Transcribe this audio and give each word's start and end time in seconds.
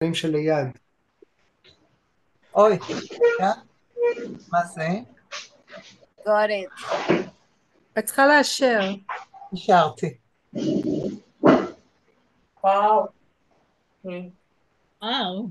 דברים 0.00 0.14
שליד. 0.14 0.78
אוי, 2.54 2.72
רגע, 2.72 3.52
מה 4.52 4.64
זה? 4.64 4.88
got 6.24 6.28
it. 6.28 6.84
את 7.98 8.04
צריכה 8.04 8.26
לאשר. 8.26 8.80
אישרתי. 9.52 10.14
וואו. 12.64 13.06
וואו. 15.02 15.48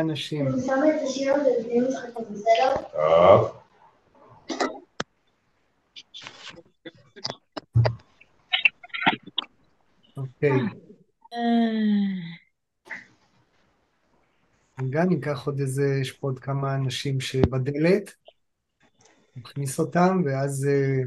אנשים. 0.00 0.48
אני 0.48 0.62
שמה 0.66 0.96
את 0.96 1.00
השיר 1.04 1.34
הזה 1.34 1.50
לפני 1.60 1.80
משחק 1.80 2.08
בסדר? 2.30 2.74
טוב. 2.92 3.60
אוקיי. 10.16 10.50
גם 14.90 15.08
ניקח 15.08 15.46
עוד 15.46 15.60
איזה, 15.60 15.98
יש 16.00 16.12
פה 16.12 16.26
עוד 16.26 16.38
כמה 16.38 16.74
אנשים 16.74 17.20
שבדלת. 17.20 18.14
נכניס 19.36 19.78
אותם, 19.78 20.22
ואז 20.24 20.68
אה, 20.70 21.02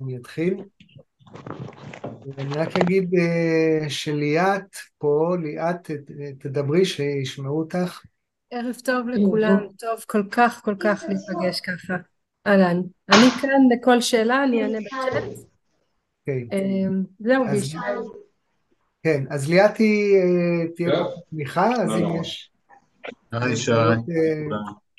אני 0.00 0.16
אתחיל. 0.16 0.62
אני 2.38 2.54
רק 2.54 2.76
אגיד 2.76 3.10
אה, 3.14 3.90
שליאת 3.90 4.76
פה, 4.98 5.36
ליאת, 5.42 5.90
תדברי, 6.38 6.84
שישמעו 6.84 7.58
אותך. 7.58 8.04
ערב 8.50 8.76
טוב 8.84 9.08
לכולם, 9.08 9.66
טוב 9.78 10.04
כל 10.06 10.22
כך 10.30 10.60
כל 10.64 10.74
כך 10.80 11.04
להיפגש 11.08 11.60
ככה. 11.60 11.94
אהלן, 12.46 12.80
אני 13.08 13.30
כאן 13.40 13.60
לכל 13.72 14.00
שאלה, 14.00 14.44
אני 14.44 14.62
אענה 14.62 14.78
בצ'אט. 14.78 15.22
אוקיי. 16.20 16.48
אמ, 16.52 17.04
זהו, 17.18 17.44
ויש... 17.52 17.76
כן, 19.06 19.24
אז 19.30 19.48
ליאת 19.48 19.76
היא 19.76 20.16
אה, 20.16 20.68
תהיה. 20.76 20.90
פה 20.90 21.20
תמיכה, 21.30 21.72
אז 21.72 21.88
לא 21.88 21.96
אם 21.96 22.02
נורא. 22.02 22.20
יש... 22.20 22.50
היי 23.32 23.56
שי, 23.56 23.72
אה, 23.72 23.94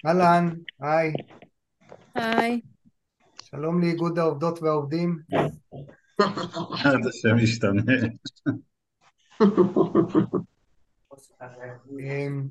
אהלן, 0.05 0.49
היי, 0.79 1.13
היי. 2.15 2.61
שלום 3.41 3.81
לאיגוד 3.81 4.19
העובדות 4.19 4.61
והעובדים. 4.61 5.19
עד 6.85 7.05
השם 7.09 7.37
ישתנה. 7.39 7.81
אמ, 11.99 12.47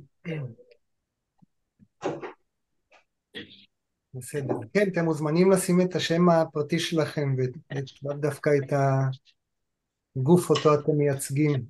בסדר. 4.15 4.55
כן, 4.73 4.89
אתם 4.93 5.05
מוזמנים 5.05 5.51
לשים 5.51 5.81
את 5.81 5.95
השם 5.95 6.29
הפרטי 6.29 6.79
שלכם 6.79 7.35
ולאו 7.37 8.17
דווקא 8.17 8.51
את 8.65 8.73
הגוף 10.17 10.51
אותו 10.51 10.75
אתם 10.75 10.93
מייצגים. 10.93 11.67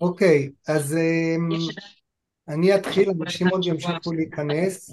אוקיי, 0.00 0.50
אז 0.68 0.96
אמ, 0.96 1.48
אני 2.48 2.74
אתחיל, 2.74 3.10
אנשים 3.22 3.48
עוד 3.48 3.66
ימשיכו 3.66 4.12
להיכנס. 4.12 4.90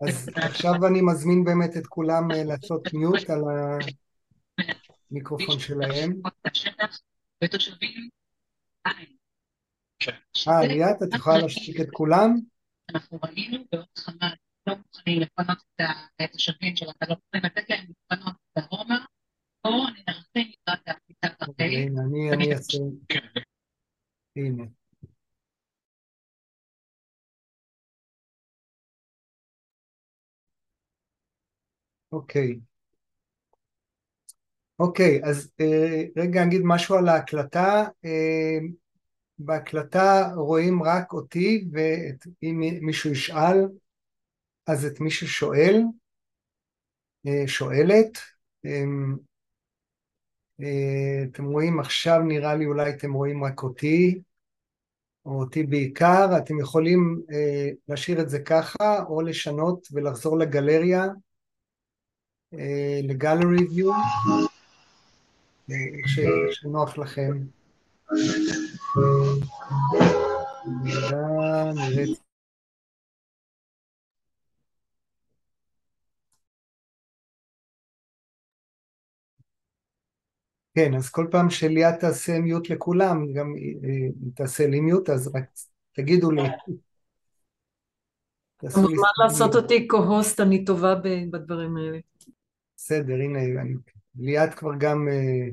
אז 0.00 0.28
עכשיו 0.36 0.86
אני 0.86 1.00
מזמין 1.00 1.44
באמת 1.44 1.76
את 1.76 1.86
כולם 1.86 2.30
אה, 2.30 2.44
לעשות 2.44 2.94
מיוט 2.94 3.30
על 3.30 3.42
המיקרופון 5.10 5.58
שלהם. 5.58 6.20
אה, 10.48 10.66
ליאת, 10.66 11.02
את 11.02 11.14
יכולה 11.14 11.38
להשתיק 11.38 11.80
את 11.80 11.90
כולם? 11.90 12.36
אנחנו 12.94 13.18
ראינו 13.22 13.58
בעוד 13.72 13.86
חמ"ל 13.98 14.34
לא 14.66 14.76
מוכנים 14.76 15.20
לפנות 15.20 15.58
את 15.58 15.80
את 15.80 16.20
התושבים 16.20 16.76
שלהם, 16.76 16.94
לא 17.08 17.16
מוכנים 17.16 17.42
לתת 17.44 17.70
להם 17.70 17.84
לפנות 18.12 18.34
דרומה, 18.58 19.04
או 19.64 19.70
נערכים 19.70 20.52
לקראת 20.52 20.88
הקליטה 20.88 21.28
אוקיי, 21.48 21.66
הקרקעית. 21.66 21.92
אני 21.98 22.32
אני 22.32 22.52
אעשה... 22.54 22.78
הנה. 24.36 24.64
אוקיי. 32.12 32.60
אוקיי, 34.78 35.20
אז 35.24 35.52
אה, 35.60 36.02
רגע 36.16 36.44
אגיד 36.44 36.60
משהו 36.64 36.94
על 36.94 37.08
ההקלטה. 37.08 37.84
אה, 38.04 38.58
בהקלטה 39.38 40.30
רואים 40.36 40.82
רק 40.82 41.12
אותי, 41.12 41.68
ואם 41.72 42.60
מישהו 42.80 43.10
ישאל, 43.10 43.56
אז 44.66 44.86
את 44.86 45.00
מי 45.00 45.10
ששואל, 45.10 45.82
אה, 47.26 47.48
שואלת. 47.48 48.18
אה, 48.66 48.84
אה, 50.60 51.24
אתם 51.32 51.44
רואים 51.44 51.80
עכשיו, 51.80 52.18
נראה 52.18 52.54
לי 52.54 52.66
אולי 52.66 52.90
אתם 52.90 53.12
רואים 53.12 53.44
רק 53.44 53.62
אותי, 53.62 54.20
או 55.26 55.40
אותי 55.40 55.62
בעיקר. 55.62 56.38
אתם 56.38 56.60
יכולים 56.60 57.22
אה, 57.32 57.70
להשאיר 57.88 58.20
את 58.20 58.30
זה 58.30 58.38
ככה, 58.38 59.04
או 59.08 59.22
לשנות 59.22 59.88
ולחזור 59.92 60.38
לגלריה, 60.38 61.06
לגלרי 63.02 63.66
ויו, 63.68 63.92
שנוח 66.50 66.98
לכם. 66.98 67.32
כן, 68.96 69.04
אז 80.94 81.10
כל 81.10 81.26
פעם 81.30 81.50
שליאת 81.50 81.94
תעשה 82.00 82.38
מיוט 82.38 82.70
לכולם, 82.70 83.32
גם 83.32 83.54
אה, 83.56 83.90
היא 83.90 84.32
תעשה 84.34 84.66
לי 84.66 84.80
מיוט, 84.80 85.10
אז 85.10 85.34
רק 85.34 85.44
תגידו 85.92 86.30
לי. 86.30 86.42
מוזמן. 88.62 88.88
לעשות 89.24 89.54
אותי 89.54 89.88
co-host, 89.92 90.42
אני 90.42 90.64
טובה 90.64 90.94
בדברים 91.30 91.76
האלה. 91.76 91.98
בסדר, 92.76 93.14
הנה, 93.14 93.38
ליאת 94.16 94.54
כבר 94.54 94.72
גם, 94.78 95.08
אה, 95.08 95.48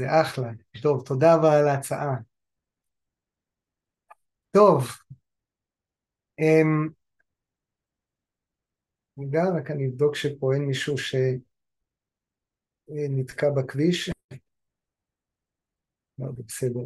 זה 0.00 0.20
אחלה. 0.20 0.50
טוב, 0.82 1.06
תודה 1.06 1.34
אבל 1.34 1.48
על 1.48 1.68
ההצעה. 1.68 2.16
טוב, 4.52 4.88
אמ, 6.38 6.94
רגע, 9.18 9.42
רק 9.56 9.70
אני 9.70 9.86
אבדוק 9.88 10.14
שפה 10.16 10.54
אין 10.54 10.62
מישהו 10.62 10.94
שנתקע 12.88 13.50
בכביש. 13.50 14.10
לא, 16.18 16.26
זה 16.36 16.42
בסדר. 16.46 16.80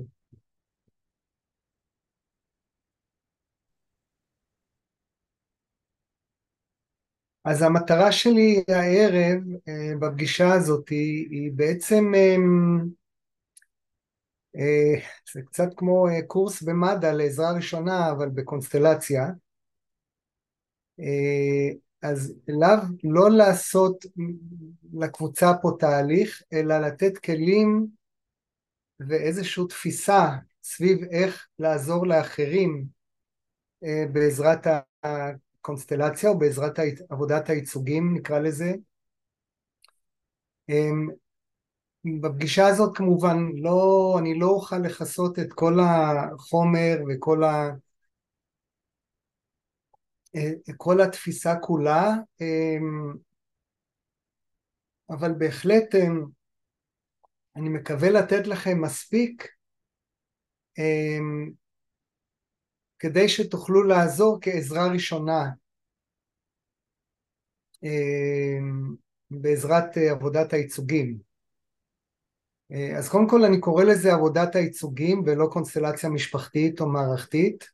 אז 7.45 7.63
המטרה 7.63 8.13
שלי 8.13 8.65
הערב 8.69 9.43
אה, 9.69 9.93
בפגישה 10.01 10.53
הזאת 10.53 10.89
היא, 10.89 11.53
בעצם, 11.57 12.13
אמ, 12.15 12.81
אה, 12.81 13.04
זה 15.33 15.43
קצת 15.47 15.69
כמו 15.77 16.09
אה, 16.09 16.23
קורס 16.27 16.63
במד"א 16.63 17.13
לעזרה 17.13 17.53
ראשונה, 17.53 18.11
אבל 18.11 18.29
בקונסטלציה. 18.29 19.29
אה, 21.01 21.71
אז 22.03 22.35
לאו, 22.49 22.69
לא 23.05 23.31
לעשות 23.31 24.05
לקבוצה 24.95 25.53
פה 25.63 25.71
תהליך, 25.79 26.43
אלא 26.53 26.79
לתת 26.79 27.19
כלים 27.19 27.87
ואיזושהי 29.01 29.65
תפיסה 29.69 30.29
סביב 30.63 31.05
איך 31.11 31.47
לעזור 31.59 32.07
לאחרים 32.07 32.87
אה, 33.85 34.05
בעזרת 34.13 34.67
הקונסטלציה 35.03 36.31
או 36.31 36.39
בעזרת 36.39 36.79
עבודת 37.11 37.51
הייצוגים 37.51 38.15
נקרא 38.17 38.39
לזה. 38.39 38.75
בפגישה 42.05 42.67
הזאת 42.67 42.97
כמובן 42.97 43.37
לא, 43.55 44.17
אני 44.19 44.39
לא 44.39 44.47
אוכל 44.47 44.79
לכסות 44.79 45.39
את 45.39 45.53
כל 45.53 45.75
החומר 45.81 46.97
וכל 47.09 47.45
ה... 47.45 47.71
אה, 50.37 50.51
כל 50.77 51.01
התפיסה 51.01 51.55
כולה, 51.63 52.15
אמ, 52.41 53.15
אבל 55.11 55.33
בהחלט 55.39 55.95
אמ, 55.95 56.25
אני 57.57 57.69
מקווה 57.69 58.11
לתת 58.11 58.47
לכם 58.47 58.81
מספיק 58.83 59.49
אמ, 60.79 61.51
כדי 62.99 63.29
שתוכלו 63.29 63.83
לעזור 63.83 64.39
כעזרה 64.41 64.93
ראשונה 64.93 65.51
אמ, 67.83 68.95
בעזרת 69.31 69.99
אה, 69.99 70.11
עבודת 70.11 70.53
הייצוגים. 70.53 71.34
אה, 72.75 72.99
אז 72.99 73.09
קודם 73.09 73.29
כל 73.29 73.45
אני 73.45 73.61
קורא 73.61 73.85
לזה 73.85 74.13
עבודת 74.13 74.57
הייצוגים 74.57 75.23
ולא 75.27 75.47
קונסטלציה 75.53 76.11
משפחתית 76.11 76.81
או 76.81 76.89
מערכתית. 76.89 77.65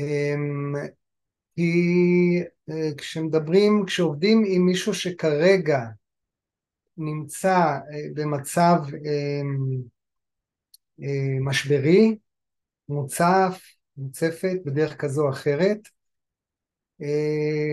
אמ, 0.00 0.74
כי 1.56 2.42
אה, 2.70 2.90
כשמדברים, 2.98 3.84
כשעובדים 3.86 4.44
עם 4.46 4.66
מישהו 4.66 4.94
שכרגע 4.94 5.80
נמצא 6.96 7.58
אה, 7.58 8.06
במצב 8.14 8.76
אה, 9.06 9.42
משברי, 11.40 12.18
מוצף, 12.88 13.62
מוצפת 13.96 14.56
בדרך 14.64 14.96
כזו 14.96 15.24
או 15.24 15.30
אחרת, 15.30 15.78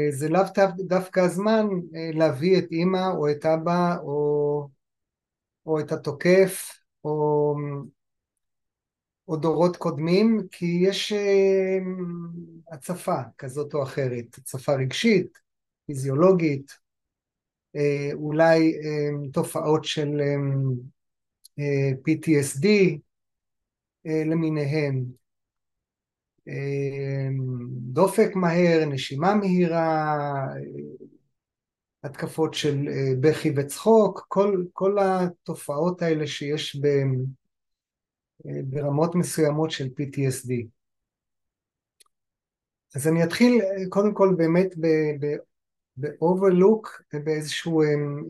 זה 0.10 0.30
לאו 0.30 0.44
דווקא 0.78 1.20
הזמן 1.20 1.68
להביא 2.14 2.58
את 2.58 2.72
אימא 2.72 3.08
או 3.18 3.32
את 3.32 3.46
אבא 3.46 3.96
או, 4.04 4.68
או 5.68 5.80
את 5.80 5.92
התוקף 5.92 6.80
או 7.04 7.56
או 9.28 9.36
דורות 9.38 9.78
קודמים, 9.78 10.48
כי 10.52 10.80
יש 10.82 11.14
אה, 11.14 11.78
הצפה 12.72 13.22
כזאת 13.38 13.74
או 13.74 13.84
אחרת, 13.84 14.38
הצפה 14.38 14.76
רגשית, 14.76 15.38
פיזיולוגית, 15.86 16.78
אה, 17.76 18.10
אולי 18.14 18.74
אה, 18.74 19.30
תופעות 19.34 19.86
של 19.86 20.22
PTSD 22.08 22.68
למיניהן, 24.06 25.06
דופק 27.70 28.36
מהר, 28.36 28.86
נשימה 28.86 29.36
מהירה, 29.36 30.16
התקפות 32.04 32.54
של 32.54 32.86
בכי 33.22 33.54
וצחוק, 33.58 34.26
כל, 34.28 34.64
כל 34.74 34.98
התופעות 35.00 36.02
האלה 36.02 36.28
שיש 36.28 36.76
בהן 36.76 37.26
ברמות 38.46 39.16
מסוימות 39.16 39.72
של 39.72 39.86
PTSD. 39.86 40.68
אז 42.96 43.08
אני 43.08 43.24
אתחיל 43.24 43.62
קודם 43.90 44.14
כל 44.14 44.36
באמת 44.38 44.74
ב-overlook, 46.00 47.18
באיזושהי 47.24 47.72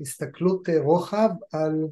הסתכלות 0.02 0.70
אה, 0.70 0.82
רוחב 0.82 1.30
על, 1.52 1.88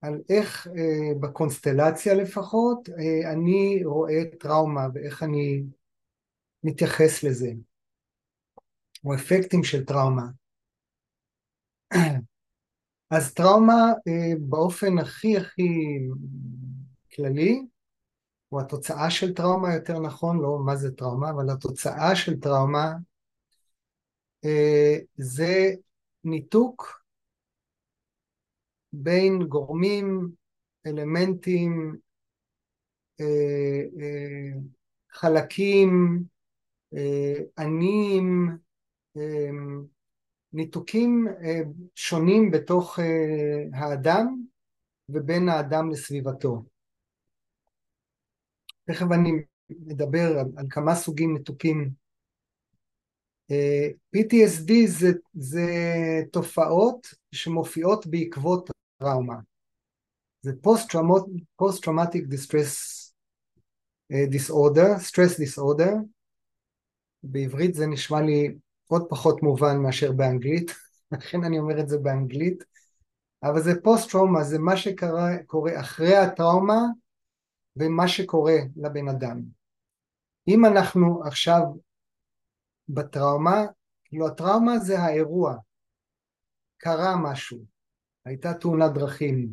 על 0.00 0.20
איך 0.28 0.66
אה, 0.66 1.14
בקונסטלציה 1.20 2.14
לפחות 2.14 2.88
אה, 2.88 3.32
אני 3.32 3.84
רואה 3.84 4.24
טראומה 4.40 4.86
ואיך 4.94 5.22
אני 5.22 5.62
מתייחס 6.64 7.24
לזה, 7.24 7.48
או 9.04 9.14
אפקטים 9.14 9.64
של 9.64 9.84
טראומה. 9.84 10.26
אז 13.10 13.34
טראומה 13.34 13.92
אה, 14.08 14.32
באופן 14.40 14.98
הכי 14.98 15.36
הכי 15.36 15.98
כללי, 17.14 17.66
או 18.52 18.60
התוצאה 18.60 19.10
של 19.10 19.34
טראומה 19.34 19.74
יותר 19.74 19.98
נכון, 19.98 20.40
לא 20.40 20.58
מה 20.66 20.76
זה 20.76 20.96
טראומה, 20.96 21.30
אבל 21.30 21.50
התוצאה 21.50 22.16
של 22.16 22.40
טראומה 22.40 22.92
אה, 24.44 24.96
זה 25.16 25.70
ניתוק 26.24 27.02
בין 28.92 29.42
גורמים, 29.42 30.30
אלמנטים, 30.86 31.96
אה, 33.20 33.84
חלקים, 35.10 36.22
עניים, 37.58 38.58
ניתוקים 40.52 41.26
אה, 41.28 41.60
שונים 41.94 42.50
בתוך 42.50 42.98
אה, 42.98 43.78
האדם 43.80 44.42
ובין 45.08 45.48
האדם 45.48 45.90
לסביבתו. 45.90 46.64
תכף 48.84 49.06
אני 49.14 49.32
מדבר 49.70 50.38
על, 50.38 50.46
על 50.56 50.66
כמה 50.70 50.94
סוגים 50.94 51.34
ניתוקים. 51.36 51.90
אה, 53.50 53.88
PTSD 54.16 54.72
זה, 54.86 55.08
זה 55.34 55.66
תופעות 56.32 57.06
שמופיעות 57.32 58.06
בעקבות 58.06 58.70
טראומה. 58.98 59.36
זה 60.40 60.52
Post-Traumatic 61.62 62.24
Distress 62.30 62.98
Disorder, 64.12 64.98
Stress 65.08 65.38
Disorder, 65.38 65.92
בעברית 67.22 67.74
זה 67.74 67.86
נשמע 67.86 68.20
לי 68.20 68.54
עוד 68.88 69.06
פחות 69.08 69.42
מובן 69.42 69.76
מאשר 69.76 70.12
באנגלית, 70.12 70.70
לכן 71.12 71.44
אני 71.44 71.58
אומר 71.58 71.80
את 71.80 71.88
זה 71.88 71.98
באנגלית, 71.98 72.64
אבל 73.42 73.62
זה 73.62 73.82
פוסט 73.82 74.10
טראומה, 74.10 74.44
זה 74.44 74.58
מה 74.58 74.76
שקורה 74.76 75.80
אחרי 75.80 76.16
הטראומה 76.16 76.80
ומה 77.76 78.08
שקורה 78.08 78.56
לבן 78.76 79.08
אדם. 79.08 79.42
אם 80.48 80.64
אנחנו 80.64 81.22
עכשיו 81.24 81.62
בטראומה, 82.88 83.64
כאילו 84.04 84.26
הטראומה 84.26 84.78
זה 84.78 84.98
האירוע, 84.98 85.56
קרה 86.76 87.16
משהו, 87.16 87.58
הייתה 88.24 88.54
תאונת 88.54 88.92
דרכים, 88.94 89.52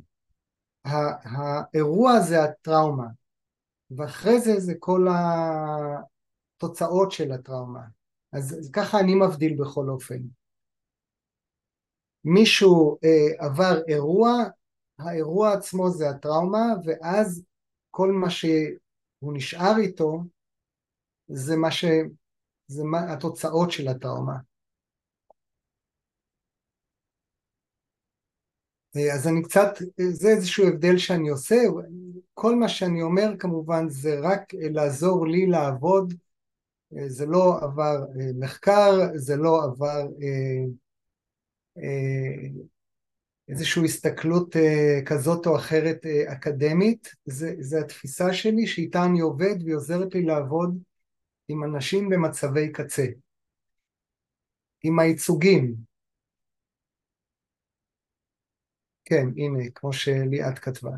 האירוע 0.86 2.20
זה 2.20 2.44
הטראומה, 2.44 3.08
ואחרי 3.92 4.40
זה 4.40 4.60
זה 4.60 4.74
כל 4.80 5.08
התוצאות 6.58 7.12
של 7.12 7.32
הטראומה. 7.32 7.82
אז, 8.38 8.70
ככה 8.74 9.00
אני 9.00 9.16
מבדיל 9.16 9.56
בכל 9.62 9.90
אופן. 9.90 10.20
מישהו 12.24 12.98
אה, 13.04 13.46
עבר 13.46 13.82
אירוע, 13.88 14.32
האירוע 15.00 15.54
עצמו 15.54 15.90
זה 15.90 16.10
הטראומה, 16.10 16.66
ואז 16.86 17.46
כל 17.92 18.12
מה 18.12 18.30
שהוא 18.30 19.34
נשאר 19.34 19.78
איתו 19.78 20.24
זה 21.28 21.56
מה 21.56 21.72
ש... 21.72 21.86
זה 22.68 22.84
מה, 22.84 23.14
התוצאות 23.14 23.72
של 23.72 23.88
הטראומה. 23.88 24.36
אה, 28.98 29.14
אז 29.14 29.28
אני 29.28 29.44
קצת, 29.44 29.70
זה 30.12 30.30
איזשהו 30.30 30.68
הבדל 30.68 30.98
שאני 30.98 31.30
עושה, 31.30 31.56
כל 32.34 32.56
מה 32.56 32.70
שאני 32.70 33.02
אומר 33.02 33.28
כמובן 33.40 33.90
זה 33.90 34.20
רק 34.24 34.54
לעזור 34.54 35.28
לי 35.28 35.46
לעבוד 35.46 36.14
אה, 36.14 36.25
זה 37.08 37.26
לא 37.26 37.60
עבר 37.62 38.04
אה, 38.20 38.30
מחקר, 38.40 38.92
זה 39.16 39.36
לא 39.36 39.64
עבר 39.64 40.08
אה, 40.22 40.66
איזושהי 43.50 43.86
הסתכלות 43.86 44.56
כזאת 45.06 45.48
או 45.48 45.56
אחרת 45.56 46.06
אקדמית, 46.28 47.08
זה, 47.26 47.56
זה 47.60 47.80
התפיסה 47.80 48.34
שלי 48.34 48.68
שאיתה 48.68 49.06
אני 49.06 49.20
עובד 49.20 49.56
והיא 49.64 49.76
עוזרת 49.76 50.16
לי 50.16 50.22
לעבוד 50.26 50.78
עם 51.48 51.64
אנשים 51.64 52.10
במצבי 52.10 52.72
קצה, 52.72 53.06
עם 54.84 55.00
הייצוגים. 55.00 55.76
כן, 59.06 59.28
הנה, 59.38 59.60
כמו 59.76 59.94
שליאת 59.94 60.60
כתבה. 60.60 60.92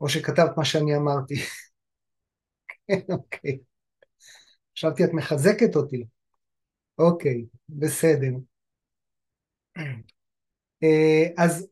או 0.00 0.08
שכתבת 0.08 0.56
מה 0.56 0.64
שאני 0.64 0.96
אמרתי. 0.96 1.34
כן, 2.88 3.00
אוקיי. 3.08 3.58
חשבתי 4.76 5.04
את 5.04 5.10
מחזקת 5.12 5.76
אותי. 5.76 6.04
אוקיי, 6.98 7.44
בסדר. 7.68 8.32
אה, 10.82 11.26
אז, 11.36 11.68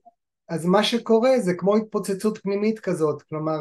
אז 0.49 0.67
מה 0.67 0.85
שקורה 0.85 1.41
זה 1.41 1.53
כמו 1.55 1.77
התפוצצות 1.77 2.39
פנימית 2.39 2.79
כזאת, 2.81 3.23
כלומר 3.23 3.59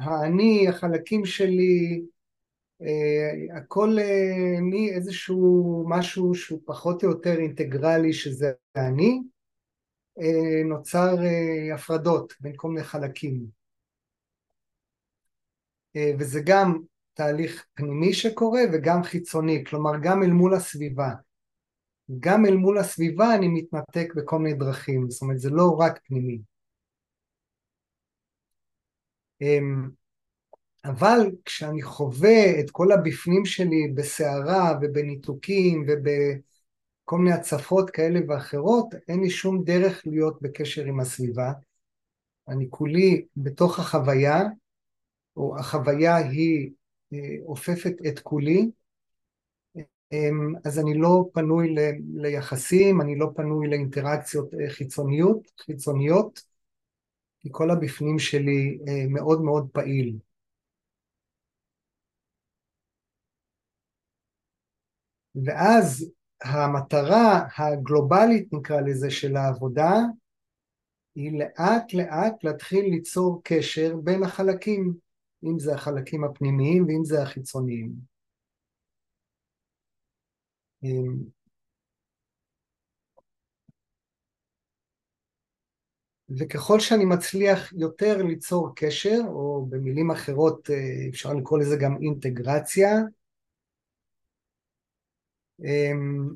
האני, 0.00 0.68
החלקים 0.68 1.24
שלי, 1.24 2.02
אה, 2.82 3.56
הכל 3.58 3.96
אה, 3.98 4.60
מאיזשהו 4.60 5.84
משהו 5.88 6.34
שהוא 6.34 6.60
פחות 6.64 7.04
או 7.04 7.08
יותר 7.08 7.38
אינטגרלי 7.38 8.12
שזה 8.12 8.52
אני, 8.76 9.20
נוצר 10.64 11.16
הפרדות 11.74 12.34
בין 12.40 12.52
כל 12.56 12.68
מיני 12.68 12.84
חלקים. 12.84 13.46
וזה 16.18 16.40
גם 16.44 16.78
תהליך 17.18 17.66
פנימי 17.74 18.12
שקורה 18.12 18.60
וגם 18.72 19.02
חיצוני, 19.02 19.64
כלומר 19.64 19.92
גם 20.02 20.22
אל 20.22 20.30
מול 20.30 20.54
הסביבה. 20.54 21.10
גם 22.20 22.46
אל 22.46 22.56
מול 22.56 22.78
הסביבה 22.78 23.34
אני 23.34 23.48
מתנתק 23.48 24.14
בכל 24.16 24.38
מיני 24.38 24.58
דרכים, 24.58 25.10
זאת 25.10 25.22
אומרת 25.22 25.38
זה 25.38 25.50
לא 25.50 25.76
רק 25.78 26.00
פנימי. 26.04 26.38
אמ, 29.40 29.90
אבל 30.84 31.30
כשאני 31.44 31.82
חווה 31.82 32.60
את 32.60 32.70
כל 32.70 32.92
הבפנים 32.92 33.44
שלי 33.44 33.92
בסערה 33.94 34.78
ובניתוקים 34.82 35.86
ובכל 35.88 37.18
מיני 37.18 37.32
הצפות 37.32 37.90
כאלה 37.90 38.20
ואחרות, 38.28 38.94
אין 39.08 39.20
לי 39.20 39.30
שום 39.30 39.64
דרך 39.64 40.02
להיות 40.06 40.42
בקשר 40.42 40.84
עם 40.84 41.00
הסביבה. 41.00 41.52
אני 42.48 42.66
כולי 42.70 43.26
בתוך 43.36 43.78
החוויה, 43.78 44.42
או 45.36 45.58
החוויה 45.58 46.16
היא 46.16 46.70
אופפת 47.46 47.92
את 48.08 48.18
כולי, 48.18 48.70
אמ, 50.12 50.54
אז 50.64 50.78
אני 50.78 50.94
לא 50.98 51.28
פנוי 51.32 51.74
ל- 51.74 52.20
ליחסים, 52.22 53.00
אני 53.00 53.18
לא 53.18 53.30
פנוי 53.36 53.68
לאינטראקציות 53.68 54.54
אה, 54.54 54.70
חיצוניות, 54.70 55.50
חיצוניות, 55.66 56.42
כי 57.40 57.48
כל 57.52 57.70
הבפנים 57.70 58.18
שלי 58.18 58.78
אה, 58.88 59.06
מאוד 59.08 59.42
מאוד 59.42 59.68
פעיל. 59.72 60.16
ואז 65.44 66.10
המטרה 66.44 67.46
הגלובלית 67.58 68.52
נקרא 68.52 68.80
לזה 68.80 69.10
של 69.10 69.36
העבודה 69.36 69.92
היא 71.14 71.38
לאט 71.38 71.94
לאט 71.94 72.44
להתחיל 72.44 72.84
ליצור 72.84 73.40
קשר 73.44 73.96
בין 74.04 74.22
החלקים, 74.22 74.94
אם 75.44 75.58
זה 75.58 75.74
החלקים 75.74 76.24
הפנימיים 76.24 76.86
ואם 76.86 77.04
זה 77.04 77.22
החיצוניים. 77.22 77.92
וככל 86.38 86.80
שאני 86.80 87.04
מצליח 87.04 87.72
יותר 87.72 88.22
ליצור 88.22 88.72
קשר, 88.76 89.18
או 89.26 89.66
במילים 89.70 90.10
אחרות 90.10 90.70
אה, 90.70 91.08
אפשר 91.10 91.34
לקרוא 91.34 91.58
לזה 91.58 91.76
גם 91.80 91.96
אינטגרציה, 92.02 92.90
אמ, 95.64 96.28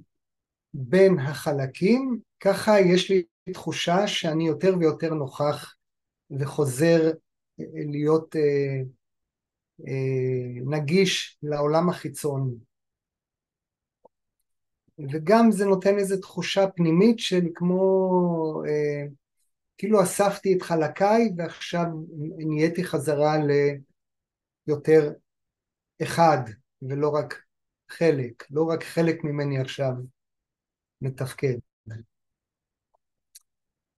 בין 0.74 1.18
החלקים, 1.18 2.20
ככה 2.40 2.80
יש 2.80 3.10
לי 3.10 3.22
תחושה 3.52 4.06
שאני 4.06 4.46
יותר 4.46 4.74
ויותר 4.78 5.14
נוכח 5.14 5.74
וחוזר 6.30 7.10
להיות 7.90 8.36
אה, 8.36 8.82
נגיש 10.66 11.38
לעולם 11.42 11.88
החיצון. 11.88 12.54
וגם 15.12 15.50
זה 15.50 15.64
נותן 15.64 15.98
איזו 15.98 16.20
תחושה 16.20 16.66
פנימית 16.76 17.18
של 17.18 17.44
כמו 17.54 18.62
כאילו 19.78 20.02
אספתי 20.02 20.54
את 20.56 20.62
חלקיי 20.62 21.32
ועכשיו 21.36 21.86
נהייתי 22.36 22.84
חזרה 22.84 23.36
ליותר 24.66 25.12
אחד 26.02 26.38
ולא 26.82 27.08
רק 27.08 27.42
חלק, 27.88 28.44
לא 28.50 28.62
רק 28.62 28.84
חלק 28.84 29.24
ממני 29.24 29.58
עכשיו 29.58 29.92
מתפקד. 31.00 31.56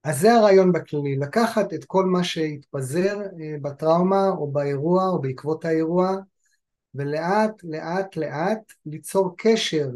אז 0.05 0.19
זה 0.19 0.33
הרעיון 0.33 0.71
בכללי, 0.71 1.15
לקחת 1.15 1.73
את 1.73 1.85
כל 1.85 2.05
מה 2.05 2.23
שהתפזר 2.23 3.17
אה, 3.21 3.55
בטראומה 3.61 4.29
או 4.29 4.51
באירוע 4.51 5.09
או 5.09 5.21
בעקבות 5.21 5.65
האירוע 5.65 6.15
ולאט 6.95 7.63
לאט 7.63 8.15
לאט 8.15 8.73
ליצור 8.85 9.35
קשר 9.37 9.89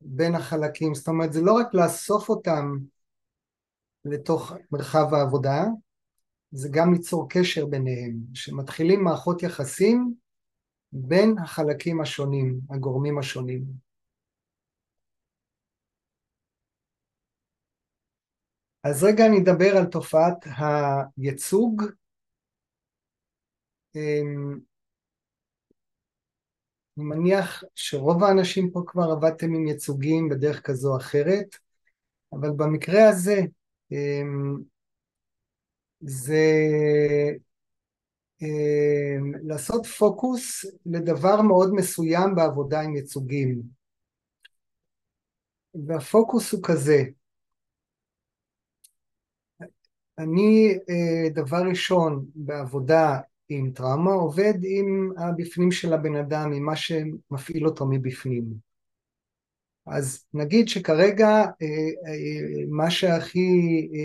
בין 0.00 0.34
החלקים, 0.34 0.94
זאת 0.94 1.08
אומרת 1.08 1.32
זה 1.32 1.40
לא 1.40 1.52
רק 1.52 1.74
לאסוף 1.74 2.28
אותם 2.28 2.76
לתוך 4.04 4.52
מרחב 4.72 5.14
העבודה, 5.14 5.64
זה 6.52 6.68
גם 6.72 6.92
ליצור 6.92 7.26
קשר 7.28 7.66
ביניהם, 7.66 8.16
שמתחילים 8.34 9.04
מערכות 9.04 9.42
יחסים 9.42 10.14
בין 10.92 11.38
החלקים 11.38 12.00
השונים, 12.00 12.60
הגורמים 12.70 13.18
השונים. 13.18 13.64
אז 18.84 19.04
רגע 19.04 19.26
אני 19.26 19.38
אדבר 19.38 19.76
על 19.76 19.84
תופעת 19.84 20.44
הייצוג. 21.16 21.82
אמ, 23.96 24.58
אני 26.98 27.04
מניח 27.06 27.64
שרוב 27.74 28.24
האנשים 28.24 28.70
פה 28.70 28.82
כבר 28.86 29.10
עבדתם 29.12 29.54
עם 29.54 29.66
ייצוגים 29.66 30.28
בדרך 30.28 30.60
כזו 30.62 30.92
או 30.92 30.96
אחרת, 30.96 31.56
אבל 32.32 32.50
במקרה 32.56 33.08
הזה 33.08 33.40
אמ, 33.92 34.56
זה 36.00 36.44
אמ, 38.42 39.32
לעשות 39.42 39.86
פוקוס 39.86 40.64
לדבר 40.86 41.42
מאוד 41.42 41.74
מסוים 41.74 42.34
בעבודה 42.34 42.80
עם 42.80 42.96
ייצוגים. 42.96 43.62
והפוקוס 45.86 46.52
הוא 46.52 46.60
כזה, 46.62 47.02
אני 50.18 50.78
אה, 50.90 51.30
דבר 51.30 51.62
ראשון 51.68 52.26
בעבודה 52.34 53.20
עם 53.48 53.70
טראומה 53.70 54.12
עובד 54.12 54.54
עם 54.62 55.12
הבפנים 55.18 55.70
של 55.70 55.92
הבן 55.92 56.16
אדם, 56.16 56.52
עם 56.52 56.62
מה 56.62 56.76
שמפעיל 56.76 57.66
אותו 57.66 57.86
מבפנים. 57.86 58.44
אז 59.86 60.24
נגיד 60.34 60.68
שכרגע 60.68 61.26
אה, 61.26 61.66
אה, 62.06 62.64
מה 62.68 62.90
שהכי 62.90 63.50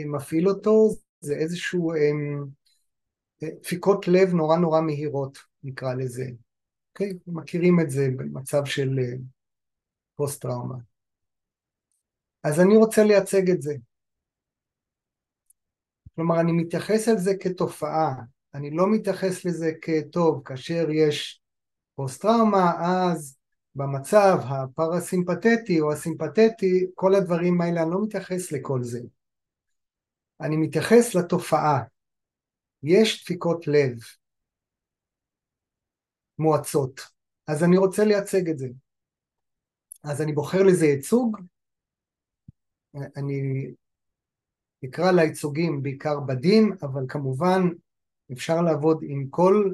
מפעיל 0.05 0.49
אותו 0.49 0.89
זה 1.19 1.35
איזשהו 1.35 1.93
דפיקות 3.43 4.07
לב 4.07 4.33
נורא 4.33 4.57
נורא 4.57 4.81
מהירות 4.81 5.37
נקרא 5.63 5.93
לזה, 5.93 6.25
אוקיי? 6.89 7.13
מכירים 7.27 7.79
את 7.79 7.89
זה 7.89 8.09
במצב 8.17 8.65
של 8.65 8.99
פוסט 10.15 10.41
טראומה. 10.41 10.75
אז 12.43 12.59
אני 12.59 12.77
רוצה 12.77 13.03
לייצג 13.03 13.49
את 13.49 13.61
זה. 13.61 13.75
כלומר 16.19 16.39
אני 16.39 16.51
מתייחס 16.51 17.07
על 17.07 17.17
זה 17.17 17.31
כתופעה, 17.41 18.13
אני 18.53 18.71
לא 18.71 18.91
מתייחס 18.91 19.45
לזה 19.45 19.71
כטוב, 19.81 20.41
כאשר 20.45 20.88
יש 20.91 21.41
פוסט 21.95 22.21
טראומה 22.21 22.71
אז 22.81 23.38
במצב 23.75 24.38
הפרסימפטי 24.43 25.81
או 25.81 25.91
הסימפטי, 25.91 26.88
כל 26.95 27.15
הדברים 27.15 27.61
האלה, 27.61 27.81
אני 27.81 27.91
לא 27.91 28.03
מתייחס 28.03 28.51
לכל 28.51 28.83
זה. 28.83 28.99
אני 30.41 30.57
מתייחס 30.57 31.15
לתופעה. 31.15 31.83
יש 32.83 33.23
דפיקות 33.23 33.67
לב 33.67 33.97
מועצות, 36.39 37.01
אז 37.47 37.63
אני 37.63 37.77
רוצה 37.77 38.05
לייצג 38.05 38.49
את 38.49 38.57
זה. 38.57 38.67
אז 40.03 40.21
אני 40.21 40.33
בוחר 40.33 40.63
לזה 40.63 40.85
ייצוג, 40.85 41.38
אני 42.95 43.67
אקרא 44.86 45.12
לייצוגים 45.12 45.83
בעיקר 45.83 46.19
בדים, 46.19 46.74
אבל 46.81 47.05
כמובן 47.07 47.69
אפשר 48.31 48.62
לעבוד 48.62 49.00
עם 49.01 49.27
כל 49.29 49.74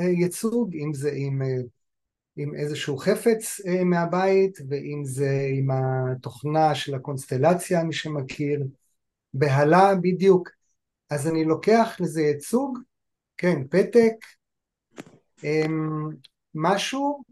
אה, 0.00 0.04
ייצוג, 0.04 0.76
אם 0.76 0.94
זה 0.94 1.10
עם 1.14 1.42
אה, 1.42 1.56
עם 2.36 2.54
איזשהו 2.54 2.96
חפץ 2.96 3.60
אה, 3.66 3.84
מהבית, 3.84 4.58
ואם 4.68 5.04
זה 5.04 5.48
עם 5.50 5.68
התוכנה 5.70 6.74
של 6.74 6.94
הקונסטלציה, 6.94 7.84
מי 7.84 7.92
שמכיר, 7.92 8.66
בהלה 9.34 9.94
בדיוק. 10.02 10.50
אז 11.10 11.28
אני 11.28 11.44
לוקח 11.44 11.96
לזה 12.00 12.22
ייצוג, 12.22 12.78
כן, 13.36 13.62
פתק, 13.70 14.14
אמ, 15.44 16.08
משהו 16.54 17.22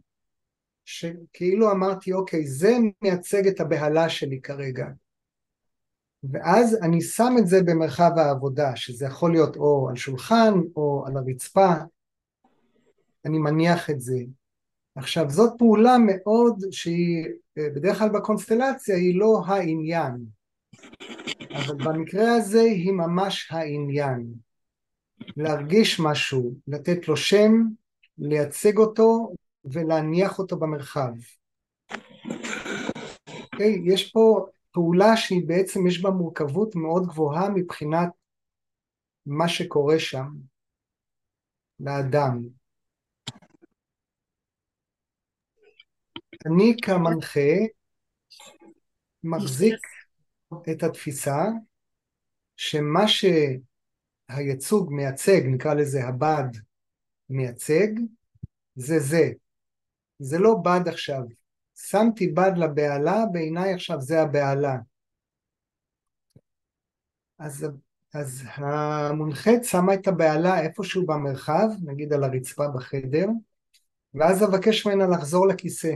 שכאילו 0.85 1.71
אמרתי, 1.73 2.13
אוקיי, 2.13 2.47
זה 2.47 2.77
מייצג 3.03 3.47
את 3.47 3.61
הבהלה 3.61 4.09
שלי 4.09 4.41
כרגע. 4.41 4.87
ואז 6.25 6.79
אני 6.83 7.01
שם 7.01 7.35
את 7.39 7.47
זה 7.47 7.63
במרחב 7.63 8.11
העבודה, 8.17 8.77
שזה 8.77 9.07
יכול 9.07 9.33
להיות 9.33 9.57
או 9.57 9.89
על 9.89 9.97
שולחן 9.97 10.55
או 10.77 11.05
על 11.07 11.17
הרצפה, 11.17 11.73
אני 13.25 13.39
מניח 13.39 13.91
את 13.91 14.01
זה. 14.01 14.19
עכשיו 14.97 15.31
זאת 15.31 15.53
פעולה 15.59 15.97
מאוד 15.99 16.65
שהיא 16.71 17.27
אה, 17.59 17.71
בדרך 17.75 17.99
כלל 17.99 18.09
בקונסטלציה 18.09 18.97
היא 18.97 19.19
לא 19.19 19.43
העניין 19.47 20.27
אבל 21.53 21.75
במקרה 21.85 22.35
הזה 22.35 22.61
היא 22.61 22.93
ממש 22.93 23.49
העניין 23.51 24.27
להרגיש 25.37 26.01
משהו, 26.01 26.55
לתת 26.69 27.09
לו 27.09 27.17
שם, 27.17 27.53
לייצג 28.19 28.79
אותו 28.79 29.35
ולהניח 29.65 30.39
אותו 30.39 30.57
במרחב. 30.57 31.13
Okay, 31.93 31.97
אוקיי? 33.53 33.83
יש 33.85 34.13
פה 34.13 34.47
פעולה 34.73 35.17
שהיא 35.17 35.49
בעצם 35.49 35.87
יש 35.87 36.03
בה 36.03 36.11
מורכבות 36.11 36.75
מאוד 36.75 37.07
גבוהה 37.07 37.49
מבחינת 37.55 38.09
מה 39.27 39.49
שקורה 39.49 39.99
שם 39.99 40.29
לאדם. 41.81 42.43
אני 46.47 46.75
כמנחה 46.83 47.51
מחזיק 49.25 49.79
את 50.71 50.83
התפיסה 50.83 51.45
שמה 52.57 53.05
שהייצוג 54.29 54.93
מייצג, 54.93 55.41
נקרא 55.47 55.75
לזה 55.75 56.05
הבד 56.05 56.49
מייצג, 57.31 57.89
זה 58.75 58.99
זה. 58.99 59.33
זה 60.19 60.39
לא 60.39 60.55
בד 60.65 60.89
עכשיו. 60.89 61.23
שמתי 61.89 62.29
בד 62.29 62.53
לבהלה, 62.57 63.25
בעיניי 63.33 63.75
עכשיו 63.75 64.01
זה 64.01 64.23
הבהלה. 64.23 64.77
אז, 67.39 67.67
אז 68.15 68.43
המונחת 68.55 69.65
שמה 69.65 69.95
את 69.95 70.09
הבהלה 70.09 70.61
איפשהו 70.61 71.07
במרחב, 71.07 71.69
נגיד 71.85 72.13
על 72.13 72.25
הרצפה 72.25 72.69
בחדר, 72.69 73.27
ואז 74.15 74.45
אבקש 74.45 74.87
ממנה 74.87 75.07
לחזור 75.07 75.49
לכיסא. 75.49 75.95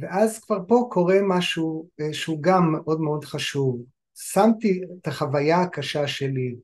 ואז 0.00 0.38
כבר 0.38 0.58
פה 0.68 0.88
קורה 0.90 1.16
משהו 1.28 1.88
אה, 2.00 2.12
שהוא 2.14 2.42
גם 2.42 2.72
מאוד 2.72 3.00
מאוד 3.00 3.24
חשוב. 3.24 3.84
שמתי 4.14 4.80
את 5.00 5.06
החוויה 5.06 5.60
הקשה 5.60 6.06
שלי, 6.06 6.56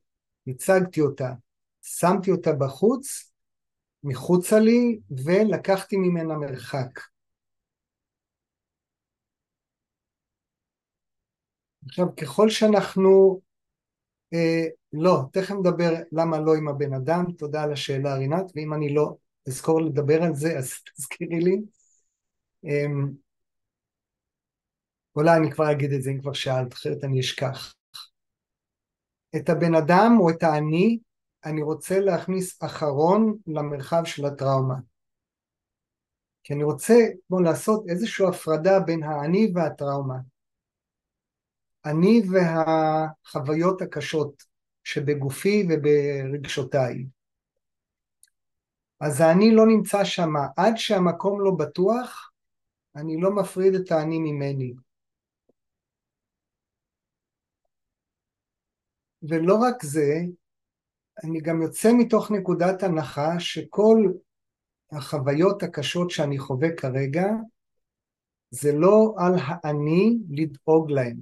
הצגתי 0.47 1.01
אותה, 1.01 1.33
שמתי 1.83 2.31
אותה 2.31 2.53
בחוץ, 2.53 3.30
מחוצה 4.05 4.59
לי 4.59 5.01
ולקחתי 5.25 5.97
ממנה 5.97 6.37
מרחק. 6.37 7.01
עכשיו 11.87 12.07
ככל 12.17 12.51
שאנחנו, 12.51 13.41
אה, 14.35 14.67
לא, 14.93 15.23
תכף 15.33 15.55
נדבר 15.55 15.91
למה 16.13 16.41
לא 16.41 16.55
עם 16.55 16.69
הבן 16.69 16.95
אדם, 16.95 17.25
תודה 17.39 17.63
על 17.63 17.73
השאלה 17.73 18.15
רינת, 18.15 18.53
ואם 18.57 18.75
אני 18.75 18.95
לא 18.95 19.17
אזכור 19.49 19.81
לדבר 19.83 20.23
על 20.23 20.35
זה 20.35 20.59
אז 20.59 20.73
תזכירי 20.97 21.41
לי. 21.41 21.57
אה, 22.67 22.87
אולי 25.17 25.37
אני 25.37 25.51
כבר 25.51 25.73
אגיד 25.73 25.93
את 25.93 26.03
זה 26.03 26.11
אם 26.11 26.21
כבר 26.21 26.33
שאלת, 26.33 26.73
אחרת 26.73 27.05
אני 27.05 27.21
אשכח. 27.21 27.75
את 29.37 29.49
הבן 29.49 29.75
אדם 29.75 30.17
או 30.21 30.31
את 30.31 30.43
האני, 30.43 30.99
אני 31.45 31.63
רוצה 31.63 32.01
להכניס 32.01 32.63
אחרון 32.63 33.39
למרחב 33.47 34.03
של 34.05 34.25
הטראומה. 34.25 34.75
כי 36.43 36.55
אני 36.55 36.65
רוצה 36.65 36.95
בוא 37.31 37.43
לעשות 37.43 37.85
איזושהי 37.89 38.27
הפרדה 38.29 38.81
בין 38.81 39.03
האני 39.03 39.53
והטראומה. 39.55 40.19
אני 41.85 42.23
והחוויות 42.31 43.83
הקשות 43.83 44.43
שבגופי 44.85 45.67
וברגשותיי. 45.69 47.07
אז 49.01 49.21
האני 49.21 49.55
לא 49.55 49.67
נמצא 49.67 50.05
שם, 50.05 50.33
עד 50.57 50.73
שהמקום 50.77 51.41
לא 51.41 51.51
בטוח, 51.59 52.33
אני 52.97 53.21
לא 53.21 53.31
מפריד 53.31 53.75
את 53.75 53.93
האני 53.93 54.19
ממני. 54.19 54.75
ולא 59.23 59.55
רק 59.55 59.83
זה, 59.83 60.15
אני 61.25 61.41
גם 61.41 61.63
יוצא 61.63 61.93
מתוך 61.99 62.31
נקודת 62.31 62.83
הנחה 62.83 63.41
שכל 63.41 64.05
החוויות 64.93 65.63
הקשות 65.63 66.11
שאני 66.11 66.39
חווה 66.39 66.77
כרגע, 66.77 67.27
זה 68.51 68.73
לא 68.73 69.15
על 69.19 69.33
האני 69.39 70.19
לדאוג 70.31 70.91
להם. 70.91 71.17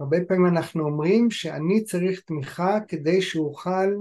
הרבה 0.00 0.16
פעמים 0.28 0.46
אנחנו 0.46 0.84
אומרים 0.84 1.30
שאני 1.30 1.84
צריך 1.84 2.20
תמיכה 2.20 2.78
כדי 2.88 3.22
שאוכל 3.22 3.96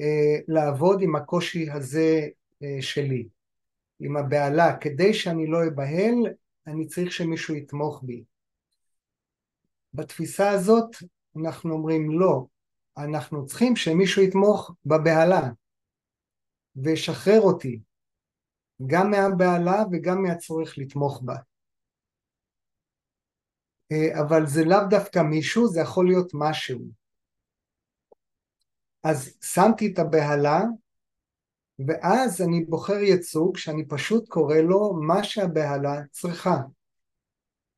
אה, 0.00 0.36
לעבוד 0.48 1.02
עם 1.02 1.16
הקושי 1.16 1.70
הזה 1.70 2.28
אה, 2.62 2.82
שלי, 2.82 3.28
עם 4.00 4.16
הבהלה, 4.16 4.76
כדי 4.76 5.14
שאני 5.14 5.46
לא 5.46 5.58
אבהל, 5.66 6.14
אני 6.66 6.86
צריך 6.86 7.12
שמישהו 7.12 7.54
יתמוך 7.54 8.02
בי. 8.02 8.24
בתפיסה 9.94 10.50
הזאת 10.50 10.96
אנחנו 11.36 11.72
אומרים 11.72 12.20
לא, 12.20 12.46
אנחנו 12.98 13.46
צריכים 13.46 13.76
שמישהו 13.76 14.22
יתמוך 14.22 14.70
בבהלה 14.86 15.50
וישחרר 16.76 17.40
אותי 17.40 17.80
גם 18.86 19.10
מהבהלה 19.10 19.82
וגם 19.92 20.22
מהצורך 20.22 20.78
לתמוך 20.78 21.22
בה. 21.24 21.36
אה, 23.92 24.20
אבל 24.20 24.46
זה 24.46 24.64
לאו 24.64 24.88
דווקא 24.90 25.18
מישהו, 25.18 25.68
זה 25.68 25.80
יכול 25.80 26.06
להיות 26.06 26.30
משהו. 26.34 26.80
אז 29.04 29.38
שמתי 29.42 29.92
את 29.92 29.98
הבהלה 29.98 30.60
ואז 31.86 32.42
אני 32.42 32.64
בוחר 32.64 32.92
ייצוג 32.92 33.56
שאני 33.56 33.88
פשוט 33.88 34.28
קורא 34.28 34.56
לו 34.56 34.92
מה 35.06 35.24
שהבהלה 35.24 36.02
צריכה. 36.10 36.56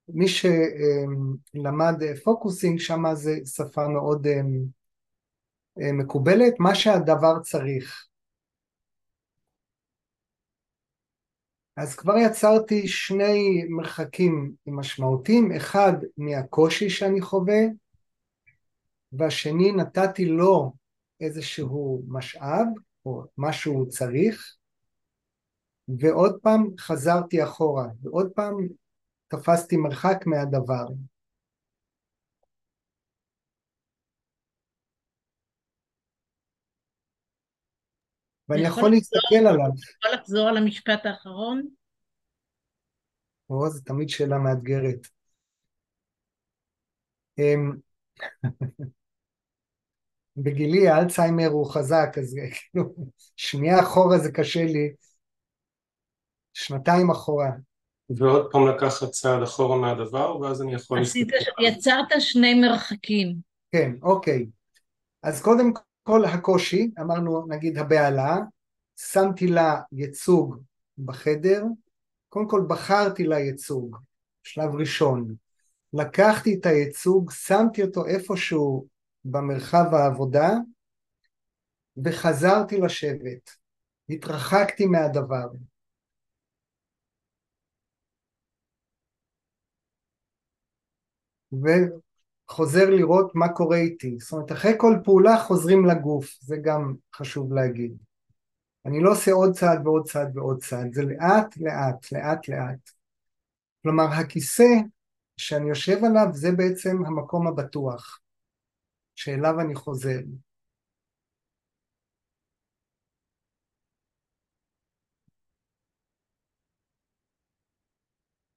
מי 0.09 0.27
שלמד 0.29 1.95
פוקוסינג 2.25 2.79
שם 2.79 3.03
זה 3.15 3.37
שפה 3.45 3.89
מאוד 3.89 4.27
אה, 4.27 4.41
אה, 5.81 5.93
מקובלת, 5.93 6.55
מה 6.59 6.75
שהדבר 6.75 7.41
צריך. 7.43 8.09
אז 11.77 11.95
כבר 11.95 12.17
יצרתי 12.17 12.89
שני 12.89 13.65
מרחקים 13.69 14.53
משמעותיים, 14.67 15.53
אחד 15.53 15.93
מהקושי 16.17 16.91
שאני 16.91 17.21
חווה, 17.21 17.61
והשני 19.13 19.73
נתתי 19.73 20.25
לו 20.25 20.73
איזשהו 21.21 22.03
משאב 22.09 22.67
או 23.07 23.25
מה 23.37 23.53
שהוא 23.53 23.87
צריך, 23.89 24.57
ועוד 25.89 26.39
פעם 26.43 26.69
חזרתי 26.79 27.45
אחורה, 27.45 27.87
ועוד 28.03 28.31
פעם 28.35 28.69
תפסתי 29.33 29.77
מרחק 29.77 30.27
מהדבר. 30.27 30.87
ואני 38.49 38.63
יכול 38.63 38.91
להסתכל 38.91 39.47
עליו. 39.49 39.71
יכול 39.99 40.11
לחזור 40.15 40.49
על 40.49 40.57
המשפט 40.57 41.07
האחרון? 41.07 41.67
או, 43.51 43.71
זו 43.71 43.81
תמיד 43.85 44.09
שאלה 44.09 44.39
מאתגרת. 44.39 45.07
אמ, 47.39 47.73
בגילי 50.37 50.89
האלצהיימר 50.89 51.49
הוא 51.49 51.71
חזק, 51.71 52.09
אז 52.19 52.35
כאילו, 52.35 52.95
שנייה 53.37 53.81
אחורה 53.81 54.19
זה 54.19 54.33
קשה 54.33 54.65
לי, 54.65 54.93
שנתיים 56.55 57.11
אחורה. 57.11 57.51
ועוד 58.11 58.53
פעם 58.53 58.69
לקחת 58.69 59.11
צעד 59.11 59.43
אחורה 59.43 59.77
מהדבר, 59.77 60.41
ואז 60.41 60.63
אני 60.63 60.75
יכול 60.75 60.99
להסתכל. 60.99 61.37
יצרת 61.61 62.07
שני 62.19 62.55
מרחקים. 62.55 63.37
כן, 63.73 63.93
אוקיי. 64.03 64.47
אז 65.23 65.43
קודם 65.43 65.73
כל 66.03 66.25
הקושי, 66.25 66.91
אמרנו 67.01 67.47
נגיד 67.49 67.79
הבהלה, 67.79 68.37
שמתי 68.97 69.47
לה 69.47 69.81
ייצוג 69.93 70.57
בחדר, 70.99 71.65
קודם 72.29 72.49
כל 72.49 72.65
בחרתי 72.69 73.25
לה 73.25 73.39
ייצוג, 73.39 73.97
שלב 74.43 74.75
ראשון. 74.75 75.35
לקחתי 75.93 76.55
את 76.55 76.67
הייצוג, 76.67 77.31
שמתי 77.31 77.83
אותו 77.83 78.07
איפשהו 78.07 78.87
במרחב 79.25 79.95
העבודה, 79.95 80.51
וחזרתי 82.05 82.81
לשבת. 82.81 83.51
התרחקתי 84.09 84.87
מהדבר. 84.87 85.47
וחוזר 91.53 92.91
לראות 92.91 93.35
מה 93.35 93.49
קורה 93.49 93.77
איתי. 93.77 94.17
זאת 94.21 94.33
אומרת, 94.33 94.53
אחרי 94.53 94.73
כל 94.77 94.97
פעולה 95.05 95.39
חוזרים 95.39 95.87
לגוף, 95.87 96.39
זה 96.41 96.57
גם 96.57 96.95
חשוב 97.15 97.53
להגיד. 97.53 97.97
אני 98.87 99.01
לא 99.01 99.13
עושה 99.13 99.33
עוד 99.33 99.53
צעד 99.53 99.87
ועוד 99.87 100.07
צעד 100.07 100.37
ועוד 100.37 100.63
צעד, 100.63 100.95
זה 100.95 101.03
לאט 101.03 101.57
לאט, 101.57 102.13
לאט 102.13 102.49
לאט. 102.49 102.91
כלומר, 103.83 104.05
הכיסא 104.05 104.75
שאני 105.37 105.69
יושב 105.69 106.05
עליו 106.05 106.27
זה 106.33 106.53
בעצם 106.53 107.05
המקום 107.07 107.47
הבטוח, 107.47 108.21
שאליו 109.15 109.61
אני 109.61 109.75
חוזר. 109.75 110.19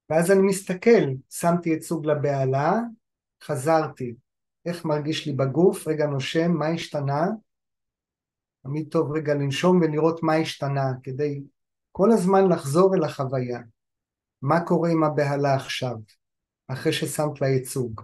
ואז 0.10 0.32
אני 0.32 0.42
מסתכל, 0.42 1.06
שמתי 1.30 1.70
ייצוג 1.70 2.06
לבהלה, 2.06 2.74
חזרתי, 3.44 4.16
איך 4.66 4.86
מרגיש 4.86 5.28
לי 5.28 5.34
בגוף, 5.34 5.88
רגע 5.88 6.08
נושם, 6.08 6.52
מה 6.52 6.68
השתנה? 6.68 7.26
תמיד 8.64 8.88
טוב 8.92 9.12
רגע 9.12 9.34
לנשום 9.34 9.82
ולראות 9.82 10.24
מה 10.24 10.36
השתנה, 10.36 10.94
כדי 11.04 11.44
כל 11.92 12.12
הזמן 12.12 12.50
לחזור 12.52 12.96
אל 12.96 13.04
החוויה. 13.04 13.60
מה 14.42 14.66
קורה 14.66 14.90
עם 14.90 15.04
הבהלה 15.04 15.56
עכשיו, 15.56 15.96
אחרי 16.68 16.94
ששמת 16.94 17.42
לה 17.42 17.48
ייצוג? 17.48 18.02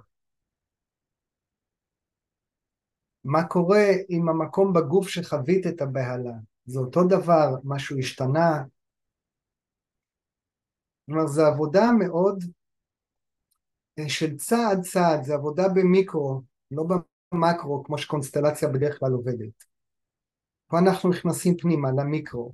מה 3.23 3.47
קורה 3.47 3.85
עם 4.09 4.29
המקום 4.29 4.73
בגוף 4.73 5.07
שחווית 5.09 5.67
את 5.67 5.81
הבהלה? 5.81 6.33
זה 6.65 6.79
אותו 6.79 7.03
דבר, 7.03 7.55
משהו 7.63 7.97
השתנה, 7.97 8.63
כלומר 11.11 11.27
זו 11.27 11.45
עבודה 11.45 11.91
מאוד 11.99 12.43
אה, 13.99 14.09
של 14.09 14.37
צעד 14.37 14.81
צעד, 14.81 15.23
זו 15.23 15.33
עבודה 15.33 15.69
במיקרו, 15.69 16.41
לא 16.71 16.83
במקרו 17.31 17.83
כמו 17.83 17.97
שקונסטלציה 17.97 18.69
בדרך 18.69 18.99
כלל 18.99 19.11
עובדת. 19.11 19.63
פה 20.67 20.79
אנחנו 20.79 21.09
נכנסים 21.09 21.57
פנימה 21.57 21.91
למיקרו. 21.91 22.53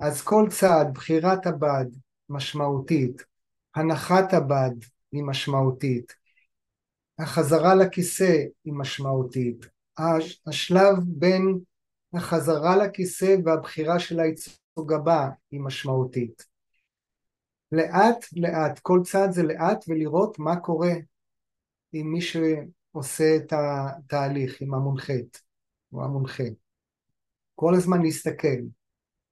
אז 0.00 0.22
כל 0.22 0.46
צעד, 0.50 0.94
בחירת 0.94 1.46
הבד 1.46 1.84
משמעותית, 2.28 3.22
הנחת 3.74 4.32
הבד 4.32 4.74
היא 5.12 5.22
משמעותית, 5.22 6.16
החזרה 7.18 7.74
לכיסא 7.74 8.44
היא 8.64 8.72
משמעותית, 8.72 9.66
השלב 10.46 10.96
בין 11.06 11.58
החזרה 12.14 12.76
לכיסא 12.76 13.36
והבחירה 13.44 13.98
של 13.98 14.20
הייצוג 14.20 14.92
הבא 14.92 15.28
היא 15.50 15.60
משמעותית. 15.60 16.53
לאט 17.72 18.24
לאט, 18.36 18.78
כל 18.78 19.00
צעד 19.04 19.30
זה 19.30 19.42
לאט 19.42 19.84
ולראות 19.88 20.38
מה 20.38 20.60
קורה 20.60 20.92
עם 21.92 22.06
מי 22.12 22.20
שעושה 22.20 23.36
את 23.36 23.52
התהליך, 23.52 24.60
עם 24.60 24.74
המונחית 24.74 25.42
או 25.92 26.04
המונחה. 26.04 26.44
כל 27.54 27.74
הזמן 27.74 28.02
להסתכל, 28.02 28.58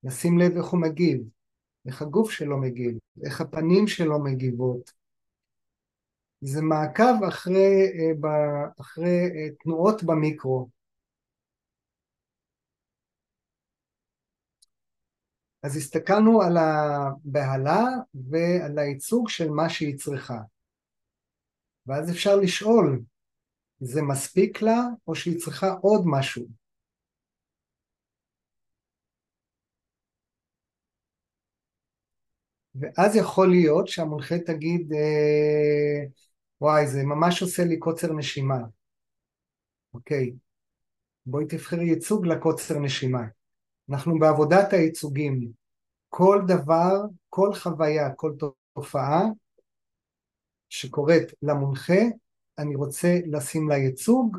לשים 0.04 0.38
לב 0.38 0.56
איך 0.56 0.66
הוא 0.66 0.80
מגיב, 0.80 1.22
איך 1.86 2.02
הגוף 2.02 2.30
שלו 2.30 2.60
מגיב, 2.60 2.98
איך 3.24 3.40
הפנים 3.40 3.86
שלו 3.86 4.24
מגיבות. 4.24 4.92
זה 6.40 6.62
מעקב 6.62 7.24
אחרי, 7.28 7.86
אה, 7.98 8.64
אחרי 8.80 9.24
אה, 9.24 9.48
תנועות 9.62 10.02
במיקרו. 10.04 10.68
אז 15.62 15.76
הסתכלנו 15.76 16.42
על 16.42 16.56
הבהלה 16.56 17.84
ועל 18.30 18.78
הייצוג 18.78 19.28
של 19.28 19.50
מה 19.50 19.68
שהיא 19.68 19.98
צריכה. 19.98 20.38
ואז 21.86 22.10
אפשר 22.10 22.36
לשאול, 22.36 23.02
זה 23.80 24.02
מספיק 24.02 24.62
לה 24.62 24.80
או 25.06 25.14
שהיא 25.14 25.38
צריכה 25.38 25.70
עוד 25.70 26.02
משהו? 26.06 26.46
ואז 32.74 33.16
יכול 33.16 33.50
להיות 33.50 33.88
שהמונחה 33.88 34.34
תגיד, 34.46 34.92
אה, 34.92 36.04
וואי, 36.60 36.86
זה 36.86 37.02
ממש 37.04 37.42
עושה 37.42 37.64
לי 37.64 37.78
קוצר 37.78 38.12
נשימה. 38.12 38.58
אוקיי, 39.94 40.32
בואי 41.26 41.46
תבחרי 41.46 41.84
ייצוג 41.84 42.26
לקוצר 42.26 42.78
נשימה. 42.78 43.22
אנחנו 43.90 44.18
בעבודת 44.18 44.72
הייצוגים. 44.72 45.52
כל 46.08 46.40
דבר, 46.46 46.92
כל 47.28 47.54
חוויה, 47.54 48.14
כל 48.14 48.32
תופעה 48.74 49.22
שקורית 50.68 51.32
למונחה, 51.42 52.02
אני 52.58 52.76
רוצה 52.76 53.18
לשים 53.26 53.68
לה 53.68 53.76
ייצוג 53.76 54.36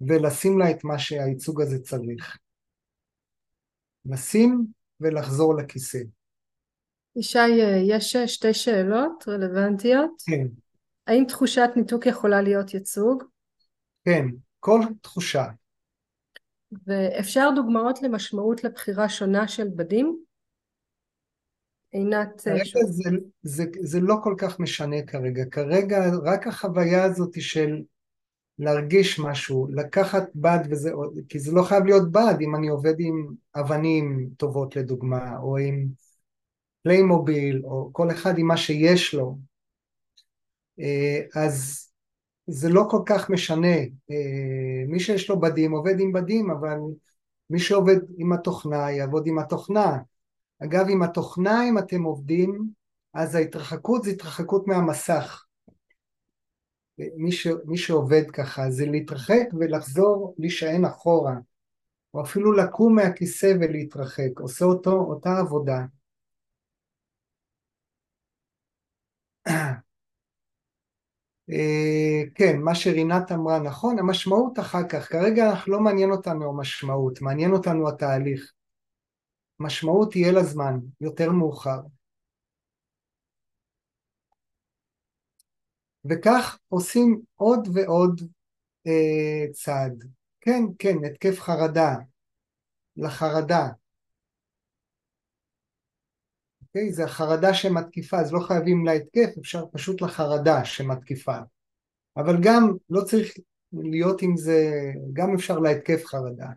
ולשים 0.00 0.58
לה 0.58 0.70
את 0.70 0.84
מה 0.84 0.98
שהייצוג 0.98 1.62
הזה 1.62 1.78
צריך. 1.78 2.38
לשים 4.06 4.66
ולחזור 5.00 5.56
לכיסא. 5.56 5.98
ישי, 7.16 7.48
יש 7.88 8.16
שתי 8.16 8.54
שאלות 8.54 9.24
רלוונטיות. 9.28 10.22
כן. 10.26 10.46
האם 11.06 11.24
תחושת 11.28 11.70
ניתוק 11.76 12.06
יכולה 12.06 12.42
להיות 12.42 12.74
ייצוג? 12.74 13.22
כן, 14.04 14.26
כל 14.60 14.80
תחושה. 15.00 15.44
ואפשר 16.86 17.48
דוגמאות 17.54 18.02
למשמעות 18.02 18.64
לבחירה 18.64 19.08
שונה 19.08 19.48
של 19.48 19.68
בדים? 19.68 20.18
עינת... 21.92 22.40
כרגע 22.40 22.84
זה, 22.84 23.10
זה, 23.42 23.64
זה 23.80 24.00
לא 24.00 24.14
כל 24.22 24.34
כך 24.38 24.60
משנה 24.60 25.02
כרגע, 25.06 25.44
כרגע 25.50 26.10
רק 26.24 26.46
החוויה 26.46 27.04
הזאת 27.04 27.40
של 27.40 27.82
להרגיש 28.58 29.18
משהו, 29.18 29.68
לקחת 29.70 30.22
בד 30.34 30.58
וזה, 30.70 30.90
כי 31.28 31.38
זה 31.38 31.52
לא 31.52 31.62
חייב 31.62 31.84
להיות 31.84 32.12
בד 32.12 32.34
אם 32.40 32.56
אני 32.56 32.68
עובד 32.68 32.94
עם 32.98 33.34
אבנים 33.60 34.30
טובות 34.36 34.76
לדוגמה, 34.76 35.38
או 35.38 35.56
עם 35.56 35.86
Playmobil, 36.82 37.62
או 37.64 37.90
כל 37.92 38.10
אחד 38.10 38.38
עם 38.38 38.46
מה 38.46 38.56
שיש 38.56 39.14
לו, 39.14 39.38
אה, 40.80 41.42
אז 41.42 41.85
זה 42.46 42.68
לא 42.68 42.86
כל 42.90 43.02
כך 43.06 43.30
משנה, 43.30 43.76
אה, 44.10 44.84
מי 44.88 45.00
שיש 45.00 45.30
לו 45.30 45.40
בדים 45.40 45.72
עובד 45.72 46.00
עם 46.00 46.12
בדים, 46.12 46.50
אבל 46.50 46.78
מי 47.50 47.58
שעובד 47.58 47.96
עם 48.18 48.32
התוכנה 48.32 48.90
יעבוד 48.90 49.26
עם 49.26 49.38
התוכנה. 49.38 49.98
אגב, 50.64 50.86
עם 50.90 51.02
התוכנה 51.02 51.68
אם 51.68 51.78
אתם 51.78 52.02
עובדים, 52.02 52.70
אז 53.14 53.34
ההתרחקות 53.34 54.02
זה 54.02 54.10
התרחקות 54.10 54.66
מהמסך. 54.66 55.44
מי, 56.98 57.32
ש, 57.32 57.46
מי 57.64 57.76
שעובד 57.78 58.30
ככה 58.30 58.70
זה 58.70 58.86
להתרחק 58.86 59.44
ולחזור 59.58 60.34
להישען 60.38 60.84
אחורה, 60.84 61.34
או 62.14 62.22
אפילו 62.22 62.52
לקום 62.52 62.94
מהכיסא 62.94 63.52
ולהתרחק, 63.60 64.40
עושה 64.40 64.64
אותו, 64.64 64.90
אותה 64.90 65.38
עבודה. 65.38 65.84
אה, 69.46 69.74
כן, 72.34 72.60
מה 72.60 72.74
שרינת 72.74 73.32
אמרה 73.32 73.58
נכון, 73.58 73.98
המשמעות 73.98 74.58
אחר 74.58 74.88
כך, 74.88 75.08
כרגע 75.12 75.52
לא 75.66 75.80
מעניין 75.80 76.10
אותנו 76.10 76.48
המשמעות, 76.48 77.20
מעניין 77.20 77.52
אותנו 77.52 77.88
התהליך. 77.88 78.52
משמעות 79.60 80.10
תהיה 80.10 80.32
לזמן, 80.32 80.78
יותר 81.00 81.30
מאוחר. 81.30 81.80
וכך 86.04 86.58
עושים 86.68 87.20
עוד 87.34 87.68
ועוד 87.74 88.20
אה, 88.86 89.52
צעד. 89.52 90.04
כן, 90.40 90.62
כן, 90.78 90.96
התקף 91.04 91.40
חרדה, 91.40 91.94
לחרדה. 92.96 93.68
אוקיי? 96.76 96.92
זה 96.92 97.04
החרדה 97.04 97.54
שמתקיפה, 97.54 98.20
אז 98.20 98.32
לא 98.32 98.40
חייבים 98.40 98.86
להתקף, 98.86 99.38
אפשר 99.40 99.64
פשוט 99.72 100.02
לחרדה 100.02 100.64
שמתקיפה. 100.64 101.36
אבל 102.16 102.36
גם 102.42 102.72
לא 102.90 103.00
צריך 103.00 103.34
להיות 103.72 104.22
עם 104.22 104.36
זה, 104.36 104.70
גם 105.12 105.34
אפשר 105.34 105.58
להתקף 105.58 106.04
חרדה. 106.04 106.48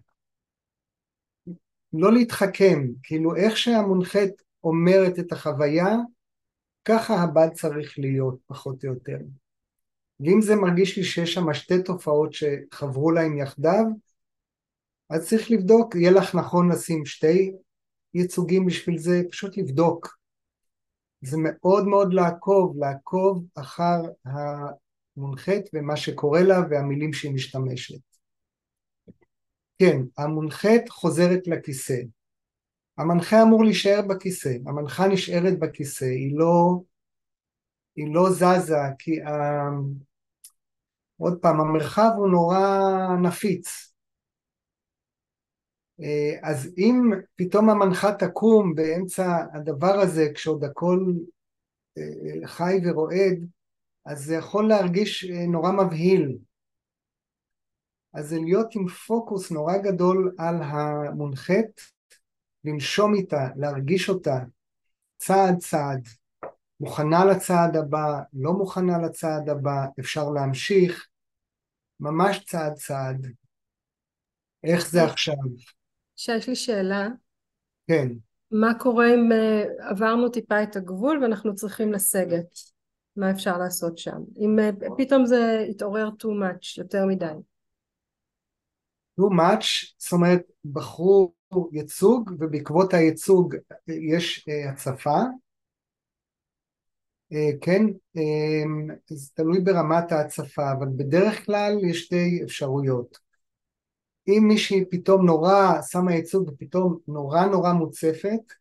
לא 1.94 2.14
להתחכם, 2.14 2.88
כאילו 3.04 3.36
איך 3.36 3.58
שהמונחית 3.58 4.34
אומרת 4.64 5.20
את 5.20 5.32
החוויה, 5.32 5.96
ככה 6.86 7.14
הבד 7.24 7.50
צריך 7.54 8.00
להיות 8.00 8.38
פחות 8.48 8.86
או 8.86 8.90
יותר. 8.90 9.18
ואם 10.20 10.42
זה 10.42 10.56
מרגיש 10.56 10.98
לי 10.98 11.04
שיש 11.04 11.34
שם 11.34 11.54
שתי 11.54 11.84
תופעות 11.84 12.34
שחברו 12.34 13.12
להם 13.12 13.38
יחדיו, 13.38 13.86
אז 15.10 15.28
צריך 15.30 15.52
לבדוק, 15.52 15.96
יהיה 15.96 16.12
לך 16.12 16.36
נכון 16.36 16.72
לשים 16.72 17.06
שתי 17.06 17.52
ייצוגים 18.14 18.66
בשביל 18.66 18.98
זה, 18.98 19.22
פשוט 19.32 19.58
לבדוק. 19.58 20.20
זה 21.22 21.38
מאוד 21.42 21.88
מאוד 21.88 22.14
לעקוב, 22.14 22.78
לעקוב 22.78 23.46
אחר 23.56 24.02
המונחית 24.26 25.66
ומה 25.74 25.98
שקורה 25.98 26.42
לה 26.42 26.60
והמילים 26.70 27.14
שהיא 27.14 27.34
משתמשת. 27.34 28.00
כן, 29.80 29.98
המונחית 30.18 30.90
חוזרת 30.90 31.48
לכיסא. 31.48 32.02
המנחה 32.98 33.42
אמור 33.42 33.64
להישאר 33.64 34.02
בכיסא, 34.10 34.54
המנחה 34.66 35.08
נשארת 35.08 35.60
בכיסא, 35.60 36.06
היא 36.06 36.38
לא, 36.38 36.82
היא 37.96 38.14
לא 38.14 38.30
זזה, 38.30 38.76
כי 39.00 39.22
ה... 39.22 39.32
עוד 41.18 41.40
פעם, 41.42 41.60
המרחב 41.60 42.10
הוא 42.18 42.30
נורא 42.30 42.60
נפיץ. 43.22 43.89
אה, 46.02 46.50
אז 46.50 46.74
אם 46.78 47.12
פתאום 47.36 47.70
המנחה 47.70 48.16
תקום 48.16 48.76
באמצע 48.76 49.46
הדבר 49.54 49.94
הזה, 49.94 50.28
כשעוד 50.36 50.64
הכל 50.64 51.14
אה, 51.98 52.48
חי 52.48 52.78
ורועד, 52.86 53.46
אז 54.06 54.26
זה 54.26 54.36
יכול 54.36 54.68
להרגיש 54.68 55.26
אה, 55.26 55.46
נורא 55.48 55.72
מבהיל. 55.72 56.38
אז 58.14 58.30
זה 58.30 58.38
להיות 58.40 58.76
עם 58.76 58.88
פוקוס 58.88 59.52
נורא 59.52 59.78
גדול 59.78 60.36
על 60.38 60.56
המונחית, 60.62 61.82
לנשום 62.64 63.16
איתה, 63.16 63.48
להרגיש 63.56 64.10
אותה, 64.10 64.40
צעד 65.18 65.58
צעד, 65.58 66.08
מוכנה 66.80 67.26
לצעד 67.26 67.76
הבא, 67.76 68.22
לא 68.34 68.54
מוכנה 68.54 68.98
לצעד 68.98 69.50
הבא, 69.50 69.86
אפשר 70.00 70.30
להמשיך, 70.30 71.08
ממש 72.00 72.46
צעד 72.46 72.74
צעד. 72.74 73.28
איך 74.64 74.90
זה 74.90 75.04
עכשיו? 75.04 75.36
שיש 76.20 76.50
לי 76.50 76.56
שאלה. 76.56 77.08
כן. 77.88 78.08
מה 78.52 78.80
קורה 78.80 79.06
אם 79.14 79.32
uh, 79.32 79.90
עברנו 79.90 80.30
טיפה 80.30 80.64
את 80.64 80.76
הגבול 80.76 81.20
ואנחנו 81.22 81.56
צריכים 81.56 81.92
לסגת? 81.92 82.60
מה 83.16 83.32
אפשר 83.32 83.58
לעשות 83.58 83.98
שם? 83.98 84.18
אם 84.38 84.60
uh, 84.60 84.86
פתאום 84.98 85.26
זה 85.26 85.66
התעורר 85.70 86.10
too 86.10 86.28
much, 86.28 86.78
יותר 86.78 87.06
מדי. 87.06 87.34
too 89.22 89.32
much, 89.32 89.94
זאת 89.98 90.12
אומרת 90.12 90.42
בחרו 90.66 91.34
ייצוג 91.72 92.32
ובעקבות 92.40 92.94
הייצוג 92.94 93.56
יש 93.88 94.48
uh, 94.50 94.70
הצפה, 94.70 95.20
כן, 97.62 97.82
זה 99.08 99.30
תלוי 99.34 99.60
ברמת 99.60 100.12
ההצפה, 100.12 100.72
אבל 100.72 100.88
בדרך 100.98 101.46
כלל 101.46 101.78
יש 101.90 102.02
שתי 102.02 102.40
אפשרויות. 102.44 103.29
אם 104.38 104.44
מישהי 104.48 104.86
פתאום 104.92 105.26
נורא 105.26 105.82
שמה 105.92 106.14
ייצוג 106.14 106.50
ופתאום 106.50 106.98
נורא 107.08 107.46
נורא 107.46 107.74
מוצפת, 107.74 108.54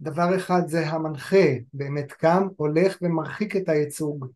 דבר 0.00 0.36
אחד 0.36 0.60
זה 0.66 0.86
המנחה 0.86 1.46
באמת 1.72 2.12
קם, 2.12 2.48
הולך 2.56 2.98
ומרחיק 3.02 3.56
את 3.56 3.68
הייצוג 3.68 4.26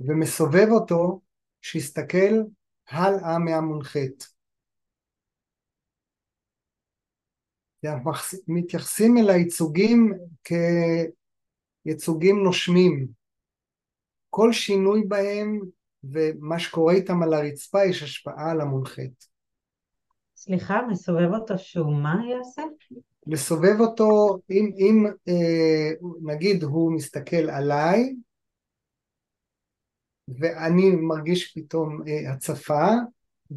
ומסובב 0.00 0.66
אותו 0.70 1.20
שיסתכל 1.60 2.34
הלאה 2.88 3.38
מהמונחית. 3.38 4.34
מתייחסים 8.48 9.18
אל 9.18 9.30
הייצוגים 9.30 10.12
כייצוגים 11.84 12.44
נושמים. 12.44 13.06
כל 14.30 14.52
שינוי 14.52 15.04
בהם 15.08 15.60
ומה 16.12 16.58
שקורה 16.58 16.94
איתם 16.94 17.22
על 17.22 17.34
הרצפה 17.34 17.84
יש 17.84 18.02
השפעה 18.02 18.50
על 18.50 18.60
המונחית. 18.60 19.28
סליחה, 20.36 20.80
מסובב 20.90 21.34
אותו 21.34 21.58
שהוא 21.58 22.02
מה 22.02 22.14
יעשה? 22.30 22.62
לסובב 23.26 23.80
אותו, 23.80 24.38
אם, 24.50 24.70
אם 24.76 25.06
אה, 25.28 25.90
נגיד 26.22 26.62
הוא 26.62 26.92
מסתכל 26.92 27.50
עליי 27.50 28.14
ואני 30.28 30.90
מרגיש 30.90 31.58
פתאום 31.58 32.02
אה, 32.08 32.32
הצפה 32.32 32.88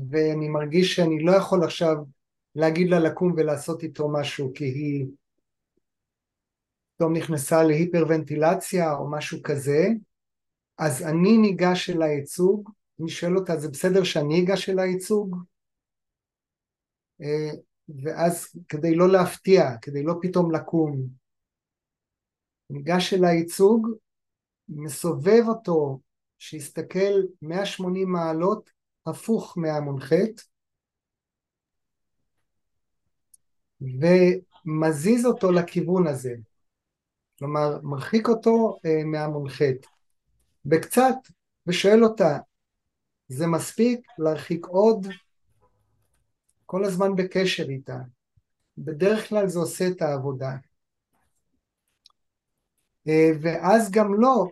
ואני 0.09 0.49
מרגיש 0.49 0.95
שאני 0.95 1.23
לא 1.23 1.31
יכול 1.31 1.63
עכשיו 1.63 1.95
להגיד 2.55 2.89
לה 2.89 2.99
לקום 2.99 3.33
ולעשות 3.37 3.83
איתו 3.83 4.09
משהו 4.09 4.51
כי 4.55 4.65
היא 4.65 5.05
פתאום 6.95 7.15
נכנסה 7.15 7.63
להיפרוונטילציה 7.63 8.93
או 8.93 9.11
משהו 9.11 9.43
כזה 9.43 9.87
אז 10.77 11.01
אני 11.01 11.37
ניגש 11.37 11.89
אל 11.89 12.01
הייצוג, 12.01 12.71
אני 12.99 13.09
שואל 13.09 13.37
אותה 13.37 13.57
זה 13.57 13.69
בסדר 13.69 14.03
שאני 14.03 14.43
אגש 14.43 14.69
אל 14.69 14.79
הייצוג? 14.79 15.35
אה, 17.21 17.51
ואז 18.03 18.55
כדי 18.69 18.95
לא 18.95 19.09
להפתיע, 19.09 19.63
כדי 19.81 20.03
לא 20.03 20.13
פתאום 20.21 20.55
לקום, 20.55 21.07
ניגש 22.69 23.13
אל 23.13 23.25
הייצוג, 23.25 23.87
מסובב 24.69 25.43
אותו 25.47 25.99
שיסתכל 26.39 27.21
180 27.41 28.11
מעלות 28.11 28.69
הפוך 29.05 29.57
מהמונחת 29.57 30.41
ומזיז 33.81 35.25
אותו 35.25 35.51
לכיוון 35.51 36.07
הזה, 36.07 36.35
כלומר 37.39 37.81
מרחיק 37.83 38.27
אותו 38.27 38.77
אה, 38.85 39.03
מהמונחת 39.05 39.96
בקצת 40.67 41.15
ושואל 41.67 42.03
אותה 42.03 42.37
זה 43.27 43.47
מספיק 43.47 44.07
להרחיק 44.17 44.65
עוד 44.65 45.07
כל 46.65 46.85
הזמן 46.85 47.15
בקשר 47.15 47.63
איתה. 47.69 47.97
בדרך 48.77 49.29
כלל 49.29 49.47
זה 49.47 49.59
עושה 49.59 49.87
את 49.87 50.01
העבודה. 50.01 50.51
אה, 53.07 53.29
ואז 53.41 53.91
גם 53.91 54.13
לא, 54.21 54.47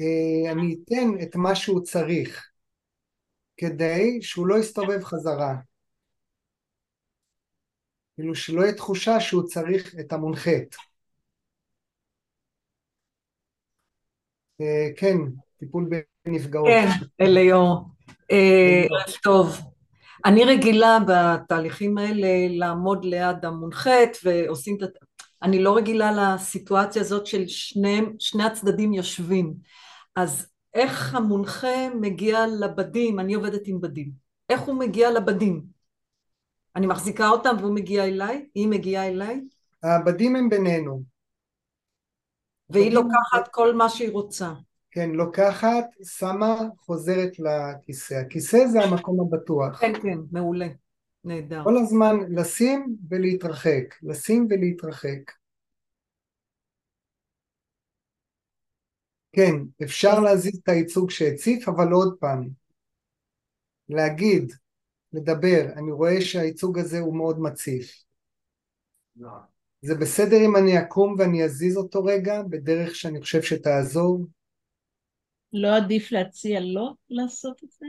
אה, 0.00 0.52
אני 0.52 0.76
אתן 0.84 1.22
את 1.22 1.36
מה 1.36 1.54
שהוא 1.54 1.82
צריך, 1.82 2.50
כדי 3.56 4.22
שהוא 4.22 4.46
לא 4.46 4.58
יסתובב 4.58 5.04
חזרה. 5.04 5.54
כאילו 8.14 8.34
שלא 8.34 8.62
יהיה 8.62 8.74
תחושה 8.74 9.20
שהוא 9.20 9.42
צריך 9.42 9.94
את 10.00 10.12
המונחת. 10.12 10.89
כן, 14.96 15.16
טיפול 15.58 15.90
בנפגעות. 16.26 16.68
כן, 16.68 16.88
אליאור. 17.20 17.88
ערב 18.28 19.14
טוב. 19.22 19.60
אני 20.24 20.44
רגילה 20.44 20.98
בתהליכים 21.06 21.98
האלה 21.98 22.28
לעמוד 22.48 23.04
ליד 23.04 23.44
המונחת 23.44 24.16
ועושים 24.24 24.76
את... 24.82 24.88
אני 25.42 25.62
לא 25.62 25.76
רגילה 25.76 26.12
לסיטואציה 26.12 27.02
הזאת 27.02 27.26
של 27.26 27.46
שני, 27.46 28.00
שני 28.18 28.44
הצדדים 28.44 28.92
יושבים. 28.92 29.54
אז 30.16 30.46
איך 30.74 31.14
המונחה 31.14 31.88
מגיע 32.00 32.46
לבדים, 32.60 33.20
אני 33.20 33.34
עובדת 33.34 33.60
עם 33.64 33.80
בדים, 33.80 34.10
איך 34.48 34.60
הוא 34.60 34.74
מגיע 34.74 35.10
לבדים? 35.10 35.62
אני 36.76 36.86
מחזיקה 36.86 37.28
אותם 37.28 37.56
והוא 37.60 37.74
מגיע 37.74 38.04
אליי? 38.04 38.46
היא 38.54 38.68
מגיעה 38.68 39.08
אליי? 39.08 39.40
הבדים 39.82 40.36
הם 40.36 40.48
בינינו. 40.48 41.02
והיא 42.72 42.92
לוקחת 42.92 43.48
כל 43.50 43.74
מה 43.74 43.88
שהיא 43.88 44.10
רוצה. 44.10 44.52
כן, 44.90 45.10
לוקחת, 45.10 45.84
שמה, 46.02 46.60
חוזרת 46.78 47.32
לכיסא. 47.38 48.14
הכיסא 48.14 48.66
זה 48.66 48.80
המקום 48.80 49.20
הבטוח. 49.20 49.80
כן, 49.80 49.92
כן, 50.02 50.18
מעולה. 50.32 50.68
נהדר. 51.24 51.64
כל 51.64 51.78
הזמן 51.78 52.16
לשים 52.28 52.96
ולהתרחק, 53.08 53.94
לשים 54.02 54.46
ולהתרחק. 54.50 55.32
כן, 59.32 59.54
אפשר 59.82 60.20
להזיז 60.20 60.58
את 60.62 60.68
הייצוג 60.68 61.10
שהציף, 61.10 61.68
אבל 61.68 61.92
עוד 61.92 62.16
פעם, 62.20 62.48
להגיד, 63.88 64.52
לדבר, 65.12 65.64
אני 65.76 65.92
רואה 65.92 66.20
שהייצוג 66.20 66.78
הזה 66.78 66.98
הוא 66.98 67.16
מאוד 67.16 67.40
מציף. 67.40 68.04
זה 69.82 69.94
בסדר 69.94 70.36
אם 70.46 70.56
אני 70.56 70.78
אקום 70.78 71.14
ואני 71.18 71.44
אזיז 71.44 71.76
אותו 71.76 72.04
רגע, 72.04 72.42
בדרך 72.42 72.94
שאני 72.94 73.20
חושב 73.20 73.42
שתעזור? 73.42 74.26
לא 75.52 75.76
עדיף 75.76 76.12
להציע 76.12 76.60
לא 76.60 76.92
לעשות 77.10 77.64
את 77.64 77.70
זה? 77.70 77.86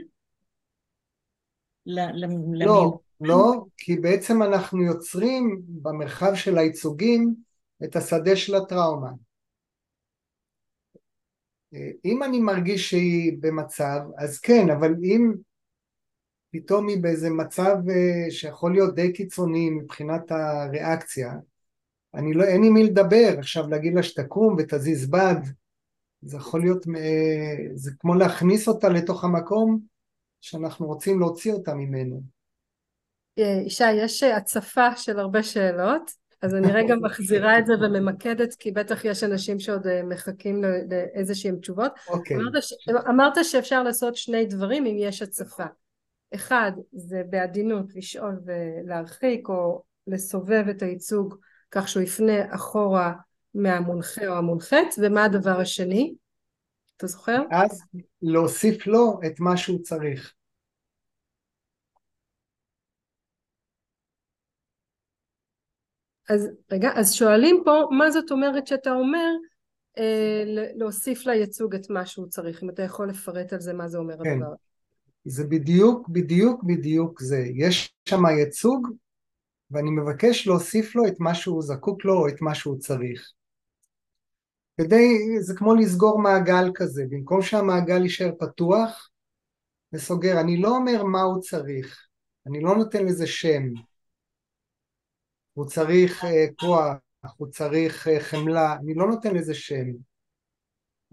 לא, 1.85 2.99
לא, 3.21 3.65
כי 3.77 3.95
בעצם 3.95 4.43
אנחנו 4.43 4.83
יוצרים 4.83 5.61
במרחב 5.67 6.35
של 6.35 6.57
הייצוגים 6.57 7.35
את 7.83 7.95
השדה 7.95 8.35
של 8.35 8.55
הטראומה. 8.55 9.11
אם 12.05 12.23
אני 12.23 12.39
מרגיש 12.39 12.89
שהיא 12.89 13.37
במצב, 13.39 13.99
אז 14.17 14.39
כן, 14.39 14.69
אבל 14.69 14.93
אם 15.03 15.33
פתאום 16.51 16.87
היא 16.87 17.03
באיזה 17.03 17.29
מצב 17.29 17.75
אה, 17.89 18.31
שיכול 18.31 18.73
להיות 18.73 18.95
די 18.95 19.13
קיצוני 19.13 19.69
מבחינת 19.69 20.31
הריאקציה, 20.31 21.33
אני 22.13 22.33
לא, 22.33 22.43
אין 22.43 22.63
עם 22.63 22.73
מי 22.73 22.83
לדבר, 22.83 23.35
עכשיו 23.37 23.69
להגיד 23.69 23.93
לה 23.93 24.03
שתקום 24.03 24.55
ותזיז 24.57 25.09
בד, 25.09 25.41
זה 26.21 26.37
יכול 26.37 26.61
להיות, 26.61 26.85
זה 27.73 27.91
כמו 27.99 28.15
להכניס 28.15 28.67
אותה 28.67 28.89
לתוך 28.89 29.23
המקום 29.23 29.79
שאנחנו 30.41 30.87
רוצים 30.87 31.19
להוציא 31.19 31.53
אותה 31.53 31.73
ממנו. 31.73 32.21
ישי, 33.37 33.91
יש 33.91 34.23
הצפה 34.23 34.95
של 34.95 35.19
הרבה 35.19 35.43
שאלות, 35.43 36.11
אז 36.41 36.55
אני 36.55 36.71
רגע 36.71 36.95
מחזירה 37.05 37.59
את 37.59 37.65
זה 37.65 37.73
וממקדת, 37.73 38.53
כי 38.53 38.71
בטח 38.71 39.05
יש 39.05 39.23
אנשים 39.23 39.59
שעוד 39.59 39.87
אה, 39.87 40.03
מחכים 40.03 40.63
לאיזשהם 40.89 41.55
תשובות. 41.55 41.91
אוקיי. 42.07 42.37
אמרת, 42.37 42.63
ש... 42.63 42.73
אמרת 43.09 43.33
שאפשר 43.43 43.83
לעשות 43.83 44.15
שני 44.15 44.45
דברים 44.45 44.85
אם 44.85 44.95
יש 44.99 45.21
הצפה. 45.21 45.65
אחד, 46.33 46.71
זה 46.91 47.21
בעדינות 47.29 47.95
לשאול 47.95 48.39
ולהרחיק 48.45 49.49
או 49.49 49.83
לסובב 50.07 50.65
את 50.69 50.81
הייצוג 50.81 51.35
כך 51.71 51.87
שהוא 51.87 52.03
יפנה 52.03 52.55
אחורה 52.55 53.13
מהמונחה 53.53 54.27
או 54.27 54.33
המונחת, 54.33 54.87
ומה 54.97 55.23
הדבר 55.23 55.59
השני? 55.59 56.15
אתה 56.97 57.07
זוכר? 57.07 57.41
אז 57.51 57.81
להוסיף 58.21 58.87
לו 58.87 59.19
את 59.25 59.39
מה 59.39 59.57
שהוא 59.57 59.79
צריך. 59.81 60.33
אז 66.29 66.49
רגע, 66.71 66.89
אז 66.95 67.13
שואלים 67.13 67.61
פה 67.65 67.71
מה 67.97 68.11
זאת 68.11 68.31
אומרת 68.31 68.67
שאתה 68.67 68.91
אומר 68.91 69.29
אה, 69.97 70.43
להוסיף 70.75 71.25
לייצוג 71.25 71.75
את 71.75 71.89
מה 71.89 72.05
שהוא 72.05 72.27
צריך, 72.27 72.63
אם 72.63 72.69
אתה 72.69 72.83
יכול 72.83 73.09
לפרט 73.09 73.53
על 73.53 73.59
זה 73.59 73.73
מה 73.73 73.87
זה 73.87 73.97
אומר 73.97 74.23
כן. 74.23 74.29
הדבר. 74.29 74.53
זה 75.25 75.43
בדיוק, 75.43 76.09
בדיוק, 76.09 76.63
בדיוק 76.63 77.21
זה. 77.21 77.43
יש 77.55 77.95
שם 78.09 78.25
ייצוג 78.25 78.87
ואני 79.71 79.91
מבקש 79.91 80.47
להוסיף 80.47 80.95
לו 80.95 81.07
את 81.07 81.19
מה 81.19 81.35
שהוא 81.35 81.61
זקוק 81.61 82.05
לו 82.05 82.13
או 82.13 82.27
את 82.27 82.41
מה 82.41 82.55
שהוא 82.55 82.79
צריך. 82.79 83.31
כדי, 84.77 85.39
זה 85.39 85.53
כמו 85.55 85.75
לסגור 85.75 86.21
מעגל 86.21 86.71
כזה, 86.75 87.03
במקום 87.09 87.41
שהמעגל 87.41 88.03
יישאר 88.03 88.31
פתוח 88.39 89.09
וסוגר, 89.93 90.39
אני 90.39 90.57
לא 90.57 90.69
אומר 90.77 91.03
מה 91.03 91.21
הוא 91.21 91.41
צריך, 91.41 92.07
אני 92.47 92.61
לא 92.61 92.75
נותן 92.75 93.05
לזה 93.05 93.27
שם, 93.27 93.63
הוא 95.53 95.65
צריך 95.65 96.23
uh, 96.23 96.27
כוח, 96.59 96.97
הוא 97.37 97.47
צריך 97.47 98.07
uh, 98.07 98.19
חמלה, 98.19 98.75
אני 98.75 98.93
לא 98.93 99.07
נותן 99.07 99.35
לזה 99.35 99.53
שם, 99.53 99.85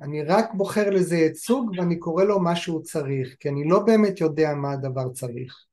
אני 0.01 0.23
רק 0.23 0.55
בוחר 0.55 0.91
לזה 0.91 1.17
ייצוג 1.17 1.71
ואני 1.79 1.99
קורא 1.99 2.25
לו 2.25 2.41
מה 2.41 2.57
שהוא 2.57 2.83
צריך, 2.83 3.37
כי 3.41 3.49
אני 3.49 3.69
לא 3.69 3.79
באמת 3.87 4.21
יודע 4.21 4.55
מה 4.55 4.73
הדבר 4.73 5.13
צריך. 5.13 5.68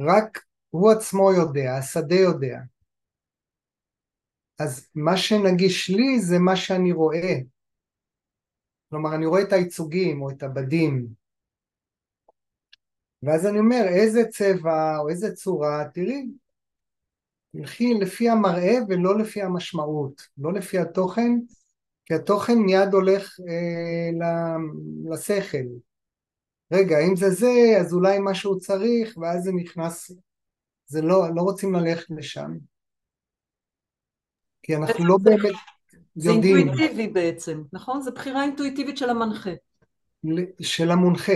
רק 0.00 0.44
הוא 0.70 0.90
עצמו 0.90 1.32
יודע, 1.32 1.76
השדה 1.78 2.14
יודע. 2.14 2.58
אז 4.58 4.88
מה 4.94 5.16
שנגיש 5.16 5.90
לי 5.90 6.20
זה 6.20 6.38
מה 6.38 6.56
שאני 6.56 6.92
רואה. 6.92 7.34
כלומר, 8.90 9.14
אני 9.14 9.26
רואה 9.26 9.42
את 9.42 9.52
הייצוגים 9.52 10.22
או 10.22 10.30
את 10.30 10.42
הבדים. 10.42 11.06
ואז 13.22 13.46
אני 13.46 13.58
אומר, 13.58 13.84
איזה 13.88 14.24
צבע 14.30 14.98
או 14.98 15.08
איזה 15.08 15.34
צורה, 15.34 15.84
תראי, 15.94 16.26
תלכי 17.52 17.94
לפי 17.94 18.28
המראה 18.28 18.74
ולא 18.88 19.18
לפי 19.18 19.42
המשמעות, 19.42 20.28
לא 20.38 20.52
לפי 20.52 20.78
התוכן, 20.78 21.30
כי 22.04 22.14
התוכן 22.14 22.58
מיד 22.58 22.92
הולך 22.92 23.40
אה, 23.48 24.56
לשכל. 25.12 25.66
רגע, 26.72 26.98
אם 27.08 27.16
זה 27.16 27.30
זה, 27.30 27.76
אז 27.80 27.94
אולי 27.94 28.18
משהו 28.20 28.58
צריך, 28.58 29.18
ואז 29.18 29.44
זה 29.44 29.52
נכנס, 29.52 30.10
זה 30.86 31.02
לא, 31.02 31.34
לא 31.34 31.42
רוצים 31.42 31.74
ללכת 31.74 32.10
לשם. 32.10 32.50
כי 34.62 34.76
אנחנו 34.76 35.04
לא 35.04 35.16
באמת 35.22 35.54
יודעים. 36.16 36.56
זה 36.56 36.70
אינטואיטיבי 36.70 37.08
בעצם, 37.08 37.62
נכון? 37.72 38.02
זו 38.02 38.12
בחירה 38.12 38.42
אינטואיטיבית 38.42 38.98
של 38.98 39.10
המנחה. 39.10 39.50
של 40.60 40.90
המונחה. 40.90 41.32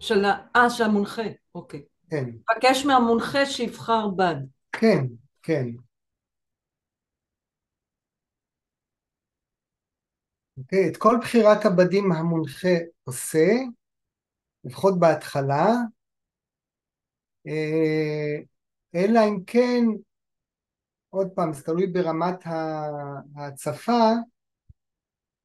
של 0.00 0.24
ה... 0.24 0.46
אה, 0.56 0.70
של 0.70 0.84
המונחה, 0.84 1.22
אוקיי. 1.54 1.82
כן, 2.10 2.24
בקש 2.50 2.86
מהמונחה 2.86 3.46
שיבחר 3.46 4.08
בד. 4.08 4.36
כן, 4.72 5.04
כן. 5.42 5.66
אוקיי, 10.58 10.88
את 10.88 10.96
כל 10.96 11.16
בחירת 11.20 11.64
הבדים 11.64 12.12
המונחה 12.12 12.74
עושה, 13.04 13.48
לפחות 14.68 14.98
בהתחלה, 14.98 15.66
אה, 17.46 18.36
אלא 18.94 19.20
אם 19.28 19.44
כן, 19.46 19.84
עוד 21.08 21.28
פעם, 21.34 21.52
זה 21.52 21.62
תלוי 21.62 21.86
ברמת 21.86 22.46
ההצפה, 23.36 24.10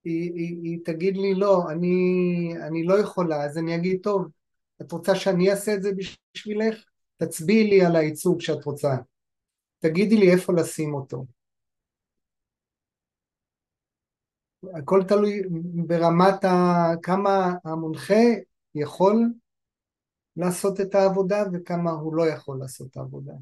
היא, 0.03 0.31
היא, 0.33 0.57
היא 0.63 0.79
תגיד 0.85 1.17
לי 1.17 1.33
לא, 1.35 1.71
אני, 1.71 2.53
אני 2.67 2.83
לא 2.83 2.99
יכולה, 2.99 3.45
אז 3.45 3.57
אני 3.57 3.75
אגיד 3.75 3.99
טוב, 4.03 4.27
את 4.81 4.91
רוצה 4.91 5.15
שאני 5.15 5.51
אעשה 5.51 5.73
את 5.73 5.83
זה 5.83 5.89
בשבילך? 5.93 6.83
תצביעי 7.17 7.69
לי 7.69 7.85
על 7.85 7.95
הייצוג 7.95 8.41
שאת 8.41 8.65
רוצה, 8.65 8.95
תגידי 9.79 10.17
לי 10.17 10.31
איפה 10.31 10.53
לשים 10.53 10.93
אותו. 10.93 11.25
הכל 14.73 15.03
תלוי 15.07 15.41
ברמת 15.87 16.43
ה... 16.43 16.91
כמה 17.01 17.53
המונחה 17.65 18.23
יכול 18.75 19.33
לעשות 20.37 20.81
את 20.81 20.95
העבודה 20.95 21.43
וכמה 21.53 21.91
הוא 21.91 22.15
לא 22.15 22.27
יכול 22.27 22.59
לעשות 22.59 22.87
את 22.91 22.97
העבודה. 22.97 23.33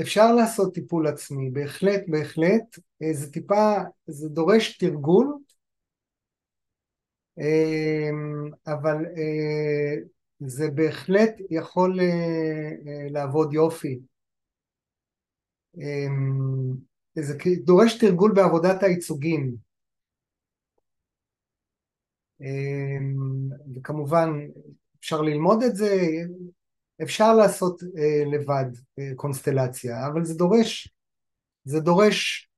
אפשר 0.00 0.32
לעשות 0.32 0.74
טיפול 0.74 1.06
עצמי, 1.06 1.50
בהחלט, 1.50 2.02
בהחלט, 2.08 2.78
אה, 3.02 3.12
זה 3.12 3.32
טיפה, 3.32 3.74
זה 4.06 4.28
דורש 4.28 4.78
תרגול, 4.78 5.38
אה, 7.38 8.10
אבל 8.66 9.06
אה, 9.16 9.94
זה 10.40 10.70
בהחלט 10.70 11.34
יכול 11.50 11.98
לעבוד 13.10 13.52
יופי. 13.54 14.00
זה 17.14 17.34
דורש 17.64 17.98
תרגול 17.98 18.32
בעבודת 18.34 18.82
הייצוגים. 18.82 19.56
וכמובן 23.76 24.30
אפשר 25.00 25.20
ללמוד 25.20 25.62
את 25.62 25.76
זה, 25.76 25.96
אפשר 27.02 27.34
לעשות 27.34 27.82
אה, 27.82 28.24
לבד 28.32 28.70
אה, 28.98 29.14
קונסטלציה, 29.16 30.06
אבל 30.06 30.24
זה 30.24 30.34
דורש, 30.34 30.94
זה 31.64 31.80
דורש 31.80 32.50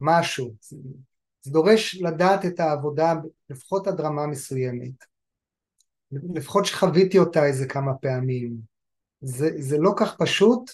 משהו, 0.00 0.54
זה 1.42 1.50
דורש 1.52 1.94
לדעת 2.02 2.44
את 2.44 2.60
העבודה 2.60 3.14
לפחות 3.50 3.86
עד 3.86 4.00
רמה 4.00 4.26
מסוימת, 4.26 5.04
לפחות 6.34 6.66
שחוויתי 6.66 7.18
אותה 7.18 7.46
איזה 7.46 7.66
כמה 7.66 7.94
פעמים, 7.94 8.56
זה, 9.20 9.50
זה 9.58 9.78
לא 9.78 9.92
כך 9.96 10.16
פשוט, 10.18 10.70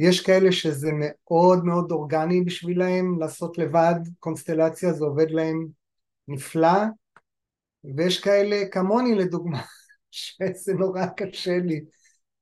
יש 0.00 0.20
כאלה 0.20 0.52
שזה 0.52 0.90
מאוד 0.94 1.64
מאוד 1.64 1.92
אורגני 1.92 2.40
בשבילהם 2.40 3.18
לעשות 3.18 3.58
לבד 3.58 3.94
קונסטלציה, 4.18 4.92
זה 4.92 5.04
עובד 5.04 5.30
להם 5.30 5.66
נפלא, 6.28 6.78
ויש 7.96 8.20
כאלה 8.20 8.68
כמוני 8.70 9.14
לדוגמה, 9.14 9.62
שזה 10.10 10.74
נורא 10.74 11.06
קשה 11.06 11.58
לי 11.58 11.80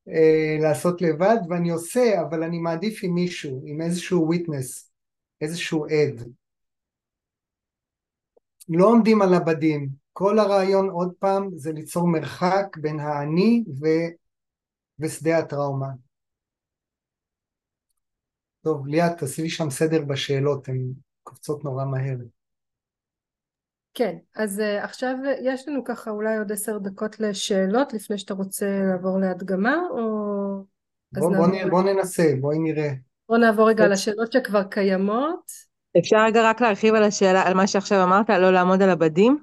אה, 0.08 0.56
לעשות 0.60 1.02
לבד 1.02 1.36
ואני 1.48 1.70
עושה 1.70 2.20
אבל 2.20 2.42
אני 2.42 2.58
מעדיף 2.58 3.00
עם 3.02 3.14
מישהו, 3.14 3.62
עם 3.66 3.80
איזשהו 3.80 4.26
וויטנס, 4.26 4.90
איזשהו 5.40 5.86
עד. 5.86 6.28
לא 8.68 8.86
עומדים 8.86 9.22
על 9.22 9.34
הבדים, 9.34 9.88
כל 10.12 10.38
הרעיון 10.38 10.90
עוד 10.90 11.12
פעם 11.18 11.50
זה 11.56 11.72
ליצור 11.72 12.08
מרחק 12.08 12.76
בין 12.76 13.00
האני 13.00 13.64
ו... 13.80 13.86
ושדה 14.98 15.38
הטראומה. 15.38 16.07
טוב 18.62 18.86
ליאת 18.86 19.18
תעשי 19.18 19.42
לי 19.42 19.50
שם 19.50 19.70
סדר 19.70 20.02
בשאלות, 20.04 20.68
הן 20.68 20.92
קופצות 21.22 21.64
נורא 21.64 21.84
מהר. 21.84 22.16
כן, 23.94 24.16
אז 24.36 24.58
uh, 24.58 24.84
עכשיו 24.84 25.14
יש 25.42 25.68
לנו 25.68 25.84
ככה 25.84 26.10
אולי 26.10 26.38
עוד 26.38 26.52
עשר 26.52 26.78
דקות 26.78 27.20
לשאלות 27.20 27.92
לפני 27.92 28.18
שאתה 28.18 28.34
רוצה 28.34 28.66
לעבור 28.90 29.18
להדגמה 29.18 29.76
או... 29.90 29.98
בוא, 31.12 31.36
בוא, 31.36 31.46
נ, 31.46 31.70
בוא 31.70 31.82
ננסה, 31.82 32.32
בואי 32.40 32.58
נראה. 32.58 32.90
בוא 33.28 33.38
נעבור 33.38 33.68
רגע 33.68 33.88
לשאלות 33.88 34.32
שכבר 34.32 34.62
קיימות. 34.62 35.52
אפשר 35.98 36.16
רגע 36.26 36.50
רק 36.50 36.60
להרחיב 36.60 36.94
על 36.94 37.02
השאלה, 37.02 37.42
על 37.42 37.54
מה 37.54 37.66
שעכשיו 37.66 38.02
אמרת, 38.02 38.30
לא 38.30 38.52
לעמוד 38.52 38.82
על 38.82 38.90
הבדים? 38.90 39.38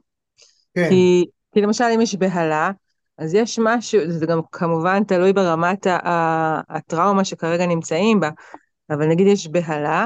כן. 0.75 0.89
כי, 0.89 1.25
כי 1.53 1.61
למשל 1.61 1.83
אם 1.95 2.01
יש 2.01 2.15
בהלה, 2.15 2.71
אז 3.17 3.33
יש 3.33 3.59
משהו, 3.63 4.01
זה 4.07 4.25
גם 4.25 4.39
כמובן 4.51 5.03
תלוי 5.03 5.33
ברמת 5.33 5.87
הטראומה 6.69 7.25
שכרגע 7.25 7.65
נמצאים 7.65 8.19
בה, 8.19 8.29
אבל 8.89 9.07
נגיד 9.07 9.27
יש 9.27 9.47
בהלה, 9.47 10.05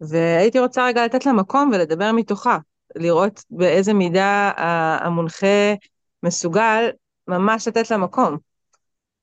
והייתי 0.00 0.58
רוצה 0.58 0.86
רגע 0.86 1.04
לתת 1.04 1.26
לה 1.26 1.32
מקום 1.32 1.70
ולדבר 1.72 2.12
מתוכה. 2.12 2.58
לראות 2.96 3.44
באיזה 3.50 3.94
מידה 3.94 4.52
המונחה 5.00 5.74
מסוגל 6.22 6.90
ממש 7.28 7.68
לתת 7.68 7.90
לה 7.90 7.96
מקום. 7.96 8.36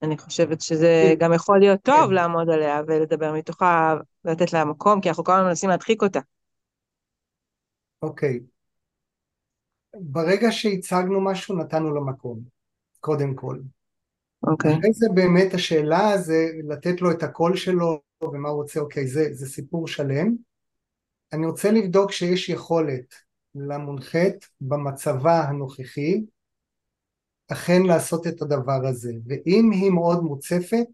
אני 0.02 0.18
חושבת 0.18 0.62
שזה 0.62 1.04
כן. 1.10 1.26
גם 1.26 1.34
יכול 1.34 1.60
להיות 1.60 1.80
טוב 1.84 2.08
כן. 2.08 2.14
לעמוד 2.14 2.50
עליה 2.50 2.82
ולדבר 2.88 3.34
מתוכה 3.34 3.96
ולתת 4.26 4.54
לה 4.54 4.66
מקום, 4.66 5.02
כי 5.02 5.10
אנחנו 5.10 5.24
כל 5.24 5.32
הזמן 5.32 5.48
מנסים 5.48 5.70
להדחיק 5.70 6.02
אותה. 6.02 6.20
אוקיי. 8.02 8.40
ברגע 9.96 10.48
שהצגנו 10.52 11.22
משהו 11.22 11.58
נתנו 11.58 11.94
לו 11.94 12.06
מקום, 12.06 12.40
קודם 13.00 13.36
כל. 13.36 13.58
אוקיי. 14.44 14.74
אחרי 14.74 14.94
זה 14.94 15.08
באמת 15.14 15.54
השאלה 15.54 16.18
זה 16.18 16.48
לתת 16.68 17.02
לו 17.02 17.12
את 17.12 17.24
הקול 17.24 17.56
שלו 17.56 18.02
ומה 18.24 18.50
הוא 18.50 18.62
רוצה, 18.62 18.80
אוקיי, 18.80 19.08
זה, 19.08 19.28
זה 19.32 19.50
סיפור 19.50 19.88
שלם. 19.88 20.36
אני 21.34 21.46
רוצה 21.46 21.72
לבדוק 21.72 22.12
שיש 22.12 22.50
יכולת 22.50 23.16
למונחית 23.56 24.50
במצבה 24.62 25.42
הנוכחי 25.42 26.22
אכן 27.52 27.82
לעשות 27.84 28.28
את 28.28 28.42
הדבר 28.42 28.88
הזה 28.88 29.14
ואם 29.26 29.72
היא 29.72 29.92
מאוד 29.92 30.24
מוצפת 30.24 30.88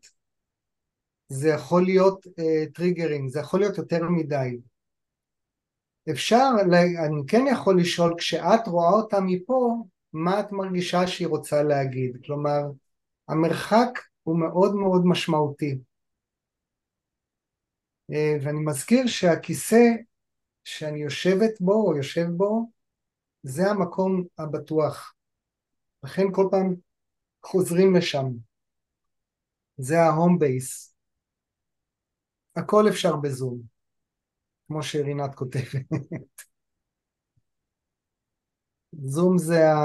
זה 1.28 1.50
יכול 1.50 1.84
להיות 1.84 2.26
uh, 2.28 2.72
טריגרים, 2.74 3.30
זה 3.30 3.40
יכול 3.40 3.60
להיות 3.60 3.78
יותר 3.78 4.10
מדי 4.10 4.58
אפשר, 6.12 6.50
אני 7.06 7.22
כן 7.28 7.46
יכול 7.52 7.80
לשאול 7.80 8.14
כשאת 8.18 8.68
רואה 8.68 8.90
אותה 8.90 9.20
מפה 9.20 9.84
מה 10.14 10.40
את 10.40 10.52
מרגישה 10.52 11.08
שהיא 11.08 11.28
רוצה 11.28 11.64
להגיד 11.64 12.18
כלומר 12.26 12.62
המרחק 13.28 14.00
הוא 14.24 14.40
מאוד 14.40 14.76
מאוד 14.76 15.02
משמעותי 15.06 15.80
uh, 18.12 18.16
ואני 18.44 18.60
מזכיר 18.66 19.08
שהכיסא 19.08 19.86
שאני 20.64 21.00
יושבת 21.00 21.62
בו 21.62 21.74
או 21.74 21.98
יושב 21.98 22.26
בו, 22.38 22.72
זה 23.44 23.72
המקום 23.72 24.24
הבטוח. 24.38 25.14
לכן 26.04 26.24
כל 26.32 26.48
פעם 26.52 26.76
חוזרים 27.44 27.96
לשם. 27.96 28.26
זה 29.78 30.00
ההום 30.00 30.40
בייס. 30.40 30.96
הכל 32.56 32.86
אפשר 32.90 33.16
בזום, 33.16 33.62
כמו 34.68 34.84
שרינת 34.84 35.36
כותבת. 35.36 35.86
זום 39.06 39.38
זה 39.38 39.72
ה... 39.72 39.76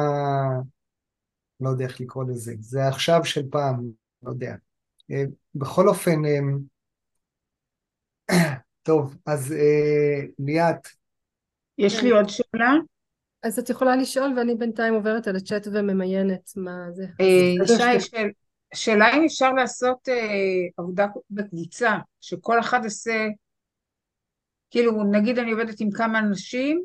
לא 1.61 1.69
יודע 1.69 1.85
איך 1.85 2.01
לקרוא 2.01 2.25
לזה, 2.25 2.55
זה 2.59 2.89
עכשיו 2.89 3.25
של 3.25 3.51
פעם, 3.51 3.91
לא 4.23 4.31
יודע. 4.31 4.55
אה, 5.11 5.25
בכל 5.55 5.89
אופן, 5.89 6.25
אה, 6.25 6.41
טוב, 8.83 9.17
אז 9.27 9.53
אה, 9.53 10.27
ליאת. 10.39 10.89
יש 11.79 12.03
לי 12.03 12.11
עוד 12.11 12.29
שאלה. 12.29 12.73
אז 13.43 13.59
את 13.59 13.71
יכולה 13.71 13.97
לשאול 13.97 14.35
ואני 14.37 14.55
בינתיים 14.55 14.95
עוברת 14.95 15.29
על 15.29 15.37
הצ'אט 15.37 15.67
וממיינת 15.67 16.51
מה 16.57 16.93
זה. 16.93 17.07
שאלה 18.75 19.17
אם 19.17 19.25
אפשר 19.25 19.53
לעשות 19.53 20.09
עבודה 20.77 21.07
בקבוצה, 21.31 21.99
שכל 22.21 22.61
אחד 22.61 22.85
עושה, 22.85 23.27
כאילו 24.71 25.05
נגיד 25.05 25.39
אני 25.39 25.51
עובדת 25.51 25.81
עם 25.81 25.91
כמה 25.91 26.19
אנשים, 26.19 26.83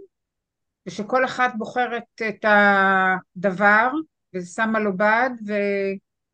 ושכל 0.87 1.25
אחת 1.25 1.53
בוחרת 1.57 2.21
את 2.29 2.45
הדבר, 2.45 3.89
ושמה 4.35 4.79
לו 4.79 4.97
בד, 4.97 5.29
ו... 5.47 5.53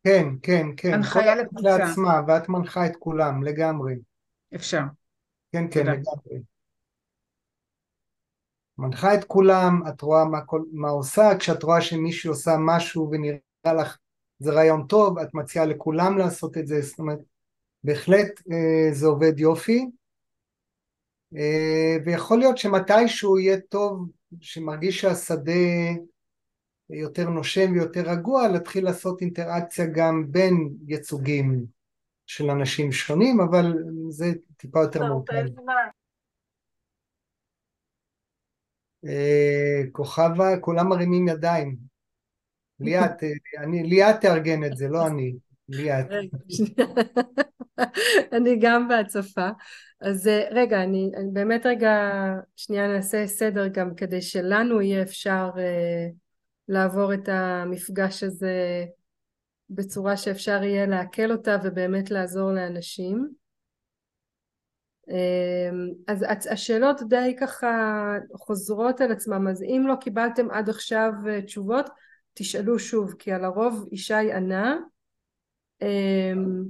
כן, 0.04 0.26
כן, 0.42 0.66
כן. 0.76 0.92
הנחיה 0.92 1.34
לקבוצה. 1.34 1.78
לעצמה, 1.78 2.20
ואת 2.28 2.48
מנחה 2.48 2.86
את 2.86 2.96
כולם, 2.96 3.42
לגמרי. 3.42 3.94
אפשר. 4.54 4.82
כן, 5.52 5.64
כן, 5.70 5.86
לגמרי. 5.86 6.42
מנחה 8.78 9.14
את 9.14 9.24
כולם, 9.24 9.82
את 9.88 10.02
רואה 10.02 10.24
מה, 10.24 10.40
כל, 10.44 10.62
מה 10.72 10.88
עושה, 10.88 11.30
כשאת 11.38 11.62
רואה 11.62 11.80
שמישהי 11.80 12.28
עושה 12.28 12.50
משהו 12.58 13.10
ונראה 13.10 13.74
לך 13.80 13.98
זה 14.38 14.52
רעיון 14.52 14.86
טוב, 14.86 15.18
את 15.18 15.34
מציעה 15.34 15.64
לכולם 15.64 16.18
לעשות 16.18 16.58
את 16.58 16.66
זה, 16.66 16.80
זאת 16.80 16.98
אומרת, 16.98 17.18
בהחלט 17.84 18.40
אה, 18.52 18.94
זה 18.94 19.06
עובד 19.06 19.40
יופי. 19.40 19.90
אה, 21.36 21.96
ויכול 22.04 22.38
להיות 22.38 22.58
שמתישהו 22.58 23.38
יהיה 23.38 23.60
טוב, 23.60 24.08
שמרגיש 24.40 25.00
שהשדה 25.00 25.52
יותר 26.92 27.30
נושם 27.30 27.72
ויותר 27.72 28.02
רגוע, 28.06 28.48
להתחיל 28.48 28.84
לעשות 28.84 29.20
אינטראקציה 29.20 29.86
גם 29.86 30.24
בין 30.28 30.74
ייצוגים 30.86 31.66
של 32.26 32.50
אנשים 32.50 32.92
שונים, 32.92 33.40
אבל 33.40 33.74
זה 34.08 34.32
טיפה 34.56 34.80
יותר 34.80 35.06
מורכב. 35.06 35.44
אה, 39.06 39.82
כוכבה, 39.92 40.58
כולם 40.60 40.88
מרימים 40.88 41.28
ידיים. 41.28 41.76
ליאת, 42.80 43.22
אה, 43.22 43.62
אני, 43.62 43.82
ליאת 43.82 44.20
תארגן 44.20 44.64
את 44.64 44.76
זה, 44.76 44.88
לא 44.88 45.04
אני. 45.08 45.34
ליאת. 45.68 46.06
אני 48.36 48.58
גם 48.60 48.88
בהצפה. 48.88 49.48
אז 50.00 50.28
אה, 50.28 50.48
רגע, 50.50 50.82
אני, 50.82 51.10
אני 51.16 51.28
באמת 51.32 51.66
רגע, 51.66 51.90
שנייה 52.56 52.88
נעשה 52.88 53.26
סדר 53.26 53.68
גם 53.68 53.94
כדי 53.94 54.22
שלנו 54.22 54.82
יהיה 54.82 55.02
אפשר 55.02 55.50
אה, 55.58 56.08
לעבור 56.72 57.14
את 57.14 57.28
המפגש 57.28 58.22
הזה 58.22 58.84
בצורה 59.70 60.16
שאפשר 60.16 60.62
יהיה 60.62 60.86
לעכל 60.86 61.32
אותה 61.32 61.56
ובאמת 61.64 62.10
לעזור 62.10 62.52
לאנשים. 62.52 63.28
אמ, 65.08 65.88
אז 66.08 66.24
השאלות 66.50 67.02
די 67.08 67.36
ככה 67.40 67.68
חוזרות 68.34 69.00
על 69.00 69.12
עצמם, 69.12 69.48
אז 69.48 69.62
אם 69.62 69.84
לא 69.88 69.94
קיבלתם 70.00 70.50
עד 70.50 70.68
עכשיו 70.68 71.12
אה, 71.28 71.42
תשובות, 71.42 71.86
תשאלו 72.34 72.78
שוב, 72.78 73.14
כי 73.18 73.32
על 73.32 73.44
הרוב 73.44 73.88
ישי 73.92 74.32
ענה, 74.32 74.76
אמ, 75.82 76.64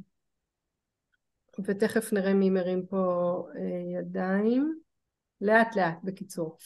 ותכף 1.64 2.12
נראה 2.12 2.34
מי 2.34 2.50
מרים 2.50 2.86
פה 2.86 3.46
אה, 3.56 4.00
ידיים, 4.00 4.78
לאט 5.40 5.76
לאט 5.76 5.98
בקיצור. 6.04 6.58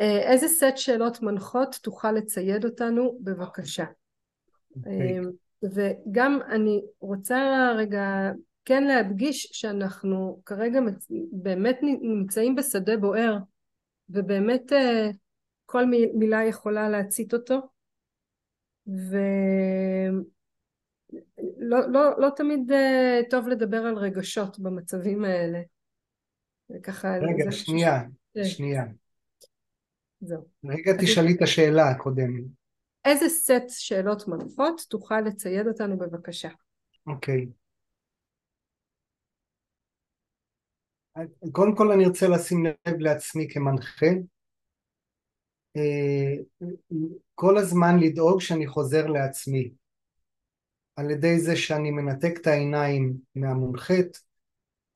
אה, 0.00 0.32
איזה 0.32 0.48
סט 0.48 0.76
שאלות 0.76 1.22
מנחות 1.22 1.78
תוכל 1.82 2.12
לצייד 2.12 2.64
אותנו 2.64 3.18
בבקשה. 3.20 3.84
Okay. 3.84 4.76
אוקיי. 4.76 5.18
אמ, 5.18 5.24
וגם 5.62 6.38
אני 6.50 6.82
רוצה 7.00 7.70
רגע 7.76 8.30
כן 8.64 8.84
להדגיש 8.84 9.48
שאנחנו 9.52 10.40
כרגע 10.46 10.80
באמת 11.32 11.78
נמצאים 11.82 12.54
בשדה 12.54 12.96
בוער 12.96 13.38
ובאמת 14.08 14.72
אה, 14.72 15.10
כל 15.66 15.84
מילה 16.14 16.44
יכולה 16.44 16.88
להצית 16.88 17.34
אותו 17.34 17.60
ולא 18.86 20.22
לא, 21.88 22.20
לא 22.20 22.28
תמיד 22.36 22.72
אה, 22.72 23.20
טוב 23.30 23.48
לדבר 23.48 23.76
על 23.76 23.94
רגשות 23.94 24.58
במצבים 24.58 25.24
האלה. 25.24 25.60
ככה 26.82 27.16
רגע, 27.16 27.52
שנייה, 27.52 28.02
ש... 28.38 28.38
שנייה. 28.38 28.84
זהו. 30.26 30.44
רגע 30.64 30.92
תשאלי 31.00 31.34
את 31.36 31.42
השאלה 31.42 31.88
הקודמת. 31.88 32.44
איזה 33.04 33.28
סט 33.28 33.68
שאלות 33.68 34.28
מנחות 34.28 34.86
תוכל 34.88 35.20
לצייד 35.20 35.66
אותנו 35.66 35.98
בבקשה? 35.98 36.48
אוקיי. 37.06 37.46
קודם 41.52 41.76
כל 41.76 41.92
אני 41.92 42.06
רוצה 42.06 42.28
לשים 42.28 42.66
לב 42.66 42.98
לעצמי 42.98 43.48
כמנחה, 43.50 44.06
אה, 45.76 46.34
כל 47.34 47.58
הזמן 47.58 47.98
לדאוג 48.00 48.40
שאני 48.40 48.66
חוזר 48.66 49.06
לעצמי, 49.06 49.70
על 50.96 51.10
ידי 51.10 51.38
זה 51.38 51.56
שאני 51.56 51.90
מנתק 51.90 52.32
את 52.40 52.46
העיניים 52.46 53.14
מהמונחית, 53.34 54.20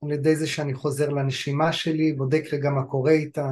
על 0.04 0.12
ידי 0.12 0.36
זה 0.36 0.46
שאני 0.46 0.74
חוזר 0.74 1.08
לנשימה 1.08 1.72
שלי, 1.72 2.12
בודק 2.12 2.42
רגע 2.52 2.70
מה 2.70 2.86
קורה 2.86 3.12
איתה, 3.12 3.48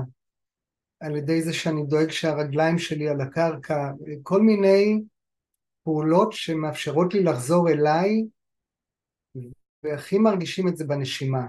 על 1.01 1.17
ידי 1.17 1.43
זה 1.43 1.53
שאני 1.53 1.83
דואג 1.87 2.11
שהרגליים 2.11 2.79
שלי 2.79 3.09
על 3.09 3.21
הקרקע, 3.21 3.91
כל 4.23 4.43
מיני 4.43 5.01
פעולות 5.85 6.33
שמאפשרות 6.33 7.15
לי 7.15 7.23
לחזור 7.23 7.69
אליי, 7.71 8.25
והכי 9.83 10.19
מרגישים 10.19 10.69
את 10.69 10.77
זה 10.77 10.85
בנשימה. 10.85 11.47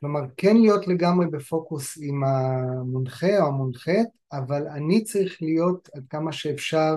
כלומר 0.00 0.20
כן 0.36 0.56
להיות 0.56 0.88
לגמרי 0.88 1.26
בפוקוס 1.26 1.98
עם 2.02 2.24
המונחה 2.24 3.40
או 3.40 3.46
המונחית, 3.46 4.08
אבל 4.32 4.68
אני 4.68 5.04
צריך 5.04 5.42
להיות 5.42 5.88
עד 5.94 6.06
כמה 6.10 6.32
שאפשר 6.32 6.94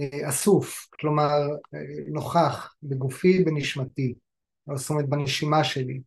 אה, 0.00 0.28
אסוף, 0.28 0.88
כלומר 1.00 1.30
אה, 1.74 1.78
נוכח 2.08 2.74
בגופי, 2.82 3.44
בנשמתי, 3.44 4.14
זאת 4.74 4.90
אומרת 4.90 5.08
בנשימה 5.08 5.64
שלי. 5.64 6.00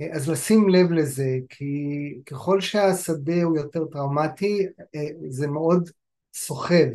אה, 0.00 0.06
אז 0.12 0.28
לשים 0.28 0.68
לב 0.68 0.92
לזה, 0.92 1.38
כי 1.48 1.74
ככל 2.26 2.60
שהשדה 2.60 3.42
הוא 3.42 3.56
יותר 3.56 3.84
טראומטי, 3.84 4.66
זה 5.28 5.46
מאוד 5.46 5.90
סוחב. 6.34 6.88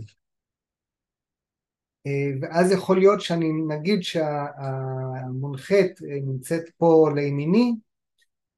אה, 2.07 2.31
ואז 2.41 2.71
יכול 2.71 2.99
להיות 2.99 3.21
שאני 3.21 3.51
נגיד 3.67 4.03
שהמונחית 4.03 6.01
אה, 6.01 6.19
נמצאת 6.23 6.69
פה 6.77 7.09
לימיני 7.15 7.73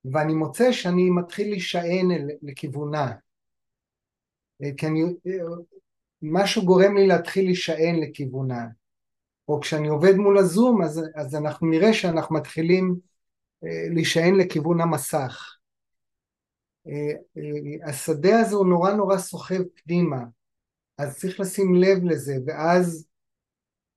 ואני 0.05 0.33
מוצא 0.33 0.71
שאני 0.71 1.09
מתחיל 1.09 1.49
להישען 1.49 2.07
לכיוונה 2.41 3.11
אה, 4.63 4.69
כי 4.77 4.87
אני, 4.87 5.01
משהו 6.21 6.65
גורם 6.65 6.97
לי 6.97 7.07
להתחיל 7.07 7.45
להישען 7.45 7.95
לכיוונה 8.03 8.67
או 9.47 9.59
כשאני 9.59 9.87
עובד 9.87 10.15
מול 10.15 10.37
הזום 10.37 10.81
אז, 10.81 11.01
אז 11.15 11.35
אנחנו 11.35 11.67
נראה 11.67 11.93
שאנחנו 11.93 12.35
מתחילים 12.35 12.99
להישען 13.93 14.35
לכיוון 14.35 14.81
המסך. 14.81 15.57
השדה 17.85 18.39
הזה 18.39 18.55
הוא 18.55 18.65
נורא 18.65 18.91
נורא 18.91 19.17
סוחב 19.17 19.63
פנימה 19.75 20.23
אז 20.97 21.19
צריך 21.19 21.39
לשים 21.39 21.75
לב 21.75 22.03
לזה 22.03 22.35
ואז 22.45 23.07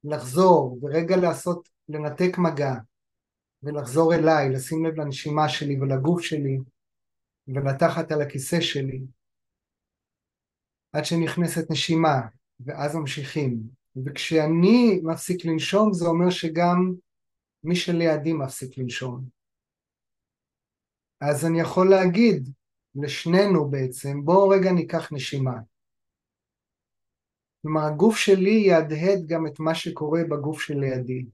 לחזור 0.04 0.78
ורגע 0.82 1.16
לעשות, 1.16 1.68
לנתק 1.88 2.38
מגע 2.38 2.74
ולחזור 3.62 4.14
אליי, 4.14 4.50
לשים 4.50 4.86
לב 4.86 5.00
לנשימה 5.00 5.48
שלי 5.48 5.80
ולגוף 5.80 6.20
שלי 6.20 6.58
ולתחת 7.48 8.12
על 8.12 8.22
הכיסא 8.22 8.60
שלי 8.60 9.00
עד 10.92 11.04
שנכנסת 11.04 11.70
נשימה 11.70 12.20
ואז 12.60 12.94
ממשיכים. 12.94 13.60
וכשאני 14.04 15.00
מפסיק 15.02 15.44
לנשום 15.44 15.92
זה 15.92 16.06
אומר 16.06 16.30
שגם 16.30 16.94
מי 17.64 17.76
שלידי 17.76 18.32
מפסיק 18.32 18.78
לנשום 18.78 19.35
אז 21.20 21.46
אני 21.46 21.60
יכול 21.60 21.90
להגיד 21.90 22.48
לשנינו 22.94 23.70
בעצם 23.70 24.24
בואו 24.24 24.48
רגע 24.48 24.72
ניקח 24.72 25.12
נשימה 25.12 25.52
כלומר 27.66 27.80
הגוף 27.80 28.16
שלי 28.16 28.62
יהדהד 28.66 29.26
גם 29.26 29.46
את 29.46 29.60
מה 29.60 29.74
שקורה 29.74 30.20
בגוף 30.30 30.60
שלידי. 30.60 31.26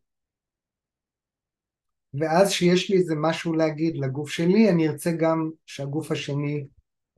ואז 2.14 2.50
שיש 2.50 2.90
לי 2.90 2.96
איזה 2.96 3.14
משהו 3.20 3.52
להגיד 3.54 3.96
לגוף 3.96 4.30
שלי, 4.30 4.70
אני 4.70 4.88
ארצה 4.88 5.10
גם 5.20 5.50
שהגוף 5.66 6.10
השני 6.10 6.66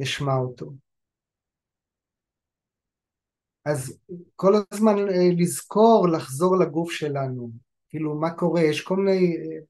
ישמע 0.01 0.35
אותו. 0.35 0.73
אז 3.65 3.99
כל 4.37 4.53
הזמן 4.73 4.99
אה, 4.99 5.29
לזכור 5.39 6.09
לחזור 6.13 6.57
לגוף 6.57 6.91
שלנו, 6.93 7.51
כאילו 7.89 8.15
מה 8.21 8.31
קורה, 8.37 8.61
יש 8.63 8.83
כל 8.83 8.97
מיני 8.97 9.37
אה, 9.37 9.65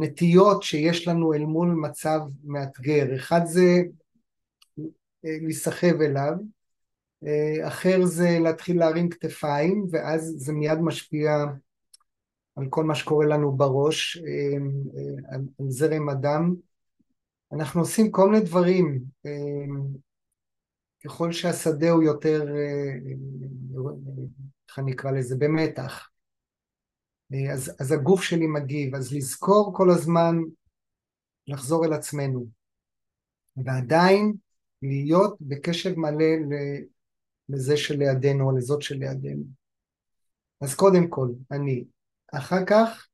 נטיות 0.00 0.62
שיש 0.62 1.08
לנו 1.08 1.34
אל 1.34 1.44
מול 1.44 1.68
מצב 1.68 2.20
מאתגר, 2.44 3.16
אחד 3.16 3.40
זה 3.44 3.82
להיסחב 5.24 6.00
אליו, 6.00 6.34
אה, 7.26 7.68
אחר 7.68 8.04
זה 8.04 8.38
להתחיל 8.40 8.78
להרים 8.78 9.08
כתפיים 9.08 9.86
ואז 9.90 10.34
זה 10.36 10.52
מיד 10.52 10.78
משפיע 10.78 11.44
על 12.56 12.66
כל 12.70 12.84
מה 12.84 12.94
שקורה 12.94 13.26
לנו 13.26 13.52
בראש, 13.52 14.16
אה, 14.16 14.58
אה, 14.98 15.34
על, 15.34 15.40
זרם 15.68 16.08
הדם. 16.08 16.54
אנחנו 17.52 17.80
עושים 17.80 18.10
כל 18.10 18.30
מיני 18.30 18.44
דברים, 18.44 19.00
ככל 21.04 21.32
שהשדה 21.32 21.90
הוא 21.90 22.02
יותר, 22.02 22.46
איך 24.68 24.78
אני 24.78 24.92
אקרא 24.92 25.10
לזה, 25.10 25.36
במתח. 25.38 26.08
אז, 27.52 27.72
אז 27.80 27.92
הגוף 27.92 28.22
שלי 28.22 28.46
מגיב, 28.46 28.94
אז 28.94 29.14
לזכור 29.14 29.72
כל 29.76 29.90
הזמן 29.90 30.36
לחזור 31.46 31.84
אל 31.84 31.92
עצמנו, 31.92 32.46
ועדיין 33.56 34.34
להיות 34.82 35.36
בקשב 35.40 35.98
מלא 35.98 36.24
לזה 37.48 37.76
שלידינו 37.76 38.50
או 38.50 38.56
לזאת 38.56 38.82
שלידינו. 38.82 39.44
אז 40.60 40.74
קודם 40.74 41.08
כל, 41.08 41.28
אני. 41.50 41.84
אחר 42.32 42.64
כך 42.66 43.08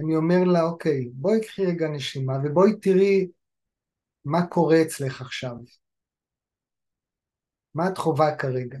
אני 0.00 0.16
אומר 0.16 0.44
לה, 0.52 0.62
אוקיי, 0.62 1.08
בואי 1.12 1.40
קחי 1.40 1.66
רגע 1.66 1.88
נשימה 1.88 2.32
ובואי 2.44 2.80
תראי 2.80 3.28
מה 4.24 4.46
קורה 4.46 4.82
אצלך 4.82 5.20
עכשיו. 5.20 5.56
מה 7.74 7.88
את 7.88 7.98
חווה 7.98 8.36
כרגע? 8.36 8.78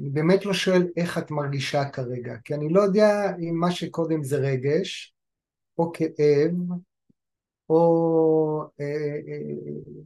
אני 0.00 0.08
באמת 0.10 0.44
לא 0.44 0.52
שואל 0.52 0.88
איך 0.96 1.18
את 1.18 1.30
מרגישה 1.30 1.88
כרגע, 1.88 2.36
כי 2.44 2.54
אני 2.54 2.68
לא 2.68 2.80
יודע 2.80 3.36
אם 3.38 3.54
מה 3.60 3.70
שקודם 3.70 4.22
זה 4.22 4.36
רגש, 4.36 5.14
או 5.78 5.92
כאב, 5.92 6.52
או 7.70 8.62
אה, 8.80 8.84
אה, 9.28 9.54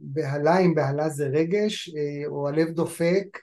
בהלה, 0.01 0.59
אם 0.59 0.75
בהלה 0.75 1.09
זה 1.09 1.27
רגש, 1.27 1.89
אה, 1.89 2.27
או 2.27 2.47
הלב 2.47 2.69
דופק, 2.69 3.37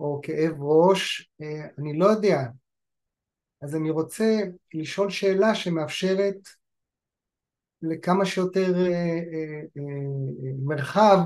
או 0.00 0.20
כאב 0.22 0.62
ראש, 0.62 1.30
אה, 1.40 1.66
אני 1.78 1.98
לא 1.98 2.06
יודע. 2.06 2.42
אז 3.62 3.76
אני 3.76 3.90
רוצה 3.90 4.40
לשאול 4.74 5.10
שאלה 5.10 5.54
שמאפשרת 5.54 6.48
לכמה 7.82 8.24
שיותר 8.24 8.74
אה, 8.76 8.92
אה, 8.92 9.60
אה, 9.76 10.52
מרחב, 10.64 11.18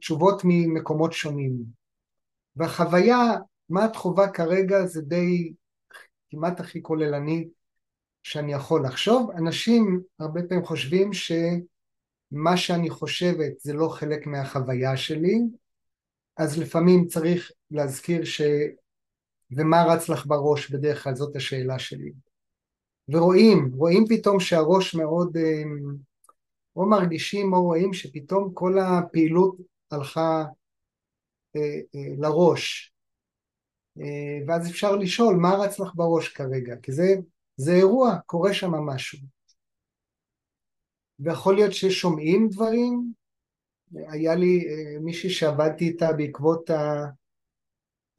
תשובות 0.00 0.42
ממקומות 0.44 1.12
שונים. 1.12 1.52
והחוויה, 2.56 3.16
מה 3.68 3.84
את 3.86 3.96
חווה 3.96 4.30
כרגע 4.30 4.86
זה 4.86 5.00
די 5.02 5.52
כמעט 6.30 6.60
הכי 6.60 6.82
כוללני 6.82 7.48
שאני 8.22 8.52
יכול 8.52 8.84
לחשוב. 8.84 9.30
אנשים 9.30 10.00
הרבה 10.18 10.40
פעמים 10.48 10.64
חושבים 10.64 11.12
שמה 11.12 12.56
שאני 12.56 12.90
חושבת 12.90 13.60
זה 13.60 13.72
לא 13.72 13.88
חלק 13.88 14.26
מהחוויה 14.26 14.96
שלי, 14.96 15.38
אז 16.36 16.58
לפעמים 16.58 17.06
צריך 17.06 17.52
להזכיר 17.70 18.24
ש... 18.24 18.40
ומה 19.50 19.84
רץ 19.84 20.08
לך 20.08 20.26
בראש 20.26 20.70
בדרך 20.70 21.04
כלל 21.04 21.14
זאת 21.14 21.36
השאלה 21.36 21.78
שלי. 21.78 22.12
ורואים, 23.08 23.70
רואים 23.74 24.04
פתאום 24.08 24.40
שהראש 24.40 24.94
מאוד, 24.94 25.36
או 26.76 26.86
מרגישים 26.86 27.52
או 27.52 27.62
רואים 27.62 27.92
שפתאום 27.92 28.54
כל 28.54 28.78
הפעילות 28.78 29.56
הלכה 29.90 30.44
לראש. 32.18 32.92
ואז 34.46 34.70
אפשר 34.70 34.96
לשאול 34.96 35.36
מה 35.36 35.54
רץ 35.54 35.80
לך 35.80 35.94
בראש 35.94 36.28
כרגע, 36.28 36.76
כי 36.82 36.92
זה, 36.92 37.14
זה 37.56 37.72
אירוע, 37.72 38.18
קורה 38.26 38.54
שם 38.54 38.70
משהו. 38.70 39.18
ויכול 41.18 41.54
להיות 41.54 41.72
ששומעים 41.72 42.48
דברים, 42.48 43.12
היה 43.92 44.34
לי 44.34 44.64
מישהי 45.00 45.30
שעבדתי 45.30 45.88
איתה 45.88 46.12
בעקבות 46.12 46.70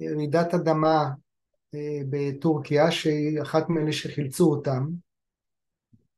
רעידת 0.02 0.54
אדמה 0.54 1.10
בטורקיה, 2.10 2.92
שהיא 2.92 3.42
אחת 3.42 3.70
מאלה 3.70 3.92
שחילצו 3.92 4.52
אותם, 4.52 4.88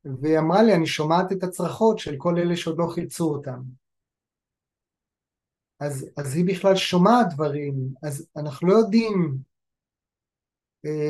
והיא 0.06 0.40
אמרה 0.40 0.64
לי, 0.64 0.76
אני 0.76 0.88
שומעת 0.88 1.32
את 1.32 1.44
הצרחות 1.44 2.00
של 2.00 2.16
כל 2.18 2.38
אלה 2.38 2.56
שעוד 2.56 2.78
לא 2.78 2.88
חילצו 2.94 3.24
אותם. 3.24 3.62
אז, 5.80 6.10
אז 6.18 6.36
היא 6.36 6.46
בכלל 6.48 6.76
שומעת 6.76 7.28
דברים, 7.34 7.74
אז 8.04 8.28
אנחנו 8.38 8.68
לא 8.68 8.74
יודעים 8.74 9.38
אה, 9.38 9.51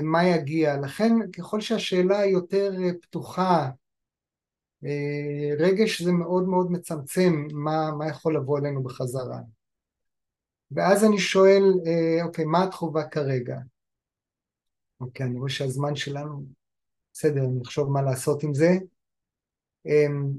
מה 0.04 0.28
יגיע, 0.28 0.78
לכן 0.78 1.32
ככל 1.32 1.62
שהשאלה 1.62 2.20
היא 2.20 2.34
יותר 2.34 2.72
אה, 2.84 2.90
פתוחה, 3.02 3.70
אה, 4.86 5.56
רגש 5.60 6.02
זה 6.02 6.12
מאוד 6.12 6.48
מאוד 6.48 6.72
מצמצם 6.72 7.48
מה, 7.54 7.92
מה 7.98 8.08
יכול 8.08 8.36
לבוא 8.36 8.60
אלינו 8.60 8.84
בחזרה. 8.84 9.40
ואז 10.72 11.04
אני 11.04 11.20
שואל, 11.20 11.64
אה, 11.88 12.24
אוקיי, 12.24 12.46
מה 12.46 12.66
את 12.66 12.74
חובה 12.74 13.04
כרגע? 13.08 13.58
אוקיי, 15.02 15.26
אני 15.26 15.40
רואה 15.40 15.50
שהזמן 15.50 15.96
שלנו, 15.96 16.46
בסדר, 17.14 17.42
אני 17.46 17.62
אחשוב 17.62 17.92
מה 17.92 18.02
לעשות 18.02 18.44
עם 18.44 18.54
זה. 18.54 18.72
אמ, 19.86 20.32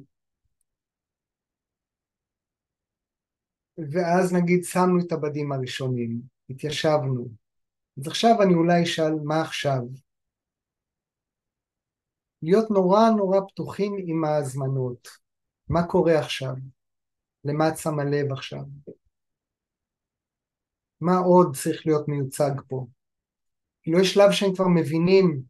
ואז 3.92 4.32
נגיד 4.32 4.64
שמנו 4.64 5.06
את 5.06 5.12
הבדים 5.12 5.52
הראשונים, 5.52 6.20
התיישבנו. 6.50 7.41
אז 7.98 8.06
עכשיו 8.06 8.42
אני 8.42 8.54
אולי 8.54 8.82
אשאל 8.82 9.14
מה 9.24 9.40
עכשיו? 9.40 9.80
להיות 12.42 12.70
נורא 12.70 13.10
נורא 13.16 13.40
פתוחים 13.48 13.96
עם 14.06 14.24
ההזמנות. 14.24 15.08
מה 15.68 15.86
קורה 15.86 16.18
עכשיו? 16.18 16.54
למה 17.44 17.68
את 17.68 17.78
שמה 17.78 18.04
לב 18.04 18.32
עכשיו? 18.32 18.64
מה 21.00 21.18
עוד 21.18 21.56
צריך 21.56 21.86
להיות 21.86 22.08
מיוצג 22.08 22.50
פה? 22.68 22.86
כאילו 23.82 24.00
יש 24.00 24.14
שלב 24.14 24.32
שהם 24.32 24.54
כבר 24.54 24.68
מבינים, 24.68 25.42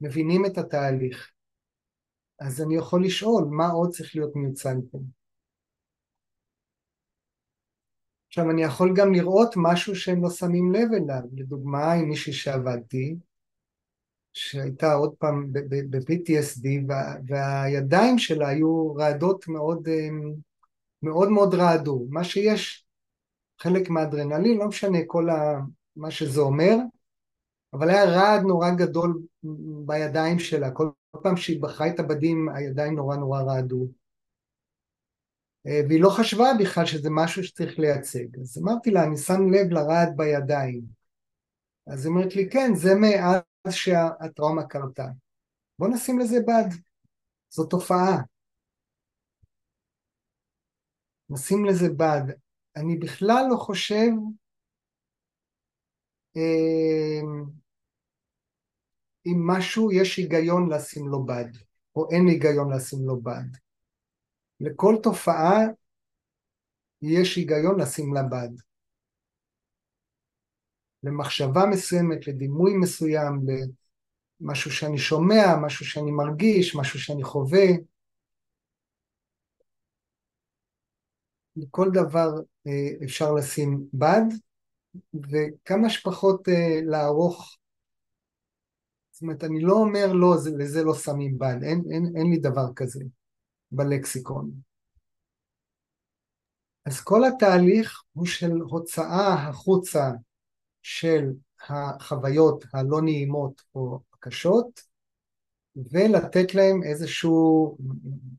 מבינים 0.00 0.46
את 0.46 0.58
התהליך. 0.58 1.30
אז 2.40 2.62
אני 2.62 2.76
יכול 2.76 3.04
לשאול 3.04 3.44
מה 3.50 3.68
עוד 3.68 3.90
צריך 3.90 4.16
להיות 4.16 4.36
מיוצג 4.36 4.74
פה. 4.90 4.98
עכשיו 8.32 8.50
אני 8.50 8.62
יכול 8.62 8.94
גם 8.96 9.12
לראות 9.12 9.54
משהו 9.56 9.96
שהם 9.96 10.22
לא 10.22 10.30
שמים 10.30 10.72
לב 10.72 10.88
אליו, 10.92 11.22
לדוגמה 11.32 11.92
עם 11.92 12.08
מישהי 12.08 12.32
שעבדתי, 12.32 13.16
שהייתה 14.32 14.92
עוד 14.92 15.14
פעם 15.18 15.52
ב-PTSD 15.90 16.66
וה, 16.88 17.14
והידיים 17.26 18.18
שלה 18.18 18.48
היו 18.48 18.94
רעדות 18.94 19.48
מאוד 19.48 19.88
מאוד 21.02 21.28
מאוד 21.28 21.54
רעדו, 21.54 22.06
מה 22.10 22.24
שיש 22.24 22.86
חלק 23.60 23.90
מהאדרנלין, 23.90 24.58
לא 24.58 24.68
משנה 24.68 24.98
כל 25.06 25.30
ה, 25.30 25.60
מה 25.96 26.10
שזה 26.10 26.40
אומר, 26.40 26.76
אבל 27.72 27.90
היה 27.90 28.04
רעד 28.04 28.42
נורא 28.42 28.70
גדול 28.70 29.22
בידיים 29.86 30.38
שלה, 30.38 30.70
כל 30.70 30.88
פעם 31.22 31.36
שהיא 31.36 31.62
בחרה 31.62 31.88
את 31.88 32.00
הבדים 32.00 32.48
הידיים 32.48 32.94
נורא 32.94 33.16
נורא 33.16 33.42
רעדו. 33.42 34.01
אה, 35.66 35.80
והיא 35.88 36.02
לא 36.02 36.10
חשבה 36.18 36.46
בכלל 36.60 36.86
שזה 36.86 37.08
משהו 37.10 37.44
שצריך 37.44 37.78
לייצג. 37.78 38.38
אז 38.40 38.58
אמרתי 38.58 38.90
לה, 38.90 39.04
אני 39.04 39.16
שם 39.16 39.50
לב 39.52 39.70
לרעד 39.70 40.16
בידיים. 40.16 40.82
אז 41.86 42.06
היא 42.06 42.10
אומרת 42.10 42.36
לי, 42.36 42.50
כן, 42.50 42.74
זה 42.74 42.90
מאז 42.94 43.42
שהטראומה 43.70 44.66
קרתה. 44.66 45.06
בוא 45.78 45.88
נשים 45.88 46.18
לזה 46.18 46.36
בד, 46.46 46.76
זו 47.50 47.66
תופעה. 47.66 48.16
נשים 51.30 51.64
לזה 51.64 51.88
בד. 51.96 52.34
אני 52.76 52.96
בכלל 52.96 53.44
לא 53.50 53.56
חושב 53.56 54.10
אה, 56.36 57.20
אם 59.26 59.46
משהו 59.46 59.92
יש 59.92 60.16
היגיון 60.16 60.72
לשים 60.72 61.08
לו 61.08 61.24
בד, 61.24 61.50
או 61.96 62.10
אין 62.10 62.26
היגיון 62.26 62.72
לשים 62.72 63.06
לו 63.06 63.20
בד. 63.20 63.71
לכל 64.62 64.94
תופעה 65.02 65.58
יש 67.02 67.36
היגיון 67.36 67.80
לשים 67.80 68.14
לה 68.14 68.22
בד. 68.22 68.48
למחשבה 71.02 71.60
מסוימת, 71.70 72.26
לדימוי 72.26 72.76
מסוים, 72.76 73.40
למשהו 74.40 74.70
שאני 74.70 74.98
שומע, 74.98 75.56
משהו 75.62 75.86
שאני 75.86 76.10
מרגיש, 76.10 76.76
משהו 76.76 77.00
שאני 77.00 77.24
חווה. 77.24 77.66
לכל 81.56 81.88
דבר 81.94 82.28
אה, 82.66 83.04
אפשר 83.04 83.32
לשים 83.32 83.86
בד, 83.94 84.24
וכמה 85.14 85.90
שפחות 85.90 86.48
אה, 86.48 86.80
לערוך 86.84 87.56
זאת 89.12 89.22
אומרת, 89.22 89.44
אני 89.44 89.60
לא 89.60 89.72
אומר 89.72 90.12
לא, 90.12 90.34
לזה 90.58 90.84
לא 90.84 90.94
שמים 90.94 91.38
בד, 91.38 91.56
אין, 91.62 91.82
אין, 91.90 92.12
אין 92.16 92.30
לי 92.30 92.38
דבר 92.38 92.72
כזה 92.76 93.04
בלקסיקון. 93.72 94.50
אז 96.86 97.00
כל 97.00 97.24
התהליך 97.24 98.02
הוא 98.12 98.26
של 98.26 98.52
הוצאה 98.52 99.34
החוצה 99.34 100.10
של 100.82 101.32
החוויות 101.68 102.64
הלא 102.74 103.02
נעימות 103.02 103.62
או 103.74 104.00
הקשות, 104.14 104.80
ולתת 105.76 106.54
להם 106.54 106.82
איזשהו, 106.82 107.76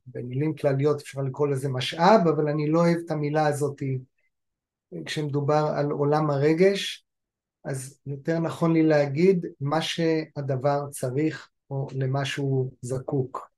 במילים 0.07 0.55
כלליות 0.55 1.01
אפשר 1.01 1.21
לקרוא 1.21 1.47
לזה 1.47 1.69
משאב, 1.69 2.27
אבל 2.27 2.49
אני 2.49 2.69
לא 2.69 2.79
אוהב 2.79 2.97
את 3.05 3.11
המילה 3.11 3.47
הזאת 3.47 3.83
כשמדובר 5.05 5.73
על 5.77 5.91
עולם 5.91 6.29
הרגש, 6.29 7.05
אז 7.65 7.99
יותר 8.05 8.39
נכון 8.39 8.73
לי 8.73 8.83
להגיד 8.83 9.45
מה 9.61 9.81
שהדבר 9.81 10.89
צריך 10.89 11.49
או 11.69 11.87
למה 11.95 12.25
שהוא 12.25 12.71
זקוק. 12.81 13.52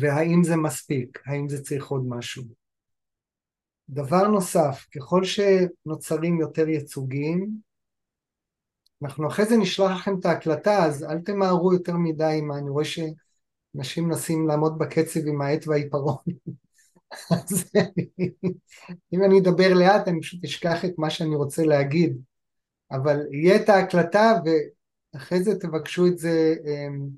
והאם 0.00 0.44
זה 0.44 0.56
מספיק, 0.56 1.22
האם 1.26 1.48
זה 1.48 1.62
צריך 1.62 1.86
עוד 1.86 2.02
משהו. 2.08 2.42
דבר 3.88 4.28
נוסף, 4.28 4.86
ככל 4.94 5.22
שנוצרים 5.24 6.40
יותר 6.40 6.68
ייצוגים, 6.68 7.68
אנחנו 9.02 9.28
אחרי 9.28 9.44
זה 9.44 9.56
נשלח 9.56 9.90
לכם 9.90 10.18
את 10.20 10.26
ההקלטה, 10.26 10.84
אז 10.84 11.04
אל 11.04 11.18
תמהרו 11.18 11.72
יותר 11.72 11.96
מדי, 11.96 12.40
מה 12.42 12.58
אני 12.58 12.70
רואה 12.70 12.84
שאנשים 12.84 14.08
מנסים 14.08 14.48
לעמוד 14.48 14.78
בקצב 14.78 15.20
עם 15.26 15.42
העט 15.42 15.66
והעיפרון. 15.66 16.16
אז 17.30 17.70
אם 19.12 19.24
אני 19.24 19.40
אדבר 19.40 19.74
לאט 19.74 20.08
אני 20.08 20.20
פשוט 20.20 20.44
אשכח 20.44 20.84
את 20.84 20.92
מה 20.98 21.10
שאני 21.10 21.36
רוצה 21.36 21.64
להגיד, 21.64 22.18
אבל 22.90 23.20
יהיה 23.30 23.56
את 23.56 23.68
ההקלטה 23.68 24.32
ואחרי 25.14 25.42
זה 25.42 25.60
תבקשו 25.60 26.06
את 26.06 26.18
זה 26.18 26.54
אמ, 26.66 27.08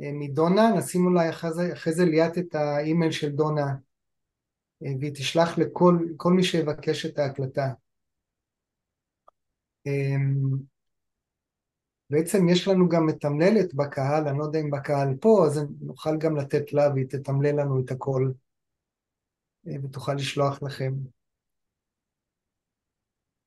מדונה, 0.00 0.62
נשים 0.78 1.06
אולי 1.06 1.30
אחרי 1.30 1.52
זה, 1.52 1.72
אחרי 1.72 1.92
זה 1.92 2.04
ליאת 2.04 2.38
את 2.38 2.54
האימייל 2.54 3.12
של 3.12 3.30
דונה 3.30 3.66
והיא 4.80 5.14
תשלח 5.14 5.58
לכל 5.58 6.32
מי 6.36 6.44
שיבקש 6.44 7.06
את 7.06 7.18
ההקלטה. 7.18 7.72
אמ, 9.86 10.58
בעצם 12.10 12.48
יש 12.48 12.68
לנו 12.68 12.88
גם 12.88 13.06
מתמללת 13.06 13.74
בקהל, 13.74 14.28
אני 14.28 14.38
לא 14.38 14.44
יודע 14.44 14.60
אם 14.60 14.70
בקהל 14.70 15.16
פה, 15.20 15.46
אז 15.46 15.60
נוכל 15.80 16.18
גם 16.18 16.36
לתת 16.36 16.72
לה 16.72 16.82
והיא 16.94 17.06
תתמלל 17.08 17.60
לנו 17.60 17.80
את 17.84 17.90
הכל 17.90 18.32
אה, 19.68 19.84
ותוכל 19.84 20.14
לשלוח 20.14 20.62
לכם. 20.62 20.92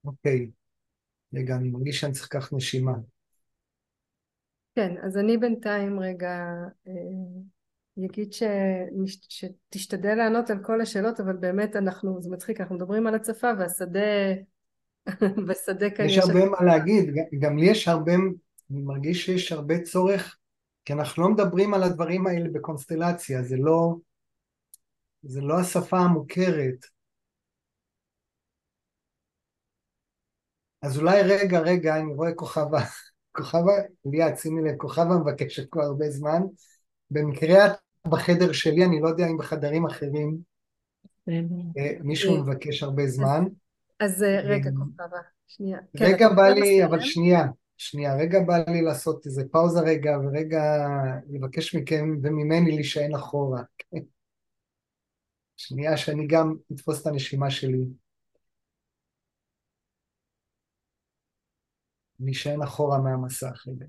אוקיי, 0.05 0.51
רגע, 1.33 1.55
אני 1.55 1.69
מרגיש 1.69 1.99
שאני 1.99 2.13
צריך 2.13 2.25
לקחת 2.25 2.53
נשימה. 2.53 2.93
כן, 4.75 4.95
אז 5.01 5.17
אני 5.17 5.37
בינתיים 5.37 5.99
רגע 5.99 6.39
אה, 6.87 6.93
אגיד. 8.05 8.33
שתשתדל 9.29 10.15
לענות 10.15 10.49
על 10.49 10.63
כל 10.63 10.81
השאלות, 10.81 11.19
אבל 11.19 11.35
באמת 11.35 11.75
אנחנו, 11.75 12.21
זה 12.21 12.29
מצחיק, 12.29 12.61
אנחנו 12.61 12.75
מדברים 12.75 13.07
על 13.07 13.15
הצפה 13.15 13.47
והשדה, 13.59 13.99
בשדה 15.47 15.89
כאן 15.89 16.05
יש 16.05 16.17
הרבה 16.17 16.45
מה 16.45 16.63
להגיד, 16.65 17.13
גם 17.39 17.57
לי 17.57 17.65
יש 17.65 17.87
הרבה, 17.87 18.13
אני 18.71 18.81
מרגיש 18.81 19.25
שיש 19.25 19.51
הרבה 19.51 19.81
צורך, 19.81 20.37
כי 20.85 20.93
אנחנו 20.93 21.23
לא 21.23 21.29
מדברים 21.29 21.73
על 21.73 21.83
הדברים 21.83 22.27
האלה 22.27 22.49
בקונסטלציה, 22.53 23.43
זה 23.43 23.55
לא, 23.57 23.95
זה 25.23 25.41
לא 25.41 25.59
השפה 25.59 25.97
המוכרת. 25.97 26.85
אז 30.81 30.97
אולי 30.97 31.21
רגע, 31.21 31.59
רגע, 31.59 31.95
אני 31.95 32.13
רואה 32.13 32.33
כוכבה, 32.33 32.81
כוכבה, 33.35 33.73
ליאת, 34.05 34.37
שימי 34.37 34.61
לב, 34.61 34.77
כוכבה 34.77 35.17
מבקשת 35.17 35.69
כבר 35.71 35.83
הרבה 35.83 36.09
זמן. 36.09 36.41
במקרה 37.11 37.65
את 37.65 37.71
בחדר 38.07 38.51
שלי, 38.51 38.85
אני 38.85 39.01
לא 39.01 39.07
יודע 39.07 39.27
אם 39.27 39.37
בחדרים 39.37 39.85
אחרים 39.85 40.37
אה, 41.29 41.91
מישהו 42.01 42.43
מבקש 42.43 42.83
הרבה 42.83 43.07
זמן. 43.07 43.45
אז 43.99 44.23
אה, 44.23 44.41
רגע, 44.41 44.69
כוכבה, 44.71 45.17
שנייה. 45.47 45.77
כן, 45.97 46.05
רגע 46.05 46.29
בא 46.29 46.47
לי, 46.47 46.85
אבל 46.85 46.99
שנייה, 47.01 47.45
שנייה, 47.77 48.15
רגע 48.15 48.39
בא 48.39 48.57
לי 48.67 48.81
לעשות 48.81 49.25
איזה 49.25 49.43
פאוזה 49.51 49.79
רגע, 49.79 50.17
ורגע 50.23 50.87
לבקש 51.29 51.75
מכם 51.75 52.17
וממני 52.23 52.71
להישען 52.71 53.15
אחורה. 53.15 53.61
שנייה 55.57 55.97
שאני 55.97 56.27
גם 56.27 56.55
אתפוס 56.71 57.01
את 57.01 57.07
הנשימה 57.07 57.51
שלי. 57.51 57.85
נשען 62.19 62.61
אחורה 62.61 62.97
מהמסך 63.01 63.63
רגע. 63.67 63.85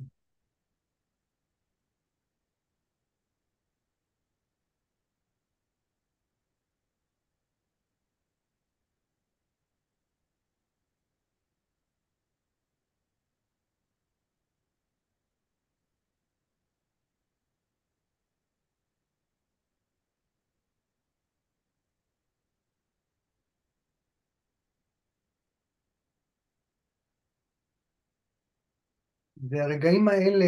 והרגעים 29.50 30.08
האלה, 30.08 30.46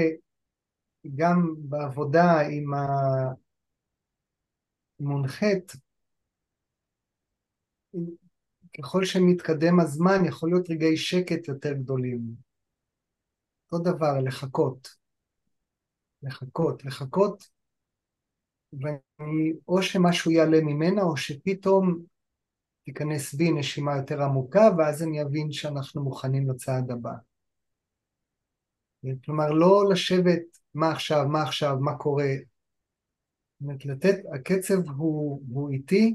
גם 1.14 1.55
בעבודה 1.59 2.40
עם 2.40 2.70
המונחת, 5.01 5.76
ככל 8.78 9.05
שמתקדם 9.05 9.80
הזמן, 9.80 10.24
יכול 10.24 10.51
להיות 10.51 10.70
רגעי 10.70 10.97
שקט 10.97 11.49
יותר 11.49 11.72
גדולים. 11.72 12.20
אותו 13.72 13.84
דבר, 13.84 14.20
לחכות. 14.24 14.88
לחכות, 16.22 16.84
לחכות, 16.84 17.49
ואני, 18.72 19.53
או 19.68 19.82
שמשהו 19.82 20.30
יעלה 20.30 20.61
ממנה, 20.61 21.03
או 21.03 21.16
שפתאום 21.16 22.03
תיכנס 22.84 23.34
בי 23.34 23.53
נשימה 23.53 23.97
יותר 23.97 24.22
עמוקה, 24.22 24.68
ואז 24.78 25.03
אני 25.03 25.22
אבין 25.22 25.53
שאנחנו 25.53 26.03
מוכנים 26.05 26.51
לצעד 26.51 26.90
הבא. 26.90 27.12
כלומר, 29.24 29.50
לא 29.50 29.84
לשבת 29.90 30.42
מה 30.74 30.90
עכשיו, 30.90 31.28
מה 31.28 31.42
עכשיו, 31.42 31.76
מה 31.80 31.96
קורה. 31.98 32.28
זאת 33.61 33.84
לתת, 33.84 34.16
הקצב 34.34 34.88
הוא, 34.90 35.42
הוא 35.50 35.70
איטי, 35.70 36.14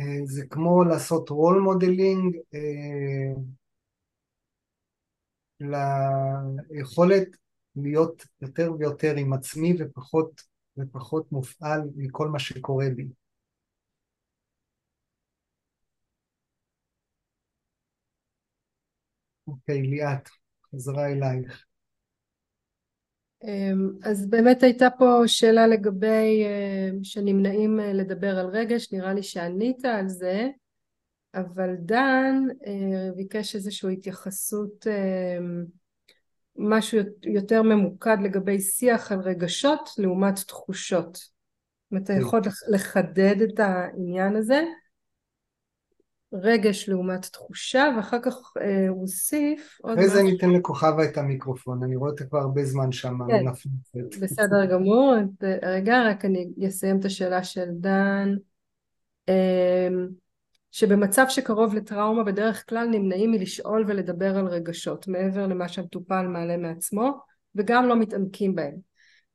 אה, 0.00 0.04
זה 0.24 0.46
כמו 0.50 0.84
לעשות 0.84 1.30
role 1.30 1.60
modeling 1.60 2.36
אה, 2.54 3.42
ליכולת 6.70 7.28
להיות 7.76 8.26
יותר 8.40 8.72
ויותר 8.78 9.14
עם 9.16 9.32
עצמי 9.32 9.74
ופחות 9.78 10.42
ופחות 10.78 11.32
מופעל 11.32 11.80
מכל 11.96 12.28
מה 12.28 12.38
שקורה 12.38 12.86
בי. 12.96 13.08
אוקיי, 19.46 19.82
ליאת. 19.82 20.28
חזרה 20.74 21.06
אלייך. 21.06 21.64
אמ, 23.44 23.90
אז 24.02 24.26
באמת 24.26 24.62
הייתה 24.62 24.88
פה 24.98 25.22
שאלה 25.26 25.66
לגבי 25.66 26.44
אמ, 26.44 27.04
שנמנעים 27.04 27.80
אה, 27.80 27.92
לדבר 27.92 28.38
על 28.38 28.46
רגש, 28.46 28.92
נראה 28.92 29.14
לי 29.14 29.22
שענית 29.22 29.84
על 29.84 30.08
זה, 30.08 30.48
אבל 31.34 31.74
דן 31.74 32.34
אה, 32.66 33.10
ביקש 33.16 33.54
איזושהי 33.54 33.92
התייחסות, 33.92 34.86
אמ, 34.86 35.64
משהו 36.56 36.98
יותר 37.22 37.62
ממוקד 37.62 38.16
לגבי 38.22 38.60
שיח 38.60 39.12
על 39.12 39.20
רגשות 39.20 39.90
לעומת 39.98 40.34
תחושות. 40.46 41.18
אם 41.92 41.96
אתה 41.98 42.12
כן. 42.12 42.20
יכול 42.20 42.40
לחדד 42.68 43.42
את 43.42 43.60
העניין 43.60 44.36
הזה? 44.36 44.62
רגש 46.32 46.88
לעומת 46.88 47.22
תחושה, 47.22 47.88
ואחר 47.96 48.18
כך 48.22 48.52
אה, 48.60 48.88
הוא 48.88 49.00
הוסיף 49.00 49.78
עוד 49.82 49.98
משהו. 49.98 50.08
אחרי 50.08 50.18
זה 50.18 50.22
ניתן 50.22 50.50
לכוכבה 50.50 51.04
את 51.04 51.18
המיקרופון, 51.18 51.82
אני 51.82 51.96
רואה 51.96 52.10
אותה 52.10 52.24
כבר 52.24 52.38
הרבה 52.38 52.64
זמן 52.64 52.92
שם. 52.92 53.18
כן, 53.28 53.44
בסדר 54.20 54.64
גמור. 54.64 55.14
רגע, 55.62 56.02
רק 56.02 56.24
אני 56.24 56.48
אסיים 56.68 57.00
את 57.00 57.04
השאלה 57.04 57.44
של 57.44 57.66
דן. 57.70 58.34
אה, 59.28 59.88
שבמצב 60.70 61.24
שקרוב 61.28 61.74
לטראומה 61.74 62.24
בדרך 62.24 62.68
כלל 62.68 62.88
נמנעים 62.88 63.30
מלשאול 63.30 63.84
ולדבר 63.88 64.38
על 64.38 64.46
רגשות 64.46 65.08
מעבר 65.08 65.46
למה 65.46 65.68
שהמטופל 65.68 66.26
מעלה 66.26 66.56
מעצמו 66.56 67.10
וגם 67.54 67.88
לא 67.88 67.96
מתעמקים 67.96 68.54
בהם 68.54 68.74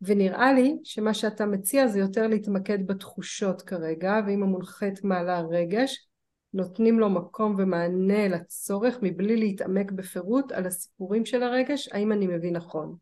ונראה 0.02 0.54
לי 0.54 0.78
שמה 0.84 1.14
שאתה 1.14 1.46
מציע 1.46 1.88
זה 1.88 2.00
יותר 2.00 2.28
להתמקד 2.28 2.88
בתחושות 2.88 3.62
כרגע 3.62 4.20
ואם 4.28 4.44
המונחית 4.44 5.04
מעלה 5.04 5.42
רגש 5.42 6.08
נותנים 6.54 7.00
לו 7.00 7.10
מקום 7.10 7.56
ומענה 7.60 8.28
לצורך 8.28 8.96
מבלי 9.02 9.38
להתעמק 9.38 9.92
בפירוט 9.92 10.52
על 10.52 10.66
הסיפורים 10.66 11.26
של 11.26 11.44
הרגש, 11.44 11.90
האם 11.92 12.12
אני 12.12 12.28
מבין 12.28 12.56
נכון? 12.56 12.96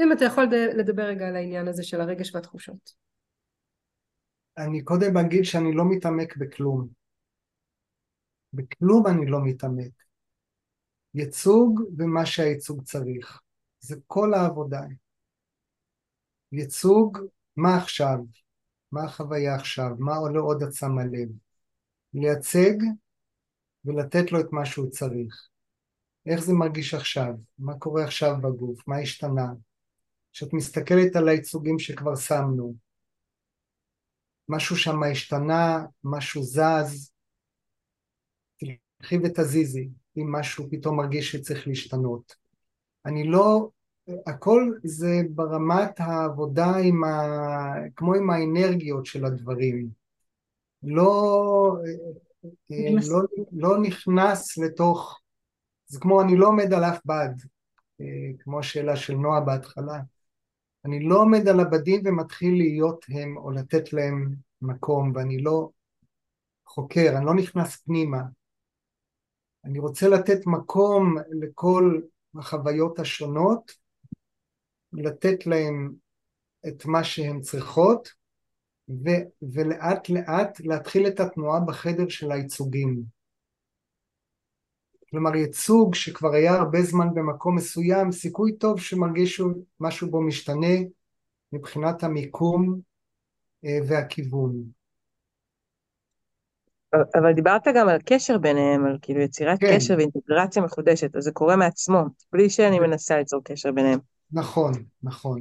אם 0.00 0.12
אתה 0.12 0.24
יכול 0.24 0.44
לדבר 0.76 1.02
רגע 1.02 1.28
על 1.28 1.36
העניין 1.36 1.68
הזה 1.68 1.82
של 1.82 2.00
הרגש 2.00 2.34
והתחושות. 2.34 3.04
אני 4.58 4.82
קודם 4.82 5.16
אגיד 5.16 5.44
שאני 5.44 5.74
לא 5.74 5.84
מתעמק 5.90 6.36
בכלום. 6.36 6.88
בכלום 8.52 9.06
אני 9.06 9.26
לא 9.26 9.38
מתעמק. 9.44 9.92
ייצוג 11.14 11.80
ומה 11.98 12.26
שהייצוג 12.26 12.82
צריך. 12.82 13.40
זה 13.80 13.96
כל 14.06 14.34
העבודה. 14.34 14.80
ייצוג, 16.52 17.18
מה 17.56 17.76
עכשיו? 17.76 18.18
מה 18.92 19.04
החוויה 19.04 19.54
עכשיו? 19.54 19.90
מה 19.98 20.16
עולה 20.16 20.40
עוד 20.40 20.62
את 20.62 20.72
שמה 20.72 21.04
לב? 21.04 21.43
לייצג 22.14 22.76
ולתת 23.84 24.32
לו 24.32 24.40
את 24.40 24.52
מה 24.52 24.66
שהוא 24.66 24.90
צריך. 24.90 25.48
איך 26.26 26.40
זה 26.40 26.52
מרגיש 26.52 26.94
עכשיו? 26.94 27.32
מה 27.58 27.78
קורה 27.78 28.04
עכשיו 28.04 28.34
בגוף? 28.42 28.88
מה 28.88 28.98
השתנה? 28.98 29.46
כשאת 30.32 30.52
מסתכלת 30.52 31.16
על 31.16 31.28
הייצוגים 31.28 31.78
שכבר 31.78 32.16
שמנו, 32.16 32.74
משהו 34.48 34.76
שם 34.76 35.02
השתנה, 35.02 35.84
משהו 36.04 36.42
זז, 36.42 37.12
תלכי 38.56 39.18
ותזיזי, 39.24 39.88
אם 40.16 40.32
משהו 40.32 40.66
פתאום 40.70 40.96
מרגיש 40.96 41.32
שצריך 41.32 41.68
להשתנות. 41.68 42.34
אני 43.06 43.28
לא, 43.28 43.70
הכל 44.26 44.72
זה 44.84 45.20
ברמת 45.30 46.00
העבודה 46.00 46.76
עם 46.84 47.04
ה... 47.04 47.10
כמו 47.96 48.14
עם 48.14 48.30
האנרגיות 48.30 49.06
של 49.06 49.24
הדברים. 49.24 50.03
לא, 50.84 51.76
לא, 53.10 53.20
לא 53.52 53.78
נכנס 53.78 54.58
לתוך, 54.58 55.20
זה 55.86 56.00
כמו 56.00 56.22
אני 56.22 56.36
לא 56.36 56.46
עומד 56.46 56.72
על 56.72 56.84
אף 56.84 56.98
בד, 57.04 57.34
כמו 58.38 58.58
השאלה 58.58 58.96
של 58.96 59.14
נועה 59.14 59.40
בהתחלה, 59.40 60.00
אני 60.84 61.04
לא 61.04 61.20
עומד 61.20 61.48
על 61.48 61.60
הבדים 61.60 62.00
ומתחיל 62.04 62.54
להיות 62.56 63.04
הם 63.08 63.36
או 63.36 63.50
לתת 63.50 63.92
להם 63.92 64.34
מקום 64.62 65.12
ואני 65.14 65.38
לא 65.38 65.70
חוקר, 66.66 67.14
אני 67.16 67.26
לא 67.26 67.34
נכנס 67.34 67.76
פנימה, 67.76 68.22
אני 69.64 69.78
רוצה 69.78 70.08
לתת 70.08 70.46
מקום 70.46 71.16
לכל 71.30 72.00
החוויות 72.38 72.98
השונות, 72.98 73.72
לתת 74.92 75.46
להם 75.46 75.94
את 76.68 76.86
מה 76.86 77.04
שהן 77.04 77.40
צריכות, 77.40 78.08
ו, 78.88 79.10
ולאט 79.52 80.08
לאט 80.08 80.60
להתחיל 80.60 81.06
את 81.06 81.20
התנועה 81.20 81.60
בחדר 81.60 82.08
של 82.08 82.32
הייצוגים. 82.32 83.02
כלומר 85.10 85.36
ייצוג 85.36 85.94
שכבר 85.94 86.34
היה 86.34 86.54
הרבה 86.54 86.82
זמן 86.82 87.14
במקום 87.14 87.56
מסוים, 87.56 88.12
סיכוי 88.12 88.52
טוב 88.52 88.80
שמרגישו 88.80 89.50
משהו 89.80 90.10
בו 90.10 90.22
משתנה 90.22 90.76
מבחינת 91.52 92.02
המיקום 92.02 92.80
אה, 93.64 93.78
והכיוון. 93.88 94.52
אבל 97.14 97.32
דיברת 97.32 97.62
גם 97.74 97.88
על 97.88 97.98
קשר 98.06 98.38
ביניהם, 98.38 98.86
על 98.86 98.98
כאילו 99.02 99.20
יצירת 99.20 99.60
כן. 99.60 99.76
קשר 99.76 99.94
ואינטגרציה 99.98 100.62
מחודשת, 100.62 101.16
אז 101.16 101.24
זה 101.24 101.32
קורה 101.32 101.56
מעצמו, 101.56 102.04
בלי 102.32 102.50
שאני 102.50 102.80
מנסה 102.80 103.18
ליצור 103.18 103.40
קשר 103.44 103.72
ביניהם. 103.72 103.98
נכון, 104.32 104.72
נכון. 105.02 105.40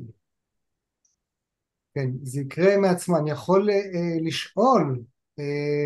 כן, 1.93 2.09
זה 2.23 2.41
יקרה 2.41 2.77
מעצמו. 2.77 3.17
אני 3.17 3.31
יכול 3.31 3.69
אה, 3.69 4.17
לשאול, 4.21 5.01
אה, 5.39 5.85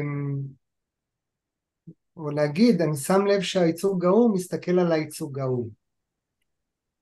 או 2.18 2.30
להגיד, 2.30 2.82
אני 2.82 2.96
שם 2.98 3.26
לב 3.26 3.42
שהייצוג 3.42 4.06
ההוא 4.06 4.36
מסתכל 4.36 4.80
על 4.80 4.92
הייצוג 4.92 5.40
ההוא. 5.40 5.70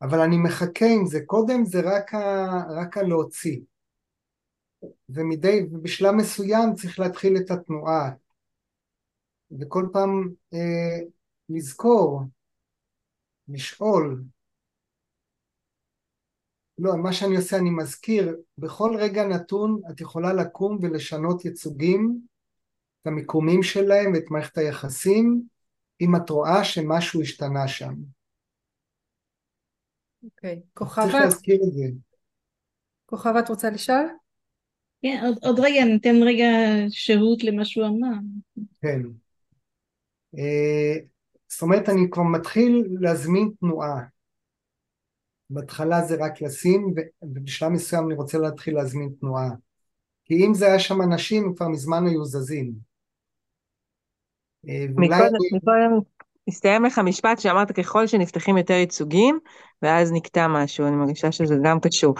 אבל 0.01 0.19
אני 0.19 0.37
מחכה 0.37 0.85
עם 0.85 1.05
זה. 1.05 1.19
קודם 1.25 1.65
זה 1.65 1.81
רק, 1.83 2.13
ה, 2.13 2.47
רק 2.69 2.97
הלהוציא. 2.97 3.59
ומדי, 5.09 5.61
ובשלב 5.71 6.11
מסוים 6.11 6.73
צריך 6.75 6.99
להתחיל 6.99 7.37
את 7.37 7.51
התנועה. 7.51 8.11
וכל 9.59 9.87
פעם 9.93 10.29
אה, 10.53 10.99
לזכור, 11.49 12.21
לשאול. 13.47 14.23
לא, 16.79 16.97
מה 16.97 17.13
שאני 17.13 17.35
עושה, 17.35 17.57
אני 17.57 17.69
מזכיר, 17.69 18.35
בכל 18.57 18.95
רגע 18.99 19.27
נתון 19.27 19.81
את 19.91 20.01
יכולה 20.01 20.33
לקום 20.33 20.77
ולשנות 20.81 21.45
ייצוגים, 21.45 22.19
את 23.01 23.07
המיקומים 23.07 23.63
שלהם 23.63 24.13
ואת 24.13 24.31
מערכת 24.31 24.57
היחסים, 24.57 25.41
אם 26.01 26.15
את 26.15 26.29
רואה 26.29 26.63
שמשהו 26.63 27.21
השתנה 27.21 27.67
שם. 27.67 27.93
אוקיי. 30.23 30.55
צריך 30.55 30.65
כוכבה, 30.73 31.19
להזכיר 31.19 31.55
את 31.55 31.73
זה. 31.73 31.85
כוכבה, 33.05 33.39
את 33.39 33.49
רוצה 33.49 33.69
לשאול? 33.69 34.07
כן, 35.01 35.23
עוד, 35.25 35.37
עוד 35.43 35.59
רגע, 35.59 35.85
ניתן 35.85 36.15
רגע 36.23 36.47
שהות 36.89 37.43
למה 37.43 37.65
שהוא 37.65 37.85
אמר. 37.85 38.17
כן. 38.81 39.01
אה, 40.37 40.95
זאת 41.47 41.61
אומרת, 41.61 41.89
אני 41.89 42.09
כבר 42.11 42.23
מתחיל 42.23 42.87
להזמין 42.99 43.51
תנועה. 43.59 44.14
בהתחלה 45.55 46.01
זה 46.01 46.15
רק 46.19 46.41
לשים, 46.41 46.93
ובשלב 47.21 47.69
מסוים 47.69 48.05
אני 48.05 48.13
רוצה 48.13 48.37
להתחיל 48.37 48.75
להזמין 48.75 49.09
תנועה. 49.19 49.49
כי 50.25 50.45
אם 50.45 50.53
זה 50.53 50.65
היה 50.65 50.79
שם 50.79 51.01
אנשים, 51.01 51.43
הם 51.43 51.53
כבר 51.55 51.67
מזמן 51.67 52.07
היו 52.07 52.25
זזים. 52.25 52.73
אה, 54.69 54.85
מקודם, 54.89 55.55
מקודם 55.55 55.99
הסתיים 56.47 56.85
לך 56.85 56.99
משפט 56.99 57.39
שאמרת 57.39 57.71
ככל 57.71 58.07
שנפתחים 58.07 58.57
יותר 58.57 58.73
ייצוגים, 58.73 59.39
ואז 59.81 60.11
נקטע 60.11 60.47
משהו, 60.47 60.87
אני 60.87 60.95
מרגישה 60.95 61.31
שזה 61.31 61.55
גם 61.63 61.79
קשור. 61.79 62.15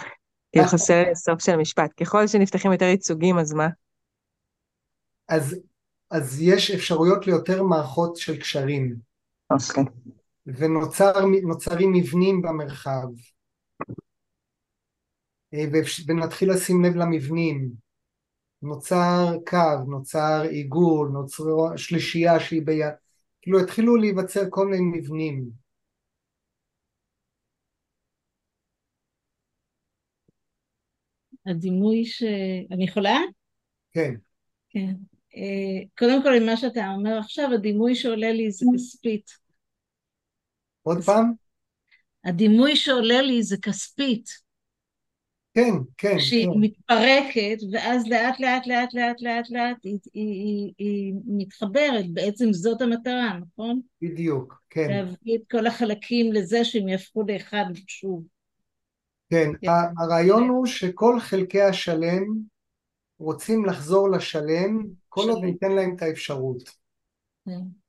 כאילו 0.52 0.68
חסר 0.68 1.04
לי 1.04 1.12
הסוף 1.12 1.42
של 1.42 1.52
המשפט. 1.52 1.92
ככל 2.02 2.28
שנפתחים 2.28 2.72
יותר 2.72 2.86
ייצוגים, 2.86 3.38
אז 3.38 3.54
מה? 3.54 3.68
אז, 5.28 5.60
אז 6.12 6.42
יש 6.42 6.72
אפשרויות 6.72 7.28
ליותר 7.28 7.64
מערכות 7.64 8.16
של 8.16 8.38
קשרים, 8.38 8.96
אוקיי. 9.50 9.84
ונוצרים 10.48 11.92
מבנים 11.94 12.42
במרחב. 12.42 13.08
אה, 15.54 15.66
ונתחיל 16.08 16.52
לשים 16.52 16.86
לב 16.86 16.96
למבנים. 16.96 17.86
נוצר 18.62 19.34
קו, 19.50 19.84
נוצר 19.88 20.42
עיגול, 20.50 21.10
נוצרה 21.10 21.78
שלישייה 21.78 22.40
שהיא 22.40 22.62
ביד, 22.66 22.94
כאילו 23.42 23.60
התחילו 23.60 23.96
להיווצר 23.96 24.42
כל 24.50 24.68
מיני 24.68 24.98
מבנים. 24.98 25.50
הדימוי 31.46 32.06
ש... 32.06 32.24
אני 32.72 32.84
יכולה? 32.84 33.18
כן, 33.94 34.14
כן. 34.70 34.94
אה, 35.36 35.88
קודם 35.98 36.24
כל, 36.24 36.34
עם 36.34 36.46
מה 36.46 36.58
שאתה 36.58 36.92
אומר 36.98 37.18
עכשיו, 37.20 37.54
הדימוי 37.54 37.96
שעולה 37.96 38.32
לי 38.32 38.52
זה 38.52 38.66
כספית. 38.76 39.45
עוד 40.86 41.02
פעם? 41.02 41.34
הדימוי 42.26 42.76
שעולה 42.76 43.22
לי 43.22 43.44
זה 43.44 43.58
כספית. 43.62 44.30
כן, 45.54 45.74
כן, 45.98 46.20
שהיא 46.20 46.46
כן, 46.46 46.60
מתפרקת, 46.60 47.58
ואז 47.72 48.08
לאט 48.08 48.40
לאט 48.40 48.68
לאט 48.68 48.94
לאט 48.94 49.22
לאט 49.22 49.50
לאט 49.50 49.78
היא, 49.84 50.00
היא, 50.14 50.34
היא, 50.44 50.74
היא 50.78 51.14
מתחברת, 51.26 52.14
בעצם 52.14 52.54
זאת 52.54 52.82
המטרה, 52.82 53.40
נכון? 53.40 53.82
בדיוק, 54.02 54.62
כן, 54.70 54.90
להביא 54.90 55.38
את 55.38 55.42
כל 55.52 55.68
החלקים 55.68 56.34
לזה 56.34 56.66
שהם 56.66 56.88
יהפכו 56.88 57.24
לאחד 57.28 57.66
שוב. 57.88 58.24
כן. 59.30 59.50
כן. 59.62 59.68
הרעיון 59.98 60.50
הוא 60.50 60.66
שכל 60.66 61.20
חלקי 61.20 61.62
השלם 61.62 62.24
רוצים 63.20 63.66
לחזור 63.66 64.10
לשלם, 64.10 64.84
כל 65.10 65.30
עוד 65.30 65.40
שלם. 65.40 65.46
ניתן 65.46 65.72
להם 65.72 65.96
את 65.96 66.02
האפשרות. 66.02 66.70
כן. 67.46 67.85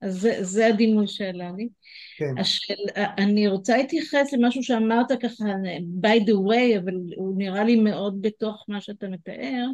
אז 0.00 0.20
זה, 0.20 0.38
זה 0.40 0.66
הדימוי 0.66 1.06
שעלה 1.06 1.50
לי. 1.56 1.68
כן, 2.16 2.38
השאל, 2.38 2.76
אני 2.96 3.48
רוצה 3.48 3.76
להתייחס 3.76 4.32
למשהו 4.32 4.62
שאמרת 4.62 5.06
ככה, 5.22 5.44
by 6.02 6.20
the 6.26 6.34
way, 6.34 6.78
אבל 6.78 6.94
הוא 7.16 7.38
נראה 7.38 7.64
לי 7.64 7.80
מאוד 7.80 8.22
בתוך 8.22 8.64
מה 8.68 8.80
שאתה 8.80 9.08
מתאר. 9.08 9.66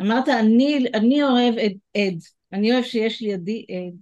אמרת, 0.00 0.28
אני, 0.28 0.78
אני 0.94 1.22
אוהב 1.22 1.54
עד, 1.58 1.72
עד, 1.96 2.18
אני 2.52 2.72
אוהב 2.72 2.84
שיש 2.84 3.22
לידי 3.22 3.66
עד. 3.68 3.94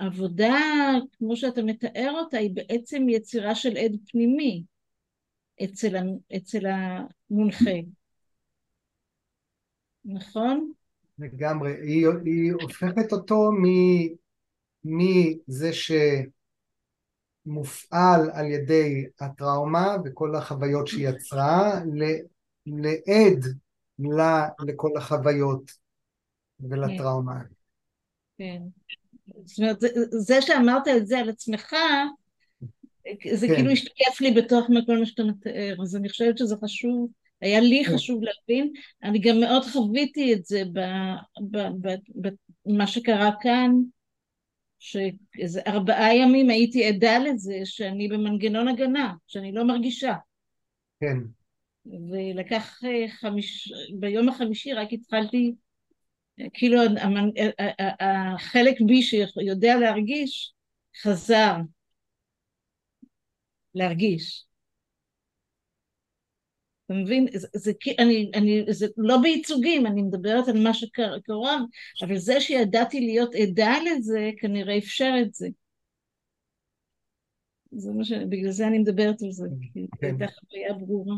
והעבודה, 0.00 0.54
כמו 1.12 1.36
שאתה 1.36 1.62
מתאר 1.62 2.12
אותה, 2.18 2.38
היא 2.38 2.50
בעצם 2.54 3.08
יצירה 3.08 3.54
של 3.54 3.76
עד 3.76 3.96
פנימי 4.06 4.62
אצל, 5.64 5.96
אצל 6.36 6.66
המונחה. 6.66 7.70
נכון? 10.04 10.72
לגמרי. 11.22 11.72
היא, 11.72 12.08
היא 12.24 12.52
הופכת 12.52 13.12
אותו 13.12 13.50
מ, 13.52 13.64
מזה 14.84 15.70
שמופעל 17.46 18.30
על 18.32 18.46
ידי 18.46 19.06
הטראומה 19.20 19.96
וכל 20.04 20.36
החוויות 20.36 20.86
שהיא 20.86 21.08
יצרה, 21.08 21.80
ל, 21.94 22.04
לעד 22.66 23.44
לה, 23.98 24.48
לכל 24.66 24.90
החוויות 24.96 25.72
ולטראומה. 26.60 27.40
כן. 28.38 28.62
זאת 29.44 29.58
אומרת, 29.58 29.80
זה, 29.80 29.88
זה 30.18 30.42
שאמרת 30.42 30.88
את 30.96 31.06
זה 31.06 31.18
על 31.18 31.30
עצמך, 31.30 31.74
זה 33.34 33.46
כן. 33.46 33.54
כאילו 33.54 33.70
השתקף 33.70 34.20
לי 34.20 34.30
בתוך 34.30 34.66
כל 34.86 34.98
מה 34.98 35.06
שאתה 35.06 35.22
מתאר, 35.24 35.74
אז 35.82 35.96
אני 35.96 36.08
חושבת 36.08 36.38
שזה 36.38 36.56
חשוב, 36.64 37.10
היה 37.42 37.60
לי 37.60 37.84
כן. 37.84 37.94
חשוב 37.94 38.22
להבין, 38.22 38.72
אני 39.02 39.18
גם 39.18 39.40
מאוד 39.40 39.62
חוויתי 39.64 40.32
את 40.34 40.44
זה 40.44 40.62
במה 42.66 42.86
שקרה 42.86 43.30
כאן, 43.40 43.70
שאיזה 44.78 45.60
ארבעה 45.66 46.16
ימים 46.16 46.50
הייתי 46.50 46.84
עדה 46.84 47.18
לזה 47.18 47.60
שאני 47.64 48.08
במנגנון 48.08 48.68
הגנה, 48.68 49.14
שאני 49.26 49.52
לא 49.52 49.64
מרגישה. 49.64 50.14
כן, 51.00 51.16
ולקח 51.86 52.80
אה, 52.84 53.08
חמיש... 53.08 53.72
ביום 53.98 54.28
החמישי 54.28 54.72
רק 54.72 54.88
התחלתי, 54.92 55.52
אה, 56.40 56.46
כאילו 56.54 56.82
המנ... 56.82 57.28
ה- 57.38 57.62
ה- 57.62 58.04
ה- 58.04 58.34
החלק 58.34 58.80
בי 58.86 59.02
שיודע 59.02 59.76
להרגיש, 59.76 60.52
חזר 61.02 61.56
להרגיש. 63.74 64.44
אתה 66.92 67.00
מבין? 67.00 67.26
זה, 67.34 67.48
זה, 67.54 67.72
אני, 67.98 68.30
אני, 68.34 68.64
זה 68.70 68.86
לא 68.96 69.16
בייצוגים, 69.22 69.86
אני 69.86 70.02
מדברת 70.02 70.48
על 70.48 70.62
מה 70.62 70.74
שקרה, 70.74 71.58
אבל 72.02 72.16
זה 72.16 72.40
שידעתי 72.40 73.00
להיות 73.00 73.34
עדה 73.34 73.74
לזה, 73.84 74.30
כנראה 74.40 74.78
אפשר 74.78 75.12
את 75.22 75.34
זה. 75.34 75.48
זה 77.72 77.92
מה 77.92 78.04
ש... 78.04 78.12
בגלל 78.12 78.50
זה 78.50 78.66
אני 78.66 78.78
מדברת 78.78 79.22
על 79.22 79.30
זה, 79.30 79.46
כי 79.72 79.80
זו 79.80 79.88
כן. 80.00 80.06
הייתה 80.06 80.26
חוויה 80.34 80.74
ברורה. 80.74 81.16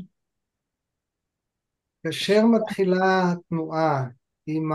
כאשר 2.03 2.41
מתחילה 2.47 3.33
התנועה 3.33 4.05
עם 4.47 4.71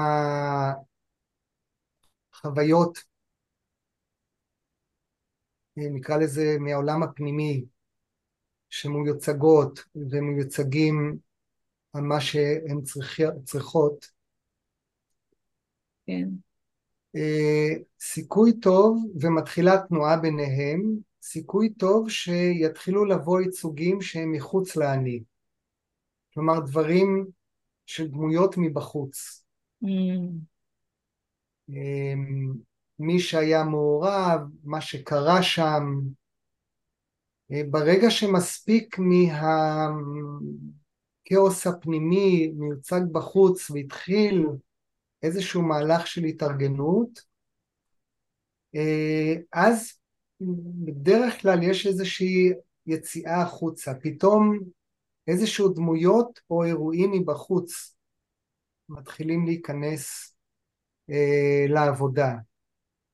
החוויות, 2.34 3.00
נקרא 5.78 6.18
לזה 6.18 6.58
מהעולם 6.60 7.04
הפנימי, 7.04 7.66
שמיוצגות 8.70 9.80
ומיוצגים 9.96 11.18
על 11.94 12.02
מה 12.02 12.22
שהן 12.22 12.82
צריכ- 12.82 13.44
צריכות, 13.46 14.06
כן. 16.08 16.30
אה, 17.16 17.70
סיכוי 18.00 18.60
טוב, 18.60 19.06
ומתחילה 19.22 19.78
תנועה 19.88 20.18
ביניהם, 20.18 20.82
סיכוי 21.22 21.70
טוב 21.70 22.10
שיתחילו 22.10 23.06
לבוא 23.06 23.42
ייצוגים 23.42 24.02
שהם 24.02 24.32
מחוץ 24.32 24.76
לאני. 24.76 25.24
כלומר 26.34 26.60
דברים 26.60 27.26
של 27.86 28.08
דמויות 28.08 28.56
מבחוץ. 28.58 29.46
Mm. 29.84 29.88
אמ, 31.70 32.54
מי 33.00 33.20
שהיה 33.20 33.64
מעורב, 33.64 34.40
מה 34.64 34.82
שקרה 34.82 35.44
שם. 35.44 36.00
ברגע 37.50 38.12
שמספיק 38.12 38.97
מהכאוס 41.30 41.68
הפנימי 41.68 42.47
מיוצג 42.47 43.02
בחוץ 43.12 43.72
והתחיל 43.72 44.45
איזשהו 45.24 45.62
מהלך 45.62 46.08
של 46.08 46.24
התארגנות, 46.24 47.22
אה, 48.76 49.36
אז 49.54 49.93
בדרך 50.86 51.41
כלל 51.41 51.64
יש 51.64 51.88
איזושהי 51.88 52.52
יציאה 52.88 53.41
החוצה, 53.41 53.93
פתאום 54.02 54.60
איזשהו 55.28 55.70
דמויות 55.70 56.39
או 56.50 56.64
אירועים 56.64 57.12
מבחוץ 57.12 57.95
מתחילים 58.89 59.45
להיכנס 59.45 60.36
אה, 61.10 61.66
לעבודה, 61.70 62.36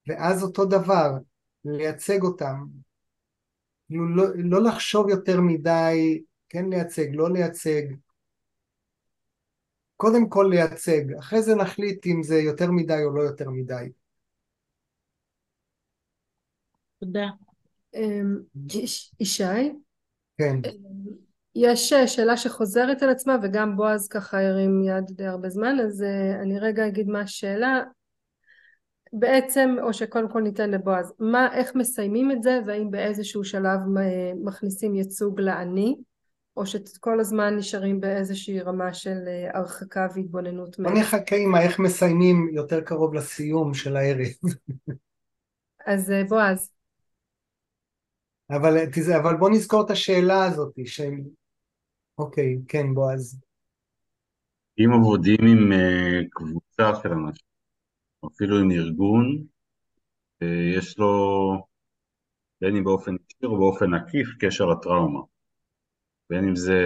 ואז 0.08 0.44
אותו 0.44 0.66
דבר, 0.66 1.12
לייצג 1.66 2.22
אותם, 2.22 2.66
כאילו 3.88 4.16
לא, 4.16 4.24
לא 4.36 4.64
לחשוב 4.64 5.10
יותר 5.10 5.42
מדי, 5.42 6.24
כן 6.50 6.66
לייצג, 6.70 7.06
לא 7.14 7.34
לייצג, 7.34 7.82
קודם 9.98 10.30
כל 10.30 10.48
לייצג, 10.50 11.14
אחרי 11.20 11.42
זה 11.42 11.56
נחליט 11.56 12.06
אם 12.06 12.24
זה 12.24 12.36
יותר 12.36 12.72
מדי 12.72 13.04
או 13.04 13.16
לא 13.16 13.22
יותר 13.22 13.50
מדי. 13.50 13.90
תודה. 17.00 17.28
אמ, 17.96 18.38
ישי? 19.20 19.74
כן. 20.38 20.60
יש 21.56 21.94
שאלה 21.94 22.38
שחוזרת 22.38 23.04
על 23.04 23.10
עצמה 23.10 23.38
וגם 23.44 23.78
בועז 23.78 24.08
ככה 24.08 24.48
הרים 24.48 24.84
יד 24.84 25.06
די 25.12 25.26
הרבה 25.26 25.50
זמן 25.50 25.80
אז 25.80 26.04
אה, 26.04 26.42
אני 26.42 26.60
רגע 26.60 26.88
אגיד 26.88 27.08
מה 27.08 27.22
השאלה 27.22 27.84
בעצם 29.20 29.76
או 29.82 29.94
שקודם 29.94 30.30
כל 30.32 30.42
ניתן 30.42 30.72
לבועז 30.72 31.14
מה 31.20 31.54
איך 31.54 31.76
מסיימים 31.76 32.32
את 32.32 32.44
זה 32.44 32.60
והאם 32.66 32.92
באיזשהו 32.92 33.44
שלב 33.44 33.80
מכניסים 34.44 34.96
ייצוג 34.96 35.42
לאני 35.42 35.96
או 36.58 36.66
שכל 36.66 37.20
הזמן 37.20 37.56
נשארים 37.58 38.00
באיזושהי 38.00 38.60
רמה 38.60 38.94
של 38.94 39.18
אה, 39.28 39.58
הרחקה 39.58 40.08
והתבוננות 40.16 40.80
בוא 40.80 40.92
נחכה 40.92 41.36
עם 41.36 41.56
איך 41.56 41.80
מסיימים 41.80 42.50
יותר 42.54 42.82
קרוב 42.82 43.14
לסיום 43.14 43.74
של 43.74 43.96
הערב. 43.96 44.28
אז 45.88 46.12
אה, 46.12 46.24
בועז. 46.24 46.72
אבל, 48.50 48.78
אבל 49.22 49.36
בוא 49.38 49.50
נזכור 49.50 49.86
את 49.86 49.92
השאלה 49.92 50.46
הזאת 50.46 50.74
של 50.86 51.12
אוקיי, 52.18 52.58
כן 52.68 52.94
בועז. 52.94 53.42
אם 54.80 54.94
עבודים 54.94 55.40
עם 55.42 55.72
uh, 55.72 56.28
קבוצה 56.30 57.02
של 57.04 57.10
אנשים, 57.12 57.46
אפילו 58.34 58.60
עם 58.60 58.72
ארגון, 58.72 59.46
uh, 60.44 60.78
יש 60.78 60.98
לו, 60.98 61.12
בין 62.62 62.76
אם 62.76 62.84
באופן 62.84 63.12
ישיר 63.12 63.50
או 63.50 63.58
באופן 63.58 63.94
עקיף, 63.94 64.28
קשר 64.40 64.66
לטראומה. 64.66 65.20
בין 66.30 66.48
אם 66.48 66.56
זה 66.56 66.80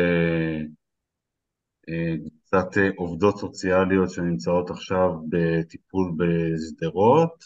uh, 1.90 2.30
קצת 2.46 2.74
uh, 2.74 2.96
עובדות 2.96 3.38
סוציאליות 3.38 4.10
שנמצאות 4.10 4.70
עכשיו 4.70 5.10
בטיפול 5.30 6.12
בשדרות, 6.18 7.46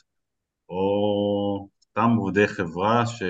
או 0.70 1.70
סתם 1.82 2.10
עובדי 2.18 2.48
חברה 2.48 3.06
ש... 3.06 3.24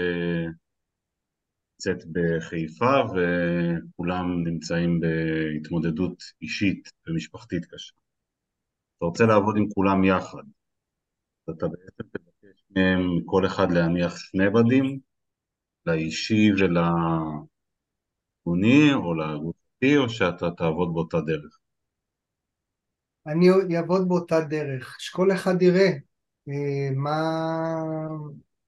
נמצאת 1.88 2.06
בחיפה 2.12 3.02
וכולם 3.12 4.44
נמצאים 4.44 5.00
בהתמודדות 5.00 6.24
אישית 6.42 6.90
ומשפחתית 7.08 7.66
קשה. 7.66 7.94
אתה 9.04 9.10
רוצה 9.10 9.26
לעבוד 9.26 9.58
עם 9.58 9.70
כולם 9.74 10.04
יחד, 10.04 10.44
אתה 11.50 11.68
בעצם 11.68 12.04
תבקש 12.04 12.64
מהם 12.70 13.02
כל 13.26 13.46
אחד 13.46 13.72
להניח 13.72 14.18
שני 14.18 14.50
בדים, 14.50 15.00
לאישי 15.86 16.52
ולארגוני 16.54 17.34
או 18.94 19.14
לגופי, 19.14 19.98
או 19.98 20.10
שאתה 20.10 20.52
תעבוד 20.58 20.94
באותה 20.94 21.22
דרך? 21.22 21.60
אני 23.28 23.78
אעבוד 23.78 24.08
באותה 24.08 24.42
דרך, 24.42 24.96
שכל 25.00 25.32
אחד 25.32 25.62
יראה 25.62 25.90
אה, 26.50 26.90
מה, 26.96 27.22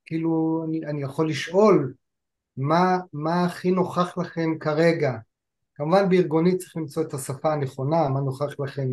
כאילו, 0.06 0.66
אני, 0.68 0.86
אני 0.86 1.04
יכול 1.04 1.30
לשאול 1.30 1.94
מה, 2.58 2.98
מה 3.14 3.46
הכי 3.46 3.72
נוכח 3.72 4.18
לכם 4.18 4.50
כרגע. 4.60 5.12
כמובן 5.76 6.10
בארגונית 6.10 6.58
צריך 6.58 6.78
למצוא 6.78 7.04
את 7.04 7.14
השפה 7.14 7.54
הנכונה, 7.54 8.10
מה 8.10 8.20
נוכח 8.20 8.60
לכם, 8.60 8.88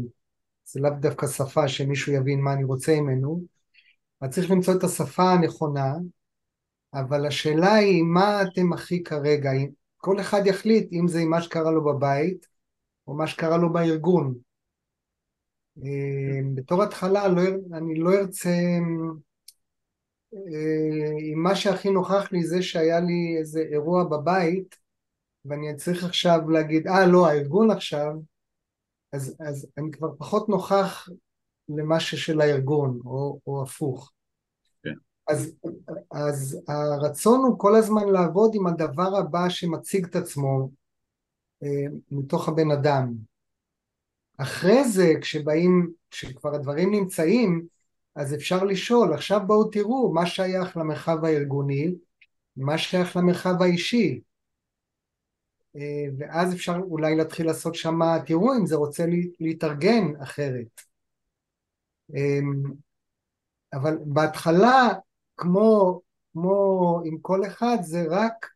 זה 0.72 0.80
לאו 0.80 0.90
דווקא 1.00 1.26
שפה 1.26 1.68
שמישהו 1.68 2.12
יבין 2.12 2.40
מה 2.40 2.52
אני 2.52 2.64
רוצה 2.64 3.00
ממנו, 3.00 3.42
אז 4.20 4.30
צריך 4.30 4.50
למצוא 4.50 4.74
את 4.74 4.84
השפה 4.84 5.32
הנכונה, 5.32 5.94
אבל 6.94 7.26
השאלה 7.26 7.74
היא 7.74 8.02
מה 8.02 8.42
אתם 8.42 8.72
הכי 8.72 9.02
כרגע, 9.02 9.50
כל 9.96 10.20
אחד 10.20 10.46
יחליט 10.46 10.92
אם 10.92 11.08
זה 11.08 11.24
מה 11.24 11.42
שקרה 11.42 11.70
לו 11.70 11.84
בבית 11.84 12.46
או 13.06 13.14
מה 13.14 13.26
שקרה 13.26 13.56
לו 13.56 13.72
בארגון. 13.72 14.34
אה, 15.84 16.40
בתור 16.54 16.82
התחלה 16.82 17.28
לא, 17.28 17.42
אני 17.72 17.94
לא 17.94 18.10
ארצה 18.14 18.50
אה, 20.34 21.34
מה 21.36 21.56
שהכי 21.56 21.90
נוכח 21.90 22.32
לי 22.32 22.44
זה 22.44 22.62
שהיה 22.62 23.00
לי 23.00 23.36
איזה 23.38 23.60
אירוע 23.60 24.04
בבית 24.04 24.76
ואני 25.44 25.76
צריך 25.76 26.04
עכשיו 26.04 26.50
להגיד 26.50 26.88
אה 26.88 27.06
לא 27.06 27.26
הארגון 27.26 27.70
עכשיו 27.70 28.12
אז, 29.12 29.36
אז 29.40 29.66
אני 29.78 29.90
כבר 29.90 30.08
פחות 30.18 30.48
נוכח 30.48 31.08
למה 31.68 32.00
ששל 32.00 32.40
הארגון 32.40 33.00
או, 33.04 33.38
או 33.46 33.62
הפוך 33.62 34.12
כן. 34.84 34.94
אז, 35.28 35.56
אז 36.10 36.60
הרצון 36.68 37.40
הוא 37.40 37.58
כל 37.58 37.76
הזמן 37.76 38.08
לעבוד 38.08 38.50
עם 38.54 38.66
הדבר 38.66 39.16
הבא 39.16 39.48
שמציג 39.48 40.04
את 40.04 40.16
עצמו 40.16 40.70
אה, 41.62 41.86
מתוך 42.10 42.48
הבן 42.48 42.70
אדם 42.70 43.14
אחרי 44.38 44.88
זה 44.88 45.12
כשבאים, 45.20 45.92
כשכבר 46.10 46.54
הדברים 46.54 46.90
נמצאים 46.90 47.66
אז 48.14 48.34
אפשר 48.34 48.64
לשאול, 48.64 49.14
עכשיו 49.14 49.40
בואו 49.46 49.64
תראו 49.64 50.12
מה 50.12 50.26
שייך 50.26 50.76
למרחב 50.76 51.24
הארגוני, 51.24 51.94
מה 52.56 52.78
שייך 52.78 53.16
למרחב 53.16 53.62
האישי. 53.62 54.20
אה, 55.76 56.04
ואז 56.18 56.54
אפשר 56.54 56.76
אולי 56.90 57.16
להתחיל 57.16 57.46
לעשות 57.46 57.74
שם, 57.74 58.00
תראו 58.26 58.54
אם 58.54 58.66
זה 58.66 58.76
רוצה 58.76 59.04
להתארגן 59.40 60.16
אחרת. 60.22 60.80
אמ, 62.14 62.62
אבל 63.72 63.98
בהתחלה, 64.06 64.88
כמו, 65.36 66.00
כמו 66.32 67.00
עם 67.04 67.18
כל 67.18 67.46
אחד, 67.46 67.76
זה 67.80 68.04
רק 68.10 68.46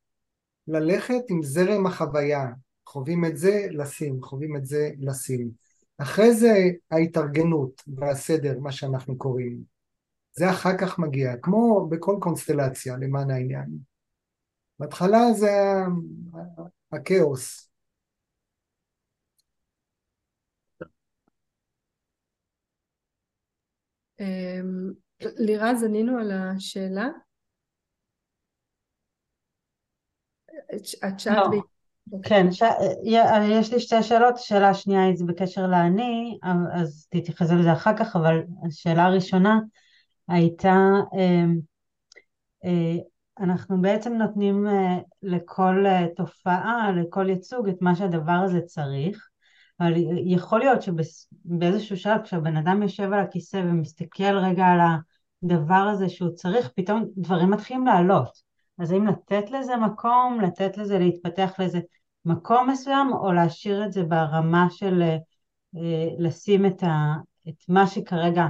ללכת 0.68 1.22
עם 1.28 1.42
זרם 1.42 1.86
החוויה. 1.86 2.46
חווים 2.86 3.24
את 3.24 3.36
זה, 3.36 3.66
לשים, 3.70 4.22
חווים 4.22 4.56
את 4.56 4.66
זה, 4.66 4.90
לשים. 4.98 5.50
אחרי 5.98 6.34
זה 6.34 6.54
ההתארגנות 6.90 7.82
והסדר, 7.96 8.58
מה 8.58 8.72
שאנחנו 8.72 9.18
קוראים. 9.18 9.58
זה 10.32 10.50
אחר 10.50 10.78
כך 10.78 10.98
מגיע, 10.98 11.36
כמו 11.36 11.86
בכל 11.90 12.16
קונסטלציה 12.20 12.96
למען 12.96 13.30
העניין. 13.30 13.66
בהתחלה 14.78 15.32
זה 15.32 15.50
הכאוס. 16.92 17.70
אמ, 24.20 24.92
לירז, 25.20 25.82
ענינו 25.84 26.18
על 26.18 26.32
השאלה? 26.32 27.08
את 30.76 31.18
שאלת 31.20 31.26
לא. 31.26 31.60
כן, 32.22 32.52
ש... 32.52 32.62
יש 33.50 33.72
לי 33.72 33.80
שתי 33.80 34.02
שאלות, 34.02 34.34
השאלה 34.34 34.68
השנייה 34.68 35.04
היא 35.04 35.14
בקשר 35.26 35.66
לאני, 35.66 36.38
אז 36.72 37.06
תתייחס 37.10 37.50
לזה 37.50 37.72
אחר 37.72 37.96
כך, 37.96 38.16
אבל 38.16 38.42
השאלה 38.66 39.04
הראשונה 39.04 39.58
הייתה, 40.28 40.74
אמ, 41.18 41.58
אה, 42.64 42.96
אנחנו 43.40 43.82
בעצם 43.82 44.12
נותנים 44.12 44.66
אה, 44.66 44.98
לכל 45.22 45.86
אה, 45.86 46.06
תופעה, 46.16 46.90
לכל 46.92 47.28
ייצוג, 47.28 47.68
את 47.68 47.76
מה 47.80 47.96
שהדבר 47.96 48.32
הזה 48.32 48.60
צריך, 48.60 49.28
אבל 49.80 49.92
יכול 50.26 50.58
להיות 50.58 50.82
שבאיזשהו 50.82 51.96
שלב 51.96 52.22
כשהבן 52.22 52.56
אדם 52.56 52.82
יושב 52.82 53.12
על 53.12 53.20
הכיסא 53.20 53.56
ומסתכל 53.56 54.38
רגע 54.38 54.64
על 54.66 54.78
הדבר 55.42 55.74
הזה 55.74 56.08
שהוא 56.08 56.30
צריך, 56.30 56.70
פתאום 56.76 57.04
דברים 57.16 57.50
מתחילים 57.50 57.86
לעלות. 57.86 58.42
אז 58.78 58.92
האם 58.92 59.06
לתת 59.06 59.50
לזה 59.50 59.76
מקום, 59.76 60.40
לתת 60.40 60.78
לזה 60.78 60.98
להתפתח 60.98 61.52
לאיזה 61.58 61.80
מקום 62.24 62.70
מסוים, 62.70 63.12
או 63.12 63.32
להשאיר 63.32 63.84
את 63.84 63.92
זה 63.92 64.02
ברמה 64.02 64.66
של 64.70 65.02
אה, 65.02 66.08
לשים 66.18 66.66
את, 66.66 66.82
ה, 66.82 67.14
את 67.48 67.68
מה 67.68 67.86
שכרגע 67.86 68.46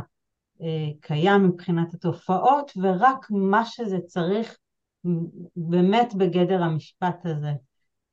קיים 1.01 1.45
מבחינת 1.45 1.95
התופעות, 1.95 2.73
ורק 2.83 3.27
מה 3.31 3.65
שזה 3.65 3.99
צריך 4.07 4.57
באמת 5.57 6.15
בגדר 6.15 6.63
המשפט 6.63 7.27
הזה, 7.27 7.53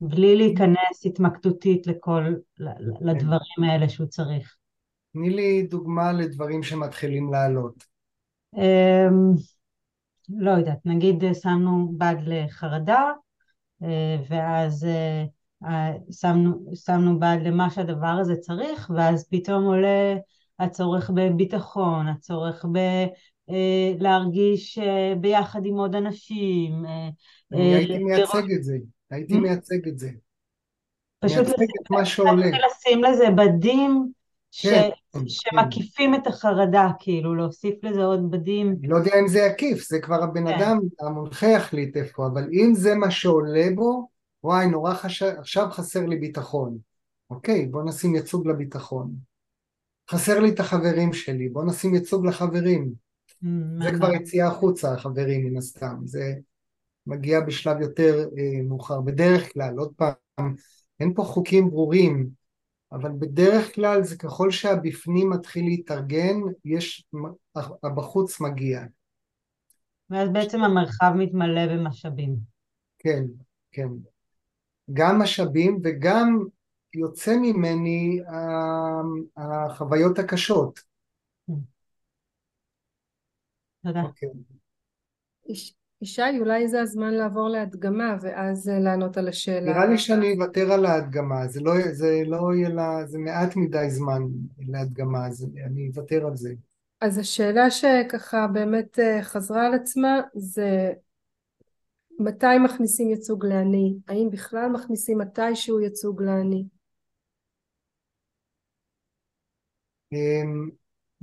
בלי 0.01 0.35
להיכנס 0.35 1.05
התמקדותית 1.05 1.87
לכל, 1.87 2.33
לדברים 3.01 3.69
האלה 3.69 3.89
שהוא 3.89 4.07
צריך. 4.07 4.55
תני 5.13 5.29
לי 5.29 5.63
דוגמה 5.63 6.11
לדברים 6.11 6.63
שמתחילים 6.63 7.31
לעלות. 7.33 7.83
אמ, 8.55 9.33
לא 10.29 10.51
יודעת, 10.51 10.79
נגיד 10.85 11.23
שמנו 11.33 11.93
בד 11.97 12.15
לחרדה, 12.25 13.11
אה, 13.83 14.17
ואז 14.29 14.85
אה, 14.85 15.93
שמנו, 16.11 16.65
שמנו 16.75 17.19
בד 17.19 17.37
למה 17.43 17.69
שהדבר 17.69 18.17
הזה 18.21 18.35
צריך, 18.35 18.91
ואז 18.95 19.27
פתאום 19.29 19.63
עולה 19.63 20.15
הצורך 20.59 21.09
בביטחון, 21.09 22.07
הצורך 22.07 22.65
להרגיש 23.99 24.79
ביחד 25.21 25.65
עם 25.65 25.75
עוד 25.75 25.95
אנשים. 25.95 26.85
אני 27.53 27.75
הייתי 27.75 28.03
מייצג 28.03 28.51
את 28.51 28.63
זה, 28.63 28.77
הייתי 29.11 29.39
מייצג 29.39 29.87
את 29.87 29.99
זה. 29.99 30.09
פשוט. 31.19 31.47
לשים 31.47 33.03
לזה 33.03 33.29
בדים 33.29 34.11
ש... 34.51 34.67
כן, 34.67 34.89
כן. 35.13 35.19
שמקיפים 35.27 36.15
את 36.15 36.27
החרדה, 36.27 36.89
כאילו 36.99 37.35
להוסיף 37.35 37.75
לזה 37.83 38.03
עוד 38.03 38.31
בדים. 38.31 38.75
לא 38.83 38.97
יודע 38.97 39.19
אם 39.19 39.27
זה 39.27 39.45
עקיף, 39.45 39.87
זה 39.89 39.99
כבר 39.99 40.23
הבן 40.23 40.47
כן. 40.47 40.53
אדם, 40.53 40.79
המונחה 40.99 41.47
יחליט 41.47 41.97
איפה, 41.97 42.27
אבל 42.27 42.49
אם 42.51 42.73
זה 42.75 42.95
מה 42.95 43.11
שעולה 43.11 43.67
בו, 43.75 44.07
וואי 44.43 44.67
נורא 44.67 44.93
חשב, 44.93 45.33
עכשיו 45.37 45.67
חסר 45.71 46.05
לי 46.05 46.15
ביטחון. 46.15 46.77
אוקיי, 47.29 47.65
בוא 47.65 47.83
נשים 47.83 48.15
ייצוג 48.15 48.47
לביטחון. 48.47 49.13
חסר 50.11 50.39
לי 50.39 50.49
את 50.49 50.59
החברים 50.59 51.13
שלי, 51.13 51.49
בוא 51.49 51.63
נשים 51.63 51.95
ייצוג 51.95 52.25
לחברים. 52.25 52.91
זה 53.83 53.91
כבר 53.95 54.13
יציאה 54.13 54.47
החוצה, 54.47 54.93
החברים 54.93 55.45
מן 55.45 55.57
הסתם. 55.57 55.95
זה 56.05 56.33
מגיע 57.07 57.39
בשלב 57.39 57.81
יותר 57.81 58.29
אה, 58.37 58.61
מאוחר. 58.63 59.01
בדרך 59.01 59.53
כלל, 59.53 59.77
עוד 59.77 59.93
פעם, 59.95 60.55
אין 60.99 61.13
פה 61.13 61.23
חוקים 61.23 61.69
ברורים. 61.69 62.29
אבל 62.91 63.11
בדרך 63.19 63.75
כלל 63.75 64.03
זה 64.03 64.17
ככל 64.17 64.51
שהבפנים 64.51 65.29
מתחיל 65.29 65.65
להתארגן, 65.65 66.39
יש, 66.65 67.07
הבחוץ 67.83 68.41
מגיע. 68.41 68.83
ואז 70.09 70.29
בעצם 70.29 70.63
המרחב 70.63 71.13
מתמלא 71.15 71.67
במשאבים. 71.67 72.35
כן, 72.99 73.23
כן. 73.71 73.87
גם 74.93 75.19
משאבים 75.19 75.79
וגם 75.83 76.39
יוצא 76.93 77.35
ממני 77.37 78.19
החוויות 79.37 80.19
הקשות. 80.19 80.92
תודה. 83.83 84.01
Okay. 84.01 84.05
אוקיי. 84.05 84.29
ישי, 86.01 86.39
אולי 86.39 86.67
זה 86.67 86.81
הזמן 86.81 87.13
לעבור 87.13 87.49
להדגמה 87.49 88.17
ואז 88.21 88.69
אה, 88.69 88.79
לענות 88.79 89.17
על 89.17 89.27
השאלה. 89.27 89.71
נראה 89.71 89.85
לי 89.85 89.97
שאני 89.97 90.33
אוותר 90.33 90.71
על 90.71 90.85
ההדגמה, 90.85 91.47
זה 91.47 91.61
לא, 91.61 91.73
זה 91.91 92.21
לא 92.25 92.55
יהיה 92.55 92.69
לה, 92.69 93.05
זה 93.05 93.19
מעט 93.19 93.55
מדי 93.55 93.89
זמן 93.89 94.21
להדגמה, 94.59 95.27
אז 95.27 95.47
אני 95.65 95.89
אוותר 95.89 96.27
על 96.27 96.35
זה. 96.35 96.53
אז 97.01 97.17
השאלה 97.17 97.71
שככה 97.71 98.47
באמת 98.47 98.99
אה, 98.99 99.23
חזרה 99.23 99.65
על 99.65 99.73
עצמה 99.73 100.21
זה 100.35 100.91
מתי 102.19 102.57
מכניסים 102.63 103.09
ייצוג 103.09 103.45
לאני? 103.45 103.95
האם 104.07 104.29
בכלל 104.31 104.69
מכניסים 104.69 105.17
מתישהו 105.17 105.79
ייצוג 105.79 106.21
לאני? 106.21 106.65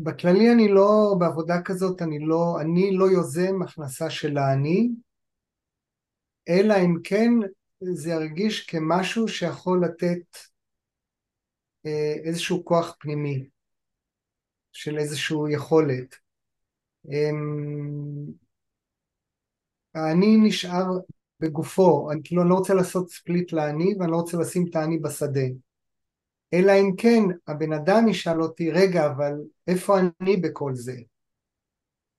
בכללי 0.03 0.53
אני 0.53 0.68
לא, 0.68 1.14
בעבודה 1.18 1.62
כזאת 1.64 2.03
אני 2.03 2.18
לא, 2.18 2.61
אני 2.61 2.90
לא 2.92 3.05
יוזם 3.05 3.62
הכנסה 3.62 4.11
של 4.11 4.38
האני, 4.38 4.90
אלא 6.48 6.74
אם 6.74 6.96
כן 7.05 7.30
זה 7.80 8.11
ירגיש 8.11 8.66
כמשהו 8.66 9.28
שיכול 9.28 9.84
לתת 9.84 10.36
אה, 11.86 12.14
איזשהו 12.24 12.64
כוח 12.64 12.96
פנימי 13.01 13.48
של 14.72 14.98
איזושהי 14.98 15.36
יכולת. 15.55 16.16
אמ, 17.09 18.26
האני 19.94 20.36
נשאר 20.36 20.86
בגופו, 21.40 22.11
אני 22.12 22.20
כאילו 22.24 22.44
לא 22.48 22.55
רוצה 22.55 22.74
לעשות 22.74 23.11
ספליט 23.11 23.53
לאני 23.53 23.94
ואני 23.98 24.11
לא 24.11 24.16
רוצה 24.16 24.36
לשים 24.36 24.66
את 24.70 24.76
האני 24.76 24.98
בשדה. 24.98 25.46
אלא 26.53 26.72
אם 26.72 26.96
כן 26.96 27.22
הבן 27.46 27.72
אדם 27.72 28.09
ישאל 28.09 28.42
אותי, 28.42 28.70
רגע, 28.70 29.07
אבל 29.07 29.32
איפה 29.66 29.98
אני 30.01 30.36
בכל 30.36 30.74
זה? 30.74 30.96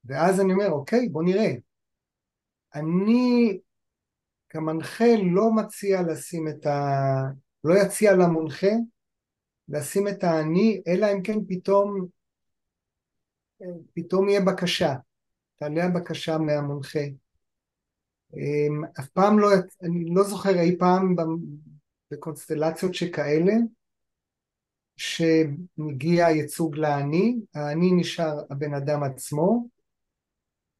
ואז 0.05 0.41
אני 0.41 0.53
אומר, 0.53 0.69
אוקיי, 0.71 1.09
בוא 1.09 1.23
נראה. 1.23 1.53
אני 2.75 3.59
כמנחה 4.49 5.15
לא 5.33 5.51
מציע 5.51 6.01
לשים 6.01 6.47
את 6.47 6.65
ה... 6.65 6.79
לא 7.63 7.73
יציע 7.73 8.13
למונחה 8.13 8.71
לשים 9.69 10.07
את 10.07 10.23
האני, 10.23 10.81
אלא 10.87 11.07
אם 11.13 11.21
כן 11.23 11.37
פתאום, 11.47 12.07
פתאום 13.93 14.29
יהיה 14.29 14.41
בקשה, 14.41 14.95
תעלה 15.59 15.83
הבקשה 15.83 16.37
מהמונחה. 16.37 16.99
אמ, 18.33 18.83
אף 18.99 19.09
פעם 19.09 19.39
לא, 19.39 19.47
אני 19.81 20.05
לא 20.15 20.23
זוכר 20.23 20.59
אי 20.59 20.77
פעם 20.79 21.15
בקונסטלציות 22.11 22.93
שכאלה, 22.93 23.53
שמגיע 25.01 26.29
ייצוג 26.29 26.75
לאני, 26.75 27.39
האני 27.55 27.91
נשאר 27.91 28.39
הבן 28.49 28.73
אדם 28.73 29.03
עצמו, 29.03 29.67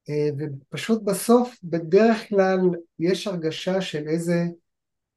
אה, 0.09 0.30
ופשוט 0.38 1.01
בסוף 1.03 1.57
בדרך 1.63 2.30
כלל 2.30 2.59
יש 2.99 3.28
הרגשה 3.28 3.82
של 3.82 4.07
איזה 4.07 4.45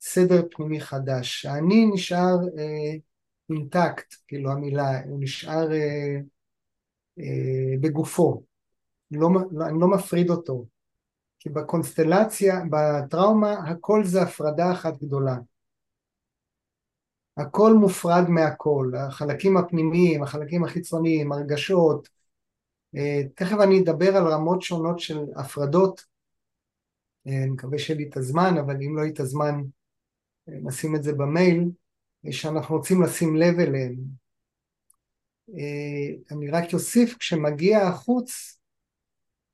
סדר 0.00 0.42
פנימי 0.50 0.80
חדש. 0.80 1.46
האני 1.46 1.86
נשאר 1.86 2.36
אינטקט, 3.50 4.12
אה, 4.12 4.18
כאילו 4.28 4.50
המילה, 4.50 5.04
הוא 5.04 5.22
נשאר 5.22 5.72
אה, 5.72 6.16
אה, 7.18 7.74
בגופו, 7.80 8.42
לא, 9.10 9.28
לא, 9.52 9.66
אני 9.66 9.80
לא 9.80 9.88
מפריד 9.88 10.30
אותו, 10.30 10.64
כי 11.38 11.48
בקונסטלציה, 11.48 12.60
בטראומה, 12.70 13.52
הכל 13.52 14.04
זה 14.04 14.22
הפרדה 14.22 14.72
אחת 14.72 14.98
גדולה. 15.02 15.36
הכל 17.36 17.74
מופרד 17.74 18.28
מהכל, 18.28 18.92
החלקים 18.98 19.56
הפנימיים, 19.56 20.22
החלקים 20.22 20.64
החיצוניים, 20.64 21.32
הרגשות, 21.32 22.08
אה, 22.96 23.22
תכף 23.34 23.56
אני 23.62 23.80
אדבר 23.80 24.16
על 24.16 24.26
רמות 24.26 24.62
שונות 24.62 25.00
של 25.00 25.18
הפרדות, 25.36 26.04
אה, 27.26 27.42
אני 27.42 27.50
מקווה 27.50 27.78
שיהיה 27.78 27.98
לי 27.98 28.08
את 28.08 28.16
הזמן, 28.16 28.54
אבל 28.60 28.76
אם 28.82 28.96
לא 28.96 29.02
יהיה 29.02 29.12
את 29.12 29.20
הזמן 29.20 29.62
אה, 30.48 30.54
נשים 30.62 30.96
את 30.96 31.02
זה 31.02 31.12
במייל, 31.12 31.70
שאנחנו 32.30 32.76
רוצים 32.76 33.02
לשים 33.02 33.36
לב 33.36 33.58
אליהם. 33.58 34.24
אני 36.30 36.50
רק 36.50 36.64
אוסיף, 36.72 37.16
כשמגיע 37.18 37.78
החוץ, 37.78 38.58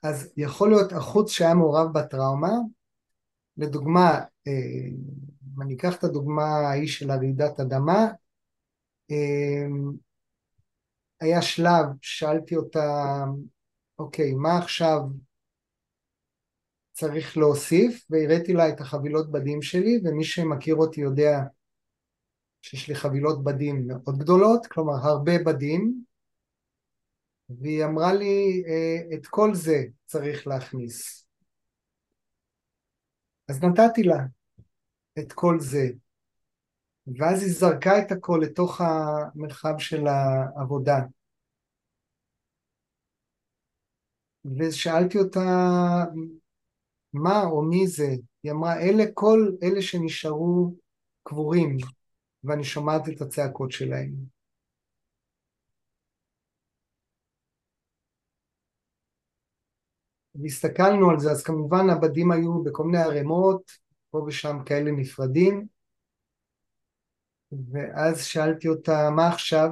אז 0.02 0.32
יכול 0.36 0.68
להיות 0.68 0.92
החוץ 0.92 1.30
שהיה 1.30 1.54
מעורב 1.54 1.98
בטראומה, 1.98 2.52
לדוגמה, 3.56 4.20
אם 5.56 5.62
אני 5.62 5.74
אקח 5.74 5.98
את 5.98 6.04
הדוגמה 6.04 6.44
ההיא 6.44 6.88
של 6.88 7.10
הרעידת 7.10 7.60
אדמה, 7.60 8.06
אמ, 9.10 9.92
היה 11.20 11.42
שלב, 11.42 11.86
שאלתי 12.02 12.56
אותה, 12.56 13.24
אוקיי, 13.98 14.34
מה 14.34 14.58
עכשיו 14.58 15.00
צריך 16.92 17.36
להוסיף, 17.36 18.06
והראיתי 18.10 18.52
לה 18.52 18.68
את 18.68 18.80
החבילות 18.80 19.32
בדים 19.32 19.62
שלי, 19.62 20.00
ומי 20.04 20.24
שמכיר 20.24 20.74
אותי 20.74 21.00
יודע 21.00 21.38
שיש 22.62 22.88
לי 22.88 22.94
חבילות 22.94 23.44
בדים 23.44 23.86
מאוד 23.86 24.18
גדולות, 24.18 24.66
כלומר 24.66 24.94
הרבה 24.94 25.32
בדים, 25.46 26.04
והיא 27.60 27.84
אמרה 27.84 28.14
לי, 28.14 28.62
אה, 28.66 29.16
את 29.16 29.26
כל 29.26 29.54
זה 29.54 29.84
צריך 30.06 30.46
להכניס. 30.46 31.26
אז 33.48 33.64
נתתי 33.64 34.02
לה, 34.02 34.16
את 35.18 35.32
כל 35.32 35.60
זה. 35.60 35.88
ואז 37.18 37.42
היא 37.42 37.52
זרקה 37.52 37.98
את 37.98 38.12
הכל 38.12 38.40
לתוך 38.42 38.80
המרחב 38.80 39.78
של 39.78 40.06
העבודה. 40.06 40.98
ושאלתי 44.44 45.18
אותה 45.18 45.40
מה 47.12 47.42
או 47.44 47.62
מי 47.62 47.86
זה, 47.86 48.08
היא 48.42 48.52
אמרה 48.52 48.80
אלה 48.80 49.04
כל 49.14 49.50
אלה 49.62 49.82
שנשארו 49.82 50.74
קבורים 51.22 51.76
ואני 52.44 52.64
שומעת 52.64 53.08
את 53.08 53.20
הצעקות 53.20 53.72
שלהם. 53.72 54.10
והסתכלנו 60.34 61.10
על 61.10 61.18
זה, 61.18 61.30
אז 61.30 61.42
כמובן 61.42 61.90
הבדים 61.90 62.30
היו 62.32 62.62
בכל 62.62 62.84
מיני 62.84 63.02
ערימות, 63.02 63.62
פה 64.10 64.18
ושם 64.18 64.56
כאלה 64.66 64.90
נפרדים, 64.90 65.66
ואז 67.72 68.24
שאלתי 68.24 68.68
אותה, 68.68 69.10
מה 69.16 69.28
עכשיו? 69.28 69.70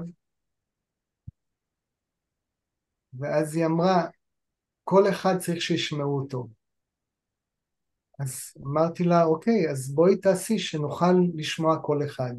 ואז 3.19 3.57
היא 3.57 3.67
אמרה, 3.67 4.07
כל 4.85 5.03
אחד 5.09 5.39
צריך 5.39 5.63
שישמעו 5.63 6.21
אותו. 6.21 6.49
אז 8.19 8.53
אמרתי 8.67 9.05
לה, 9.05 9.25
אוקיי, 9.25 9.71
אז 9.71 9.95
בואי 9.95 10.17
תעשי 10.17 10.59
שנוכל 10.59 11.15
לשמוע 11.35 11.83
כל 11.83 11.99
אחד. 12.07 12.35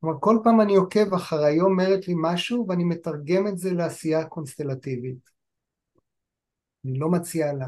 כלומר, 0.00 0.16
כל 0.20 0.36
פעם 0.44 0.60
אני 0.60 0.76
עוקב 0.76 1.14
אחריי, 1.14 1.54
היא 1.54 1.62
אומרת 1.62 2.08
לי 2.08 2.14
משהו 2.22 2.66
ואני 2.68 2.84
מתרגם 2.84 3.46
את 3.48 3.58
זה 3.58 3.72
לעשייה 3.72 4.26
קונסטלטיבית. 4.26 5.30
אני 6.84 6.98
לא 6.98 7.08
מציע 7.08 7.52
לה. 7.52 7.66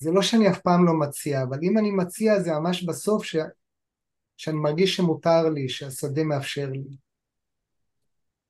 זה 0.00 0.10
לא 0.10 0.22
שאני 0.22 0.50
אף 0.50 0.60
פעם 0.60 0.86
לא 0.86 0.92
מציע, 0.94 1.42
אבל 1.42 1.58
אם 1.62 1.78
אני 1.78 1.90
מציע 1.90 2.40
זה 2.40 2.52
ממש 2.52 2.82
בסוף 2.82 3.24
ש... 3.24 3.36
שאני 4.36 4.56
מרגיש 4.56 4.96
שמותר 4.96 5.48
לי, 5.48 5.68
שהשדה 5.68 6.24
מאפשר 6.24 6.70
לי. 6.70 6.84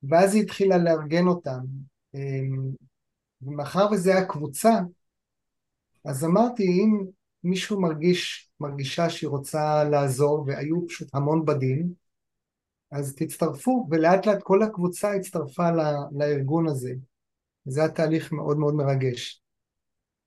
ואז 0.03 0.35
היא 0.35 0.43
התחילה 0.43 0.77
לארגן 0.77 1.27
אותם. 1.27 1.59
אמ, 2.15 2.71
ומאחר 3.41 3.87
וזה 3.91 4.11
היה 4.11 4.25
קבוצה, 4.25 4.79
אז 6.05 6.25
אמרתי, 6.25 6.63
אם 6.63 7.05
מישהו 7.43 7.81
מרגיש, 7.81 8.51
מרגישה 8.59 9.09
שהיא 9.09 9.29
רוצה 9.29 9.83
לעזור, 9.83 10.43
והיו 10.47 10.87
פשוט 10.87 11.15
המון 11.15 11.45
בדים, 11.45 11.93
אז 12.91 13.15
תצטרפו, 13.15 13.87
ולאט 13.91 14.25
לאט 14.25 14.43
כל 14.43 14.63
הקבוצה 14.63 15.13
הצטרפה 15.13 15.69
לארגון 16.11 16.67
הזה. 16.67 16.93
זה 17.65 17.81
היה 17.81 17.89
תהליך 17.89 18.31
מאוד 18.31 18.57
מאוד 18.57 18.73
מרגש. 18.73 19.40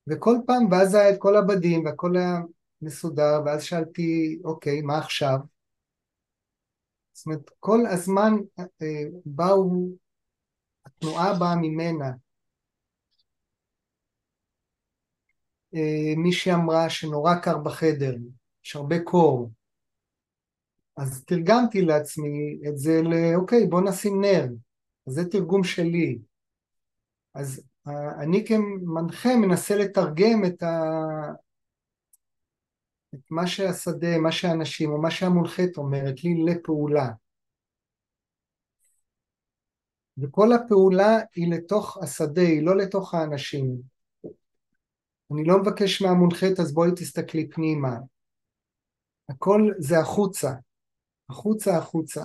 וכל 0.09 0.36
פעם, 0.46 0.72
ואז 0.72 0.94
היה 0.94 1.11
את 1.11 1.18
כל 1.18 1.36
הבדים 1.36 1.84
והכל 1.84 2.16
היה 2.16 2.40
מסודר, 2.82 3.42
ואז 3.46 3.62
שאלתי, 3.62 4.38
אוקיי, 4.44 4.82
מה 4.82 4.98
עכשיו? 4.98 5.38
זאת 7.12 7.26
אומרת, 7.26 7.50
כל 7.61 7.80
הזמן 7.86 8.32
אה, 8.61 8.86
באו, 9.24 9.88
התנועה 10.86 11.38
באה 11.38 11.57
ממנה. 11.57 12.11
אה, 15.74 16.14
מישהי 16.16 16.55
אמרה 16.55 16.90
שנורא 16.90 17.34
קר 17.34 17.59
בחדר, 17.59 18.14
יש 18.64 18.76
הרבה 18.76 18.96
קור. 19.05 19.50
אז 20.96 21.24
תרגמתי 21.24 21.82
לעצמי 21.82 22.59
את 22.68 22.78
זה 22.78 23.00
לאוקיי, 23.02 23.66
בוא 23.66 23.80
נשים 23.80 24.20
נר. 24.20 24.46
אז 25.07 25.14
זה 25.14 25.30
תרגום 25.30 25.64
שלי. 25.64 26.18
אז 27.34 27.62
אני 27.87 28.45
כמנחה 28.47 29.37
מנסה 29.37 29.76
לתרגם 29.76 30.45
את, 30.47 30.62
ה... 30.62 30.72
את 33.14 33.30
מה 33.30 33.47
שהשדה, 33.47 34.18
מה 34.18 34.32
שהאנשים 34.32 34.91
או 34.91 35.03
מה 35.03 35.11
שהמונחית 35.11 35.76
אומרת 35.76 36.24
לי 36.24 36.45
לפעולה. 36.45 37.09
וכל 40.18 40.53
הפעולה 40.53 41.18
היא 41.35 41.53
לתוך 41.53 41.99
השדה, 42.03 42.43
היא 42.43 42.66
לא 42.66 42.76
לתוך 42.76 43.14
האנשים. 43.14 43.95
אני 45.32 45.45
לא 45.45 45.62
מבקש 45.62 46.03
מהמונחית 46.03 46.61
אז 46.61 46.74
בואי 46.74 46.91
תסתכלי 46.97 47.51
פנימה. 47.51 47.97
הכל 49.28 49.70
זה 49.78 49.99
החוצה, 49.99 50.51
החוצה 51.30 51.76
החוצה, 51.76 52.24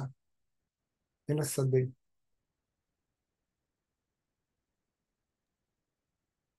אל 1.29 1.39
השדה. 1.39 1.77
אמ, 1.77 1.99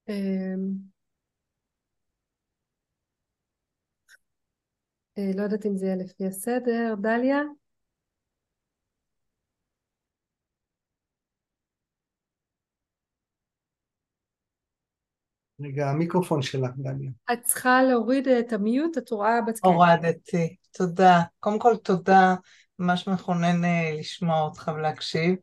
לא 5.35 5.41
יודעת 5.43 5.65
אם 5.65 5.77
זה 5.77 5.85
יהיה 5.85 5.95
לפי 5.95 6.25
הסדר. 6.25 6.95
דליה? 7.01 7.41
רגע, 15.61 15.89
המיקרופון 15.89 16.41
שלך, 16.41 16.71
דליה. 16.77 17.11
את 17.33 17.41
צריכה 17.43 17.83
להוריד 17.83 18.27
את 18.27 18.53
המיוט, 18.53 18.97
את 18.97 19.09
רואה 19.09 19.41
בת... 19.47 19.59
הורדתי, 19.63 20.55
תודה. 20.71 21.21
קודם 21.39 21.59
כל 21.59 21.75
תודה, 21.83 22.35
ממש 22.79 23.07
מכונן 23.07 23.65
אה, 23.65 23.95
לשמוע 23.99 24.41
אותך 24.41 24.71
ולהקשיב. 24.75 25.35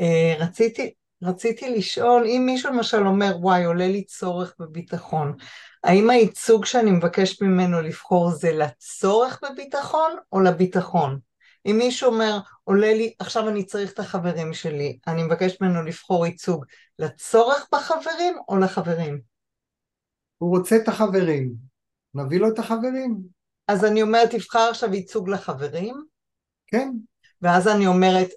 אה, 0.00 0.34
רציתי, 0.38 0.92
רציתי 1.22 1.70
לשאול, 1.70 2.24
אם 2.26 2.42
מישהו 2.46 2.72
למשל 2.72 3.06
אומר, 3.06 3.36
וואי, 3.40 3.64
עולה 3.64 3.88
לי 3.88 4.04
צורך 4.04 4.54
בביטחון, 4.58 5.36
האם 5.84 6.10
הייצוג 6.10 6.64
שאני 6.64 6.90
מבקשת 6.90 7.42
ממנו 7.42 7.80
לבחור 7.80 8.30
זה 8.30 8.52
לצורך 8.52 9.40
בביטחון 9.42 10.16
או 10.32 10.40
לביטחון? 10.40 11.18
אם 11.66 11.76
מישהו 11.78 12.10
אומר, 12.10 12.38
עולה 12.64 12.94
לי, 12.94 13.14
עכשיו 13.18 13.48
אני 13.48 13.64
צריך 13.64 13.92
את 13.92 13.98
החברים 13.98 14.54
שלי, 14.54 14.98
אני 15.06 15.22
מבקשת 15.22 15.60
ממנו 15.60 15.82
לבחור 15.82 16.26
ייצוג 16.26 16.64
לצורך 16.98 17.68
בחברים 17.74 18.34
או 18.48 18.58
לחברים? 18.58 19.20
הוא 20.38 20.58
רוצה 20.58 20.76
את 20.76 20.88
החברים, 20.88 21.52
נביא 22.14 22.40
לו 22.40 22.48
את 22.48 22.58
החברים. 22.58 23.18
אז 23.68 23.84
אני 23.84 24.02
אומרת, 24.02 24.30
תבחר 24.30 24.68
עכשיו 24.70 24.94
ייצוג 24.94 25.28
לחברים? 25.28 26.04
כן. 26.66 26.92
ואז 27.42 27.68
אני 27.68 27.86
אומרת, 27.86 28.28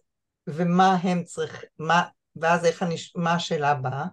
ומה 0.47 0.97
הם 1.03 1.23
צריכים, 1.23 1.69
מה, 1.79 2.03
ואז 2.35 2.65
איך 2.65 2.83
אני, 2.83 2.95
מה 3.15 3.33
השאלה 3.33 3.71
הבאה? 3.71 4.05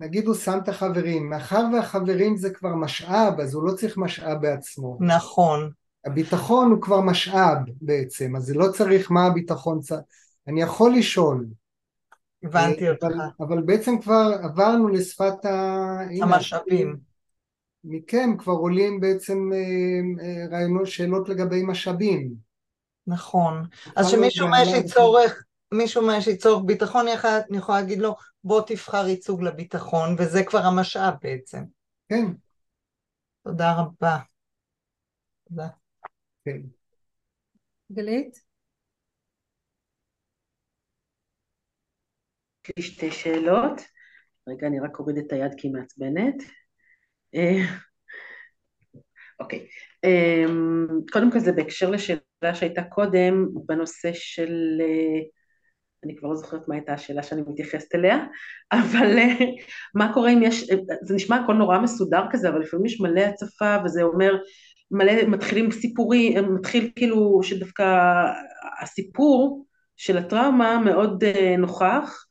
נגיד 0.00 0.26
הוא 0.26 0.34
שם 0.34 0.58
את 0.62 0.68
החברים, 0.68 1.30
מאחר 1.30 1.64
והחברים 1.72 2.36
זה 2.36 2.50
כבר 2.50 2.74
משאב, 2.74 3.40
אז 3.40 3.54
הוא 3.54 3.64
לא 3.64 3.72
צריך 3.72 3.96
משאב 3.98 4.40
בעצמו. 4.40 4.98
נכון. 5.00 5.70
הביטחון 6.06 6.70
הוא 6.70 6.82
כבר 6.82 7.00
משאב 7.00 7.58
בעצם, 7.80 8.36
אז 8.36 8.42
זה 8.42 8.54
לא 8.54 8.68
צריך 8.72 9.10
מה 9.10 9.26
הביטחון 9.26 9.80
צריך. 9.80 10.00
אני 10.48 10.62
יכול 10.62 10.94
לשאול. 10.94 11.46
הבנתי 12.42 12.90
אותך. 12.90 13.04
אבל, 13.04 13.14
אבל 13.40 13.62
בעצם 13.62 13.98
כבר 13.98 14.32
עברנו 14.42 14.88
לשפת 14.88 15.44
ה... 15.44 15.98
המשאבים. 16.22 16.96
מכם 17.84 18.36
כבר 18.38 18.52
עולים 18.52 19.00
בעצם 19.00 19.50
אה, 19.54 20.24
אה, 20.24 20.46
רעיונות, 20.50 20.86
שאלות 20.86 21.28
לגבי 21.28 21.62
משאבים. 21.62 22.34
נכון. 23.06 23.66
אז 23.96 24.08
שמישהו 24.08 24.46
אומר 24.46 24.62
לי 24.72 24.82
צורך, 24.82 25.44
מישהו 25.74 26.02
אומר 26.02 26.18
לי 26.26 26.36
צורך 26.36 26.64
ביטחון, 26.66 27.06
אני 27.08 27.58
יכולה 27.58 27.80
להגיד 27.80 27.98
לו 27.98 28.16
בוא 28.44 28.62
תבחר 28.66 29.08
ייצוג 29.08 29.42
לביטחון, 29.42 30.16
וזה 30.18 30.44
כבר 30.44 30.58
המשאב 30.58 31.14
בעצם. 31.22 31.62
כן. 32.08 32.24
תודה 33.44 33.72
רבה. 33.72 34.18
תודה. 35.48 35.68
כן. 36.44 36.60
גלית? 37.92 38.44
יש 42.64 42.76
לי 42.76 42.82
שתי 42.82 43.10
שאלות. 43.10 43.80
רגע, 44.48 44.66
אני 44.66 44.80
רק 44.80 44.98
אוריד 44.98 45.16
את 45.18 45.32
היד 45.32 45.52
כי 45.56 45.68
היא 45.68 45.74
מעצבנת. 45.74 46.34
אה, 47.34 47.64
אוקיי. 49.40 49.66
אמ, 50.04 50.86
קודם 51.12 51.32
כל 51.32 51.38
זה 51.38 51.52
בהקשר 51.52 51.90
לשאלה 51.90 52.54
שהייתה 52.54 52.82
קודם, 52.82 53.48
בנושא 53.66 54.10
של... 54.12 54.80
אה, 56.04 56.10
אני 56.10 56.16
כבר 56.16 56.28
לא 56.28 56.34
זוכרת 56.34 56.68
מה 56.68 56.74
הייתה 56.74 56.92
השאלה 56.92 57.22
שאני 57.22 57.42
מתייחסת 57.46 57.94
אליה, 57.94 58.18
אבל 58.72 59.18
מה 59.94 60.12
קורה 60.14 60.30
אם 60.32 60.42
יש, 60.42 60.70
זה 61.02 61.14
נשמע 61.14 61.36
הכל 61.36 61.54
נורא 61.54 61.78
מסודר 61.78 62.22
כזה, 62.30 62.48
אבל 62.48 62.60
לפעמים 62.60 62.86
יש 62.86 63.00
מלא 63.00 63.20
הצפה 63.20 63.76
וזה 63.84 64.02
אומר, 64.02 64.36
מלא 64.90 65.12
מתחילים 65.28 65.70
סיפורים, 65.70 66.54
מתחיל 66.54 66.90
כאילו 66.96 67.40
שדווקא 67.42 67.84
הסיפור 68.82 69.66
של 69.96 70.18
הטראומה 70.18 70.78
מאוד 70.78 71.24
נוכח, 71.58 72.24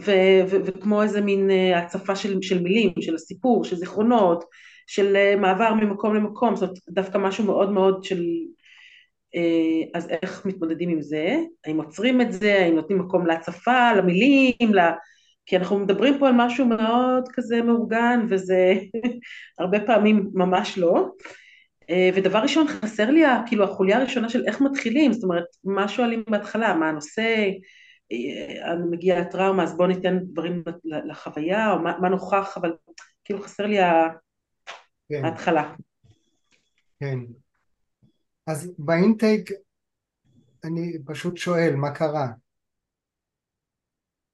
ו- 0.00 0.42
ו- 0.50 0.60
וכמו 0.64 1.02
איזה 1.02 1.20
מין 1.20 1.50
הצפה 1.76 2.16
של, 2.16 2.42
של 2.42 2.62
מילים, 2.62 2.92
של 3.00 3.14
הסיפור, 3.14 3.64
של 3.64 3.76
זיכרונות, 3.76 4.44
של 4.86 5.36
מעבר 5.36 5.74
ממקום 5.74 6.14
למקום, 6.14 6.56
זאת 6.56 6.62
אומרת 6.62 6.78
דווקא 6.90 7.18
משהו 7.18 7.44
מאוד 7.44 7.70
מאוד 7.70 8.04
של 8.04 8.20
אה, 8.20 8.55
אז 9.94 10.08
איך 10.08 10.46
מתמודדים 10.46 10.88
עם 10.88 11.02
זה? 11.02 11.36
האם 11.64 11.80
עוצרים 11.80 12.20
את 12.20 12.32
זה? 12.32 12.54
האם 12.54 12.74
נותנים 12.74 12.98
מקום 12.98 13.26
להצפה, 13.26 13.92
למילים? 13.92 14.74
לה... 14.74 14.92
כי 15.46 15.56
אנחנו 15.56 15.78
מדברים 15.78 16.18
פה 16.18 16.28
על 16.28 16.34
משהו 16.36 16.66
מאוד 16.66 17.28
כזה 17.32 17.62
מאורגן 17.62 18.26
וזה 18.28 18.74
הרבה 19.58 19.80
פעמים 19.80 20.30
ממש 20.34 20.78
לא. 20.78 21.08
אה, 21.90 22.10
ודבר 22.14 22.38
ראשון 22.38 22.68
חסר 22.68 23.10
לי 23.10 23.22
כאילו 23.46 23.64
החוליה 23.64 23.98
הראשונה 23.98 24.28
של 24.28 24.44
איך 24.46 24.60
מתחילים, 24.60 25.12
זאת 25.12 25.24
אומרת 25.24 25.44
מה 25.64 25.88
שואלים 25.88 26.24
בהתחלה, 26.30 26.74
מה 26.74 26.88
הנושא, 26.88 27.50
אה, 28.12 28.76
מגיעה 28.90 29.20
לטראומה 29.20 29.62
אז 29.62 29.76
בואו 29.76 29.88
ניתן 29.88 30.18
דברים 30.18 30.62
לחוויה 30.84 31.72
או 31.72 31.78
מה, 31.78 31.98
מה 32.00 32.08
נוכח, 32.08 32.56
אבל 32.56 32.72
כאילו 33.24 33.42
חסר 33.42 33.66
לי 33.66 33.78
כן. 35.08 35.24
ההתחלה. 35.24 35.74
כן. 37.00 37.18
אז 38.46 38.72
באינטייק 38.78 39.50
אני 40.64 40.98
פשוט 41.06 41.36
שואל 41.36 41.74
מה 41.76 41.94
קרה? 41.94 42.28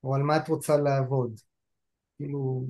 או 0.04 0.14
על 0.14 0.22
מה 0.22 0.36
את 0.36 0.48
רוצה 0.48 0.76
לעבוד? 0.76 1.40
כאילו 2.16 2.66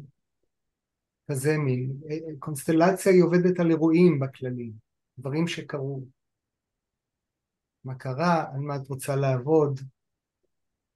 כזה 1.31 1.59
מין 1.59 1.93
קונסטלציה 2.39 3.13
היא 3.13 3.23
עובדת 3.23 3.61
על 3.61 3.71
אירועים 3.71 4.21
בכללי 4.21 4.73
דברים 5.19 5.49
שקרו. 5.49 6.03
מה 7.85 7.95
קרה, 7.95 8.47
על 8.55 8.61
מה 8.61 8.77
את 8.77 8.89
רוצה 8.89 9.17
לעבוד? 9.17 9.81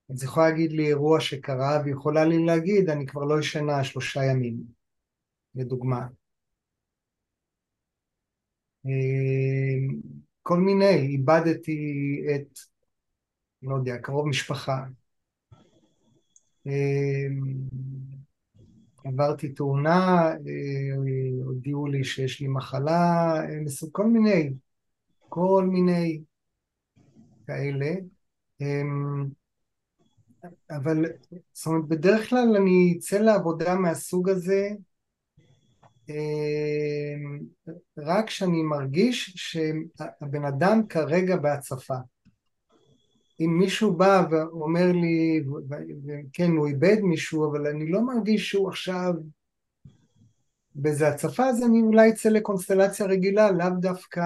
היא 0.08 0.16
יכולה 0.24 0.48
להגיד 0.48 0.72
לי 0.72 0.86
אירוע 0.86 1.20
שקרה, 1.20 1.82
ויכולה 1.84 2.24
לי 2.24 2.44
להגיד, 2.46 2.90
אני 2.90 3.06
כבר 3.06 3.24
לא 3.24 3.40
ישנה 3.40 3.84
שלושה 3.84 4.20
ימים, 4.24 4.56
לדוגמה. 5.54 6.06
כל 10.48 10.58
מיני, 10.58 10.96
איבדתי 10.96 11.78
את, 12.34 12.58
לא 13.62 13.74
יודע, 13.74 13.98
קרוב 13.98 14.28
משפחה. 14.28 14.84
אה, 16.66 17.26
עברתי 19.04 19.48
תאונה, 19.48 20.28
אה, 20.28 20.96
הודיעו 21.44 21.86
לי 21.86 22.04
שיש 22.04 22.40
לי 22.40 22.48
מחלה, 22.48 23.34
כל 23.92 24.06
מיני, 24.06 24.52
כל 25.28 25.68
מיני 25.72 26.20
כאלה. 27.46 27.92
אבל 30.70 31.04
זאת 31.52 31.66
אומרת, 31.66 31.88
בדרך 31.88 32.28
כלל 32.28 32.56
אני 32.56 32.94
אצא 32.98 33.18
לעבודה 33.18 33.74
מהסוג 33.74 34.28
הזה 34.28 34.68
אמ, 34.68 34.95
רק 37.98 38.26
כשאני 38.26 38.62
מרגיש 38.62 39.32
שהבן 39.36 40.44
אדם 40.44 40.86
כרגע 40.88 41.36
בהצפה. 41.36 41.96
אם 43.40 43.58
מישהו 43.58 43.92
בא 43.92 44.26
ואומר 44.30 44.92
לי, 44.92 45.44
כן, 46.32 46.50
הוא 46.50 46.66
איבד 46.66 46.96
מישהו, 47.02 47.50
אבל 47.50 47.66
אני 47.66 47.90
לא 47.90 48.00
מרגיש 48.00 48.50
שהוא 48.50 48.68
עכשיו 48.68 49.12
באיזה 50.74 51.08
הצפה, 51.08 51.44
אז 51.44 51.62
אני 51.62 51.80
אולי 51.80 52.10
אצא 52.10 52.28
לקונסטלציה 52.28 53.06
רגילה, 53.06 53.50
לאו 53.50 53.70
דווקא 53.80 54.20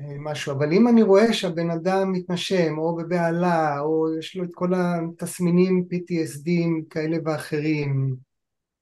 אה, 0.00 0.16
משהו. 0.18 0.52
אבל 0.52 0.72
אם 0.72 0.88
אני 0.88 1.02
רואה 1.02 1.32
שהבן 1.32 1.70
אדם 1.70 2.12
מתנשם, 2.12 2.78
או 2.78 2.96
בבהלה, 2.96 3.80
או 3.80 4.06
יש 4.18 4.36
לו 4.36 4.44
את 4.44 4.50
כל 4.54 4.72
התסמינים 4.74 5.88
PTSD 5.92 6.50
כאלה 6.90 7.16
ואחרים, 7.24 8.16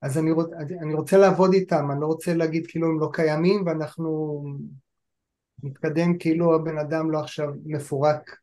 אז 0.03 0.19
אני, 0.19 0.31
רוצ, 0.31 0.47
אני 0.83 0.95
רוצה 0.95 1.19
לעבוד 1.19 1.55
איתם, 1.55 1.91
אני 1.91 2.01
לא 2.01 2.07
רוצה 2.07 2.35
להגיד 2.35 2.67
כאילו 2.67 2.87
הם 2.87 3.01
לא 3.01 3.11
קיימים 3.13 3.67
ואנחנו 3.67 4.43
נתקדם 5.63 6.19
כאילו 6.19 6.55
הבן 6.55 6.79
אדם 6.79 7.11
לא 7.11 7.21
עכשיו 7.21 7.49
מפורק, 7.65 8.37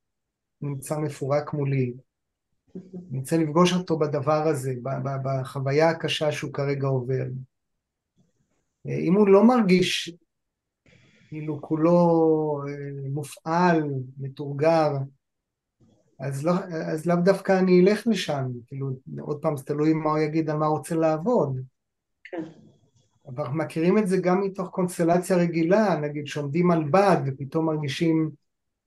נמצא 0.62 0.98
מפורק 0.98 1.54
מולי. 1.54 1.94
אני 3.12 3.20
רוצה 3.20 3.38
לפגוש 3.38 3.74
אותו 3.74 4.00
בדבר 4.00 4.48
הזה, 4.48 4.74
בחוויה 5.24 5.90
הקשה 5.90 6.32
שהוא 6.32 6.54
כרגע 6.54 6.88
עובר. 6.88 7.26
אם 8.86 9.14
הוא 9.14 9.28
לא 9.28 9.44
מרגיש 9.44 10.16
כאילו 11.28 11.62
כולו 11.62 12.62
אה, 12.68 12.74
מופעל, 13.10 13.84
מתורגר, 14.18 14.92
אז, 16.20 16.46
לא, 16.46 16.52
אז 16.92 17.06
לאו 17.06 17.16
דווקא 17.16 17.60
אני 17.60 17.82
אלך 17.82 18.08
לשם, 18.08 18.46
כאילו, 18.68 18.90
עוד 19.20 19.42
פעם, 19.42 19.58
זה 19.58 19.64
תלוי 19.64 19.94
מה 19.94 20.10
הוא 20.10 20.20
יגיד 20.20 20.50
על 20.50 20.58
מה 20.58 20.66
הוא 20.66 20.78
רוצה 20.78 20.96
לעבוד. 20.96 21.60
כן. 22.24 22.44
אבל 23.28 23.44
אנחנו 23.44 23.58
מכירים 23.58 23.98
את 23.98 24.08
זה 24.08 24.18
גם 24.18 24.42
מתוך 24.42 24.70
קונסטלציה 24.70 25.38
רגילה, 25.38 25.96
נגיד 25.96 26.28
שעומדים 26.28 26.72
על 26.72 26.84
בד 26.84 27.18
ופתאום 27.26 27.66
מרגישים 27.66 28.32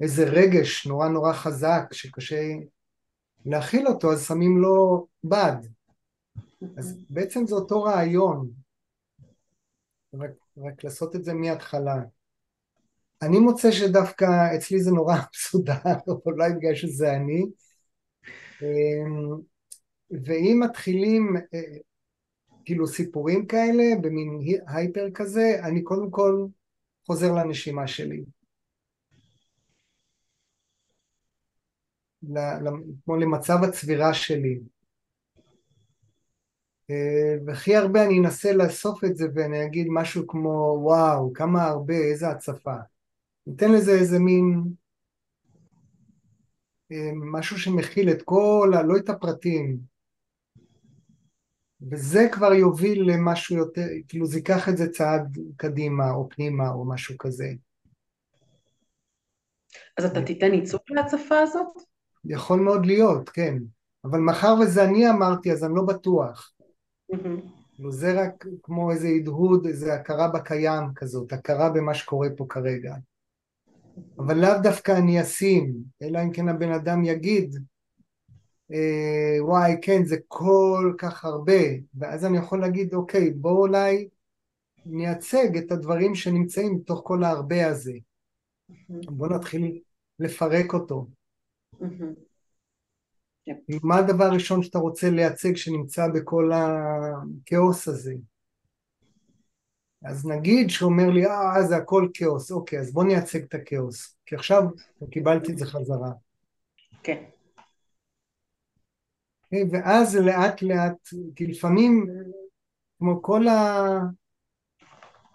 איזה 0.01 0.25
רגש 0.25 0.87
נורא 0.87 1.09
נורא 1.09 1.33
חזק 1.33 1.93
שקשה 1.93 2.55
להכיל 3.47 3.89
אותו, 3.89 4.13
אז 4.13 4.27
שמים 4.27 4.59
לו 4.59 5.07
בד. 5.25 5.57
אז 6.77 7.05
בעצם 7.11 7.47
זה 7.47 7.55
אותו 7.55 7.83
רעיון, 7.83 8.51
רק, 10.15 10.31
רק 10.57 10.85
לעשות 10.85 11.17
את 11.17 11.25
זה 11.25 11.35
מההתחלה. 11.35 12.03
אני 13.23 13.39
מוצא 13.39 13.71
שדווקא 13.71 14.57
אצלי 14.57 14.81
זה 14.81 14.91
נורא 14.91 15.15
מסודר, 15.35 15.75
אולי 16.27 16.53
בגלל 16.53 16.75
שזה 16.75 17.13
אני. 17.17 17.45
אמ, 18.63 19.41
ואם 20.11 20.61
מתחילים 20.65 21.37
אה, 21.55 21.79
כאילו 22.65 22.87
סיפורים 22.87 23.47
כאלה 23.47 23.85
במין 24.03 24.41
הייפר 24.67 25.09
כזה, 25.15 25.61
אני 25.65 25.83
קודם 25.83 26.11
כל 26.11 26.47
חוזר 27.07 27.33
לנשימה 27.33 27.87
שלי. 27.87 28.25
כמו 33.05 33.17
למצב 33.17 33.65
הצבירה 33.65 34.15
שלי. 34.15 34.61
אה, 36.91 37.37
והכי 37.47 37.77
הרבה 37.77 38.05
אני 38.05 38.19
אנסה 38.19 38.53
לאסוף 38.53 39.05
את 39.05 39.17
זה 39.17 39.27
ואני 39.35 39.65
אגיד 39.65 39.87
משהו 39.91 40.27
כמו 40.27 40.79
וואו, 40.83 41.33
כמה 41.33 41.65
הרבה, 41.65 41.95
איזה 41.95 42.29
הצפה. 42.29 42.75
ניתן 43.49 43.73
לזה 43.73 43.93
איזה 43.93 44.19
מין 44.19 44.63
אה, 46.93 47.11
משהו 47.15 47.59
שמכיל 47.59 48.11
את 48.11 48.23
כל, 48.23 48.73
ה... 48.77 48.83
לא 48.83 48.97
את 48.97 49.09
הפרטים, 49.09 49.79
וזה 51.91 52.29
כבר 52.33 52.53
יוביל 52.53 53.11
למשהו 53.11 53.57
יותר, 53.57 53.87
כאילו 54.09 54.27
זה 54.27 54.39
ייקח 54.39 54.69
את 54.69 54.77
זה 54.77 54.89
צעד 54.89 55.39
קדימה 55.57 56.11
או 56.11 56.29
פנימה 56.29 56.71
או 56.71 56.89
משהו 56.89 57.19
כזה. 57.19 57.53
אז 59.99 60.05
אתה 60.05 60.23
תיתן 60.23 60.55
ייצוג 60.55 60.81
להצפה 60.89 61.39
הזאת? 61.39 61.67
יכול 62.25 62.61
מאוד 62.61 62.87
להיות, 62.87 63.29
כן. 63.29 63.59
אבל 64.05 64.19
מאחר 64.19 64.55
וזה 64.61 64.85
אני 64.85 65.11
אמרתי, 65.11 65.53
אז 65.53 65.65
אני 65.65 65.73
לא 65.75 65.83
בטוח. 65.83 66.53
Mm-hmm. 67.13 67.89
זה 67.91 68.23
רק 68.23 68.45
כמו 68.63 68.91
איזה 68.91 69.09
הדהוד, 69.09 69.67
איזה 69.67 69.95
הכרה 69.95 70.29
בקיים 70.29 70.85
כזאת, 70.95 71.33
הכרה 71.33 71.71
במה 71.71 71.95
שקורה 71.95 72.29
פה 72.37 72.47
כרגע. 72.49 72.95
אבל 74.19 74.41
לאו 74.41 74.63
דווקא 74.63 74.93
אני 74.99 75.23
אשים, 75.23 75.75
אלא 76.03 76.23
אם 76.23 76.33
כן 76.33 76.49
הבן 76.49 76.73
אדם 76.73 77.05
יגיד, 77.05 77.57
אה, 78.73 79.45
וואי 79.45 79.77
כן 79.83 80.05
זה 80.05 80.17
כל 80.29 80.95
כך 80.99 81.25
הרבה, 81.25 81.63
ואז 81.95 82.25
אני 82.25 82.39
יכול 82.39 82.61
להגיד 82.61 82.95
אוקיי 82.95 83.31
בוא 83.31 83.61
אולי 83.61 84.09
נייצג 84.87 85.57
את 85.57 85.73
הדברים 85.73 86.15
שנמצאים 86.15 86.75
מתוך 86.75 87.01
כל 87.05 87.25
ההרבה 87.25 87.67
הזה, 87.67 87.93
בוא 88.89 89.29
נתחיל 89.29 89.81
לפרק 90.19 90.75
אותו. 90.75 91.07
מה 93.83 93.97
הדבר 93.97 94.25
הראשון 94.25 94.63
שאתה 94.63 94.79
רוצה 94.79 95.11
לייצג 95.11 95.57
שנמצא 95.57 96.09
בכל 96.15 96.51
הכאוס 96.55 97.89
הזה? 97.89 98.15
אז 100.05 100.27
נגיד 100.27 100.71
שאומר 100.71 101.11
לי, 101.11 101.27
אה, 101.27 101.63
זה 101.63 101.77
הכל 101.77 102.09
כאוס, 102.15 102.51
אוקיי, 102.51 102.81
אז 102.81 102.93
בוא 102.93 103.05
נייצג 103.05 103.43
את 103.43 103.55
הכאוס, 103.55 104.17
כי 104.27 104.35
עכשיו 104.35 104.63
קיבלתי 105.11 105.53
את 105.53 105.59
זה 105.59 105.67
חזרה. 105.67 106.11
כן. 107.03 107.23
Okay, 109.55 109.57
ואז 109.71 110.17
לאט 110.17 110.63
לאט, 110.63 111.09
כי 111.37 111.47
לפעמים, 111.47 112.07
כמו 112.99 113.23
כל, 113.23 113.49
ה... 113.49 113.85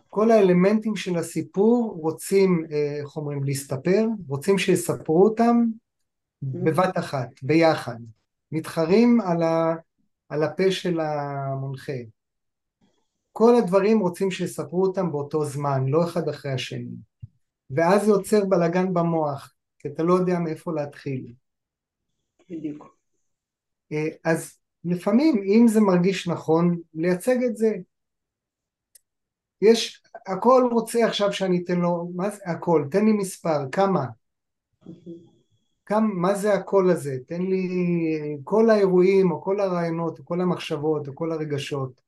כל 0.10 0.32
האלמנטים 0.32 0.96
של 0.96 1.18
הסיפור 1.18 1.98
רוצים, 2.02 2.66
אה, 2.72 2.98
איך 3.02 3.18
אומרים, 3.18 3.44
להסתפר, 3.44 4.06
רוצים 4.28 4.58
שיספרו 4.58 5.24
אותם 5.24 5.66
בבת 6.42 6.98
אחת, 6.98 7.30
ביחד. 7.44 7.98
מתחרים 8.52 9.22
על, 9.22 9.44
ה... 9.44 9.76
על 10.30 10.44
הפה 10.44 10.72
של 10.72 11.00
המונחה. 11.00 11.94
כל 13.34 13.56
הדברים 13.56 14.00
רוצים 14.00 14.32
שיספרו 14.32 14.86
אותם 14.86 15.12
באותו 15.12 15.46
זמן, 15.46 15.86
לא 15.88 16.04
אחד 16.04 16.30
אחרי 16.30 16.52
השני. 16.52 16.96
ואז 17.72 18.06
זה 18.06 18.12
יוצר 18.12 18.46
בלאגן 18.46 18.94
במוח, 18.94 19.54
כי 19.80 19.88
אתה 19.88 20.04
לא 20.04 20.14
יודע 20.14 20.40
מאיפה 20.40 20.74
להתחיל. 20.74 21.34
בדיוק. 22.50 22.98
אה, 23.92 24.08
אז 24.24 24.58
לפעמים, 24.86 25.44
אם 25.44 25.66
זה 25.68 25.82
מרגיש 25.82 26.28
נכון, 26.28 26.80
לייצג 26.94 27.44
את 27.44 27.58
זה. 27.58 27.76
יש, 29.62 30.04
הכל 30.28 30.70
רוצה 30.72 31.06
עכשיו 31.06 31.34
שאני 31.34 31.62
אתן 31.64 31.80
לו, 31.80 32.12
מה 32.16 32.30
זה 32.30 32.42
הכל? 32.46 32.86
תן 32.92 33.06
לי 33.06 33.14
מספר, 33.14 33.70
כמה? 33.72 34.06
כמה, 35.86 36.08
מה 36.14 36.36
זה 36.36 36.54
הקול 36.54 36.92
הזה? 36.92 37.18
תן 37.28 37.42
לי 37.42 37.68
כל 38.44 38.70
האירועים, 38.70 39.32
או 39.32 39.42
כל 39.42 39.60
הרעיונות, 39.60 40.20
או 40.20 40.26
כל 40.26 40.42
המחשבות, 40.42 41.08
או 41.08 41.16
כל 41.16 41.32
הרגשות. 41.32 42.02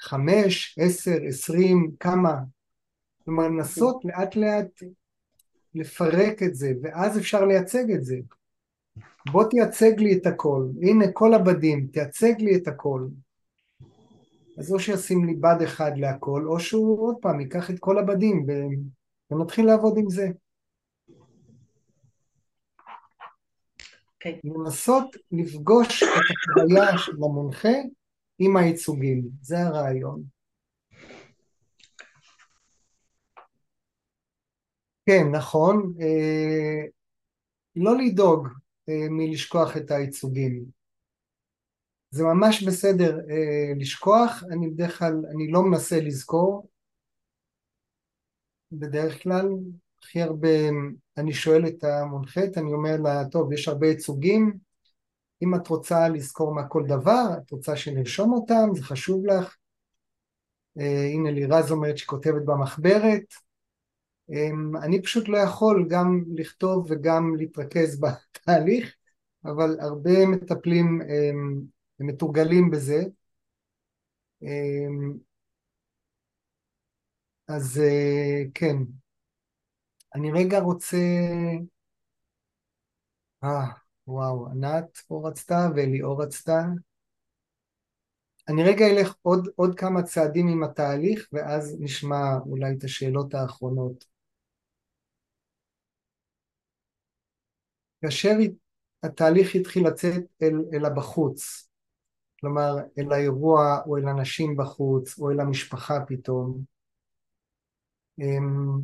חמש, 0.00 0.78
עשר, 0.78 1.16
עשרים, 1.28 1.90
כמה. 2.00 2.34
כלומר, 3.24 3.48
לנסות 3.48 4.04
לאט 4.04 4.36
לאט 4.36 4.82
לפרק 5.74 6.42
את 6.42 6.54
זה, 6.54 6.72
ואז 6.82 7.18
אפשר 7.18 7.44
לייצג 7.44 7.90
את 7.90 8.04
זה. 8.04 8.16
בוא 9.32 9.44
תייצג 9.50 9.92
לי 9.98 10.16
את 10.16 10.26
הכל, 10.26 10.66
הנה 10.82 11.12
כל 11.12 11.34
הבדים, 11.34 11.86
תייצג 11.86 12.34
לי 12.38 12.56
את 12.56 12.68
הכל. 12.68 13.06
אז 14.58 14.72
או 14.72 14.78
שישים 14.78 15.24
לי 15.24 15.34
בד 15.34 15.62
אחד 15.64 15.92
להכל, 15.96 16.46
או 16.46 16.60
שהוא 16.60 17.00
עוד 17.00 17.16
פעם 17.20 17.40
ייקח 17.40 17.70
את 17.70 17.78
כל 17.78 17.98
הבדים 17.98 18.46
ונתחיל 19.30 19.66
לעבוד 19.66 19.98
עם 19.98 20.10
זה. 20.10 20.28
Okay. 24.26 24.28
אוקיי. 24.28 24.40
לנסות 24.44 25.16
לפגוש 25.32 26.02
את 26.02 26.08
החוויה 26.08 26.98
של 26.98 27.12
המונחה 27.12 27.78
עם 28.38 28.56
הייצוגים, 28.56 29.28
זה 29.42 29.58
הרעיון. 29.58 30.22
כן, 35.06 35.30
נכון. 35.32 35.94
אה, 36.00 36.86
לא 37.76 37.96
לדאוג 37.96 38.48
אה, 38.88 39.08
מלשכוח 39.10 39.76
את 39.76 39.90
הייצוגים. 39.90 40.64
זה 42.10 42.24
ממש 42.24 42.62
בסדר 42.62 43.18
אה, 43.30 43.72
לשכוח, 43.76 44.42
אני 44.50 44.70
בדרך 44.70 44.98
כלל, 44.98 45.14
אני 45.34 45.50
לא 45.50 45.62
מנסה 45.62 46.00
לזכור, 46.00 46.68
בדרך 48.72 49.22
כלל, 49.22 49.48
הכי 50.02 50.22
הרבה, 50.22 50.48
אני 51.16 51.32
שואל 51.32 51.66
את 51.66 51.84
המונחית, 51.84 52.58
אני 52.58 52.72
אומר 52.72 52.96
לה, 53.02 53.24
טוב, 53.30 53.52
יש 53.52 53.68
הרבה 53.68 53.86
ייצוגים, 53.86 54.58
אם 55.42 55.54
את 55.54 55.68
רוצה 55.68 56.08
לזכור 56.08 56.54
מה 56.54 56.68
כל 56.68 56.84
דבר, 56.88 57.26
את 57.38 57.50
רוצה 57.50 57.76
שנרשום 57.76 58.32
אותם, 58.32 58.68
זה 58.74 58.82
חשוב 58.82 59.26
לך. 59.26 59.56
אה, 60.78 61.06
הנה 61.12 61.30
לירז 61.30 61.72
אומרת 61.72 61.98
שכותבת 61.98 62.42
במחברת. 62.44 63.24
אה, 64.32 64.50
אני 64.82 65.02
פשוט 65.02 65.28
לא 65.28 65.38
יכול 65.38 65.86
גם 65.90 66.24
לכתוב 66.36 66.86
וגם 66.90 67.36
להתרכז 67.36 68.00
בתהליך, 68.00 68.94
אבל 69.44 69.76
הרבה 69.80 70.26
מטפלים 70.26 71.02
אה, 71.02 71.30
מתורגלים 72.00 72.70
בזה. 72.70 73.02
אז 77.48 77.80
כן, 78.54 78.76
אני 80.14 80.32
רגע 80.32 80.58
רוצה... 80.60 80.96
אה, 83.44 83.85
וואו, 84.06 84.48
ענת 84.48 84.96
פה 84.96 85.22
רצתה 85.28 85.68
וליאור 85.76 86.22
רצתה. 86.22 86.62
אני 88.48 88.62
רגע 88.62 88.86
אלך 88.86 89.14
עוד, 89.22 89.48
עוד 89.56 89.78
כמה 89.78 90.02
צעדים 90.02 90.48
עם 90.48 90.62
התהליך 90.62 91.28
ואז 91.32 91.76
נשמע 91.80 92.38
אולי 92.46 92.74
את 92.78 92.84
השאלות 92.84 93.34
האחרונות. 93.34 94.04
כאשר 98.02 98.30
התהליך 99.02 99.54
התחיל 99.54 99.86
לצאת 99.86 100.24
אל, 100.42 100.54
אל 100.72 100.84
הבחוץ, 100.84 101.68
כלומר 102.40 102.76
אל 102.98 103.12
האירוע 103.12 103.80
או 103.86 103.96
אל 103.96 104.08
אנשים 104.08 104.56
בחוץ 104.56 105.18
או 105.18 105.30
אל 105.30 105.40
המשפחה 105.40 105.94
פתאום, 106.06 106.64
אמ, 108.18 108.80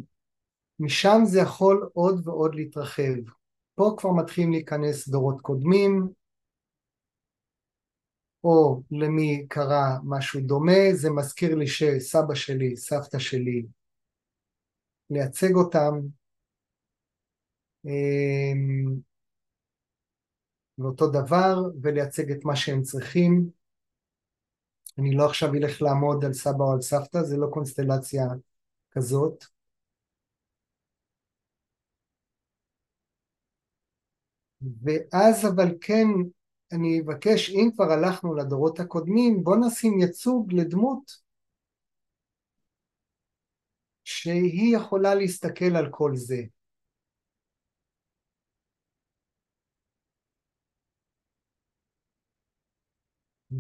משם 0.81 1.21
זה 1.25 1.41
יכול 1.41 1.91
עוד 1.93 2.29
ועוד 2.29 2.55
להתרחב. 2.55 3.42
פה 3.75 3.95
כבר 3.99 4.11
מתחילים 4.11 4.53
להיכנס 4.53 5.09
דורות 5.09 5.41
קודמים, 5.41 6.09
או 8.45 8.83
למי 8.91 9.47
קרה 9.49 9.99
משהו 10.05 10.41
דומה, 10.41 10.93
זה 10.93 11.11
מזכיר 11.11 11.55
לי 11.55 11.67
שסבא 11.67 12.35
שלי, 12.35 12.77
סבתא 12.77 13.19
שלי, 13.19 13.67
לייצג 15.11 15.55
אותם, 15.55 15.95
אמ, 17.85 18.95
ואותו 20.79 21.11
דבר, 21.11 21.57
ולייצג 21.83 22.31
את 22.31 22.45
מה 22.45 22.57
שהם 22.57 22.83
צריכים. 22.83 23.51
אני 24.99 25.17
לא 25.17 25.27
עכשיו 25.27 25.55
אלך 25.55 25.83
לעמוד 25.83 26.25
על 26.25 26.33
סבא 26.33 26.65
או 26.65 26.73
על 26.73 26.81
סבתא, 26.81 27.23
זה 27.23 27.37
לא 27.37 27.47
קונסטלציה 27.53 28.25
כזאת. 28.91 29.45
ואז 34.83 35.47
אבל 35.47 35.75
כן 35.81 36.07
אני 36.73 37.01
אבקש, 37.01 37.51
אם 37.51 37.71
כבר 37.75 37.93
הלכנו 37.93 38.35
לדורות 38.35 38.81
הקודמים, 38.81 39.45
בוא 39.45 39.57
נשים 39.57 40.01
ייצוג 40.01 40.53
לדמות 40.53 41.23
שהיא 44.05 44.77
יכולה 44.77 45.15
להסתכל 45.15 45.77
על 45.77 45.89
כל 45.91 46.17
זה. 46.17 46.43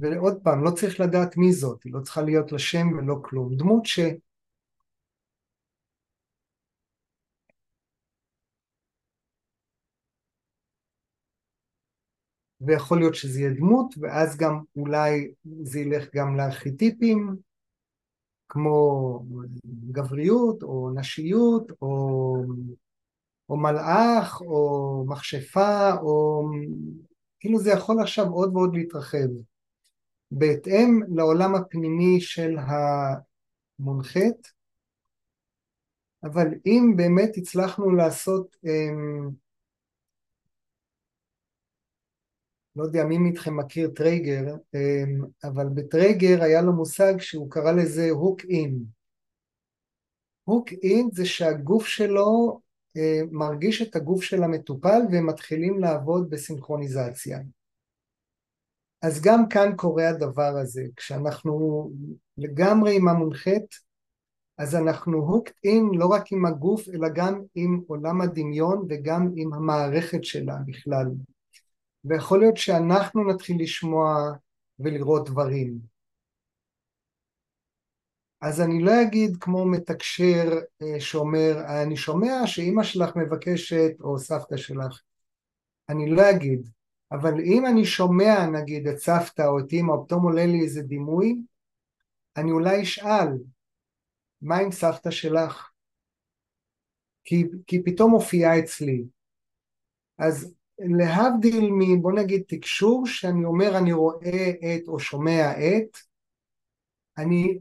ועוד 0.00 0.38
פעם, 0.42 0.64
לא 0.64 0.70
צריך 0.70 1.00
לדעת 1.00 1.36
מי 1.36 1.52
זאת, 1.52 1.82
היא 1.82 1.92
לא 1.92 2.00
צריכה 2.00 2.22
להיות 2.22 2.52
לה 2.52 2.58
שם 2.58 2.86
ולא 2.98 3.16
כלום. 3.22 3.56
דמות 3.56 3.86
ש... 3.86 4.00
ויכול 12.66 12.98
להיות 12.98 13.14
שזה 13.14 13.40
יהיה 13.40 13.54
דמות, 13.54 13.94
ואז 14.00 14.36
גם 14.36 14.60
אולי 14.76 15.32
זה 15.62 15.80
ילך 15.80 16.08
גם 16.14 16.36
לארכיטיפים, 16.36 17.36
כמו 18.48 19.18
גבריות 19.90 20.62
או 20.62 20.90
נשיות 20.94 21.72
או, 21.82 22.36
או 23.48 23.56
מלאך 23.56 24.40
או 24.40 25.04
מכשפה 25.08 25.92
או 26.02 26.42
כאילו 27.40 27.58
זה 27.58 27.70
יכול 27.70 28.00
עכשיו 28.00 28.26
עוד 28.26 28.56
ועוד 28.56 28.74
להתרחב. 28.74 29.28
בהתאם 30.30 31.00
לעולם 31.08 31.54
הפנימי 31.54 32.20
של 32.20 32.56
המונחת 33.78 34.48
אבל 36.24 36.46
אם 36.66 36.92
באמת 36.96 37.36
הצלחנו 37.36 37.90
לעשות 37.90 38.56
אמ, 38.64 39.30
לא 42.76 42.84
יודע 42.84 43.04
מי 43.04 43.18
מכם 43.18 43.56
מכיר 43.56 43.90
Trager, 43.94 44.44
אמ, 44.74 45.24
אבל 45.44 45.68
ב 45.74 45.84
Trager 45.84 46.42
היה 46.42 46.62
לו 46.62 46.72
מושג 46.72 47.14
שהוא 47.18 47.50
קרא 47.50 47.72
לזה 47.72 48.10
hook 48.10 48.40
in. 48.44 48.84
hook 50.44 50.72
in 50.72 51.08
זה 51.12 51.26
שהגוף 51.26 51.86
שלו 51.86 52.60
אה, 52.96 53.20
מרגיש 53.30 53.82
את 53.82 53.96
הגוף 53.96 54.22
של 54.22 54.42
המטופל 54.42 55.00
והם 55.10 55.26
מתחילים 55.26 55.78
לעבוד 55.78 56.30
בסינכרוניזציה. 56.30 57.38
אז 59.02 59.22
גם 59.22 59.48
כאן 59.48 59.76
קורה 59.76 60.08
הדבר 60.08 60.56
הזה, 60.62 60.82
כשאנחנו 60.96 61.90
לגמרי 62.38 62.96
עם 62.96 63.08
המונחת, 63.08 63.74
אז 64.58 64.74
אנחנו 64.74 65.18
הוקט 65.18 65.52
אין 65.64 65.90
לא 65.94 66.06
רק 66.06 66.32
עם 66.32 66.46
הגוף 66.46 66.88
אלא 66.88 67.08
גם 67.14 67.42
עם 67.54 67.80
עולם 67.86 68.20
הדמיון 68.20 68.86
וגם 68.88 69.30
עם 69.36 69.54
המערכת 69.54 70.24
שלה 70.24 70.56
בכלל. 70.66 71.06
ויכול 72.04 72.40
להיות 72.40 72.56
שאנחנו 72.56 73.24
נתחיל 73.24 73.62
לשמוע 73.62 74.32
ולראות 74.78 75.28
דברים. 75.28 75.92
אז 78.40 78.60
אני 78.60 78.82
לא 78.82 79.02
אגיד 79.02 79.36
כמו 79.40 79.66
מתקשר 79.66 80.50
אה, 80.82 81.00
שאומר, 81.00 81.54
אני 81.82 81.96
שומע 81.96 82.46
שאימא 82.46 82.82
שלך 82.82 83.16
מבקשת, 83.16 83.92
או 84.00 84.18
סבתא 84.18 84.56
שלך, 84.56 85.00
אני 85.88 86.10
לא 86.10 86.30
אגיד, 86.30 86.68
אבל 87.12 87.40
אם 87.40 87.66
אני 87.66 87.84
שומע 87.84 88.46
נגיד 88.46 88.88
את 88.88 88.98
סבתא 88.98 89.42
או 89.42 89.58
את 89.58 89.72
אימא, 89.72 89.92
או 89.92 90.06
פתאום 90.06 90.22
עולה 90.22 90.46
לי 90.46 90.60
איזה 90.60 90.82
דימוי, 90.82 91.36
אני 92.36 92.50
אולי 92.50 92.82
אשאל, 92.82 93.28
מה 94.42 94.56
עם 94.56 94.72
סבתא 94.72 95.10
שלך? 95.10 95.70
כי, 97.24 97.44
כי 97.66 97.82
פתאום 97.84 98.10
מופיעה 98.10 98.58
אצלי. 98.58 99.04
אז 100.18 100.54
להבדיל 100.78 101.70
מבוא 101.72 102.12
נגיד 102.12 102.42
תקשור 102.48 103.06
שאני 103.06 103.44
אומר 103.44 103.78
אני 103.78 103.92
רואה 103.92 104.50
את 104.50 104.88
או 104.88 104.98
שומע 104.98 105.52
את 105.52 105.96
אני 107.18 107.58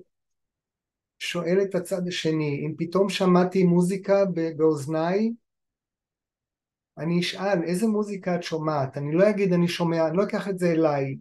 שואל 1.20 1.58
את 1.62 1.76
הצד 1.76 2.08
השני 2.08 2.66
אם 2.66 2.74
פתאום 2.78 3.10
שמעתי 3.10 3.64
מוזיקה 3.64 4.26
באוזניי 4.58 5.32
אני 6.98 7.20
אשאל 7.20 7.64
איזה 7.64 7.88
מוזיקה 7.88 8.36
את 8.36 8.44
שומעת? 8.44 8.98
אני 8.98 9.14
לא 9.14 9.30
אגיד 9.30 9.54
אני 9.54 9.68
שומע 9.68 10.08
אני 10.08 10.18
לא 10.18 10.24
אקח 10.24 10.50
את 10.50 10.60
זה 10.60 10.72
אליי. 10.72 11.18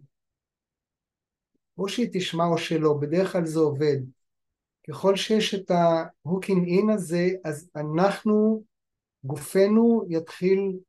או 1.77 1.89
שהיא 1.89 2.09
תשמע 2.13 2.45
או 2.45 2.57
שלא 2.57 2.93
בדרך 3.01 3.31
כלל 3.31 3.45
זה 3.45 3.59
עובד. 3.59 3.97
ככל 4.89 5.15
שיש 5.15 5.55
את 5.55 5.71
ה 5.71 5.83
hooking 5.83 6.67
in 6.67 6.89
הזה 6.89 7.29
אז 7.43 7.69
אנחנו 7.75 8.63
גופנו 9.23 10.05
יתחיל 10.09 10.79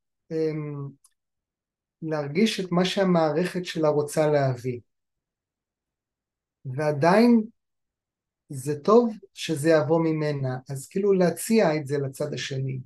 להרגיש 2.02 2.60
את 2.60 2.72
מה 2.72 2.84
שהמערכת 2.84 3.64
שלה 3.64 3.88
רוצה 3.88 4.26
להביא. 4.26 4.80
ועדיין 6.64 7.42
זה 8.48 8.80
טוב 8.80 9.14
שזה 9.34 9.70
יבוא 9.70 10.00
ממנה, 10.00 10.58
אז 10.68 10.88
כאילו 10.88 11.12
להציע 11.12 11.76
את 11.76 11.86
זה 11.86 11.98
לצד 11.98 12.34
השני. 12.34 12.80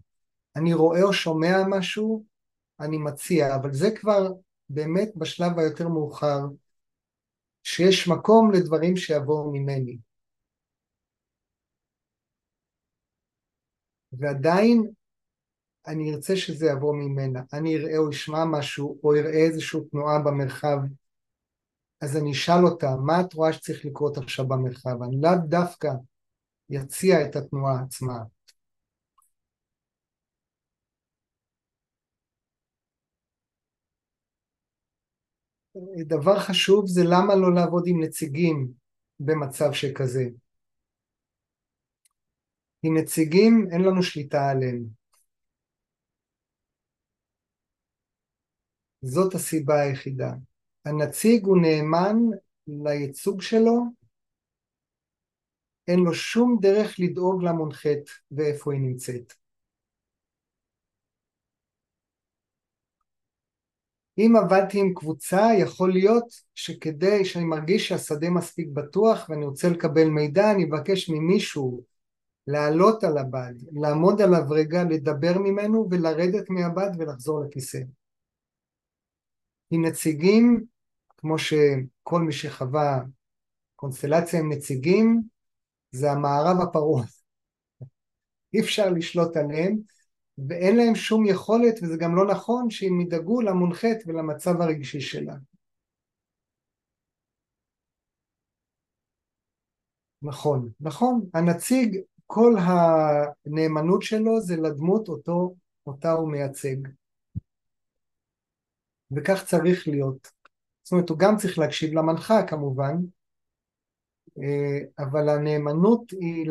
אני 0.57 0.75
רואה 0.75 1.03
או 1.03 1.13
שומע 1.13 1.57
משהו, 1.69 2.25
אני 2.81 2.99
מציע, 2.99 3.55
אבל 3.55 3.73
זה 3.73 3.91
כבר 3.97 4.33
באמת 4.69 5.09
בשלב 5.17 5.59
היותר 5.59 5.89
מאוחר, 5.89 6.41
שיש 7.63 8.09
מקום 8.09 8.53
לדברים 8.53 8.97
שיבואו 8.97 9.53
ממני. 9.53 9.99
ועדיין 14.13 14.91
אני 15.87 16.15
ארצה 16.15 16.37
שזה 16.37 16.67
יבוא 16.67 16.95
ממנה, 16.95 17.41
אני 17.53 17.77
אראה 17.77 17.99
או 17.99 18.11
אשמע 18.11 18.45
משהו 18.45 18.99
או 19.05 19.15
אראה 19.15 19.45
איזושהי 19.47 19.81
תנועה 19.91 20.19
במרחב 20.19 20.79
אז 22.01 22.17
אני 22.17 22.33
אשאל 22.33 22.65
אותה 22.65 22.97
מה 23.07 23.21
את 23.21 23.35
רואה 23.35 23.53
שצריך 23.53 23.85
לקרות 23.85 24.19
עכשיו 24.19 24.49
במרחב, 24.49 25.03
אני 25.03 25.17
לאו 25.21 25.33
דווקא 25.49 25.89
יציע 26.71 27.27
את 27.27 27.37
התנועה 27.37 27.83
עצמה 27.83 28.19
דבר 36.07 36.39
חשוב 36.39 36.87
זה 36.87 37.01
למה 37.05 37.35
לא 37.35 37.55
לעבוד 37.55 37.85
עם 37.87 38.03
נציגים 38.03 38.69
במצב 39.21 39.73
שכזה. 39.73 40.25
כי 42.83 42.91
נציגים 42.91 43.69
אין 43.73 43.81
לנו 43.81 44.03
שליטה 44.03 44.51
עליהם. 44.51 45.06
זאת 49.07 49.35
הסיבה 49.35 49.81
היחידה. 49.81 50.33
הנציג 50.85 51.45
הוא 51.45 51.59
נאמן 51.59 52.17
לייצוג 52.67 53.43
שלו, 53.43 53.83
אין 55.89 56.01
לו 56.01 56.15
שום 56.15 56.59
דרך 56.61 56.97
לדאוג 56.99 57.43
למונחת 57.43 58.03
ואיפה 58.31 58.73
היא 58.73 58.81
נמצאת. 58.81 59.33
אם 64.19 64.33
עבדתי 64.37 64.81
עם 64.81 64.95
קבוצה, 64.95 65.47
יכול 65.59 65.93
להיות 65.93 66.25
שכדי 66.55 67.25
שאני 67.25 67.45
מרגיש 67.45 67.89
שהשדה 67.89 68.31
מספיק 68.31 68.69
בטוח 68.73 69.27
ואני 69.29 69.45
רוצה 69.45 69.69
לקבל 69.69 70.09
מידע, 70.09 70.51
אני 70.51 70.65
אבקש 70.65 71.11
ממישהו 71.11 71.83
לעלות 72.47 73.05
על 73.05 73.19
הבד, 73.19 73.55
לעמוד 73.73 74.23
עליו 74.23 74.43
רגע, 74.51 74.85
לדבר 74.85 75.39
ממנו 75.39 75.89
ולרדת 75.91 76.51
מהבד 76.51 76.91
ולחזור 76.99 77.45
לכיסא. 77.45 77.79
עם 79.71 79.85
נציגים, 79.85 80.65
כמו 81.17 81.39
שכל 81.39 82.21
מי 82.21 82.33
שחווה 82.33 83.01
קונסטלציה 83.77 84.41
עם 84.41 84.53
נציגים, 84.53 85.23
זה 85.91 86.13
המערב 86.13 86.61
הפרוע. 86.63 87.03
אי 88.55 88.61
אפשר 88.61 88.91
לשלוט 88.91 89.37
עליהם, 89.37 89.79
ואין 90.49 90.77
להם 90.77 90.95
שום 90.95 91.27
יכולת, 91.27 91.75
וזה 91.83 91.97
גם 91.97 92.17
לא 92.17 92.27
נכון 92.27 92.71
שהם 92.71 93.01
ידאגו 93.01 93.41
למונחת 93.41 93.97
ולמצב 94.07 94.61
הרגשי 94.61 95.01
שלה. 95.01 95.35
נכון, 100.23 100.71
נכון, 100.81 101.27
הנציג, 101.35 101.97
כל 102.27 102.55
הנאמנות 102.59 104.03
שלו 104.03 104.41
זה 104.41 104.57
לדמות 104.57 105.09
אותו, 105.09 105.55
אותה 105.87 106.13
הוא 106.13 106.33
מייצג. 106.33 106.77
וכך 109.11 109.45
צריך 109.45 109.89
להיות. 109.89 110.31
זאת 110.83 110.93
אומרת, 110.93 111.09
הוא 111.09 111.19
גם 111.19 111.37
צריך 111.37 111.59
להקשיב 111.59 111.95
למנחה 111.95 112.47
כמובן, 112.47 112.97
אה, 114.39 114.79
אבל 114.99 115.29
הנאמנות 115.29 116.11
היא 116.11 116.51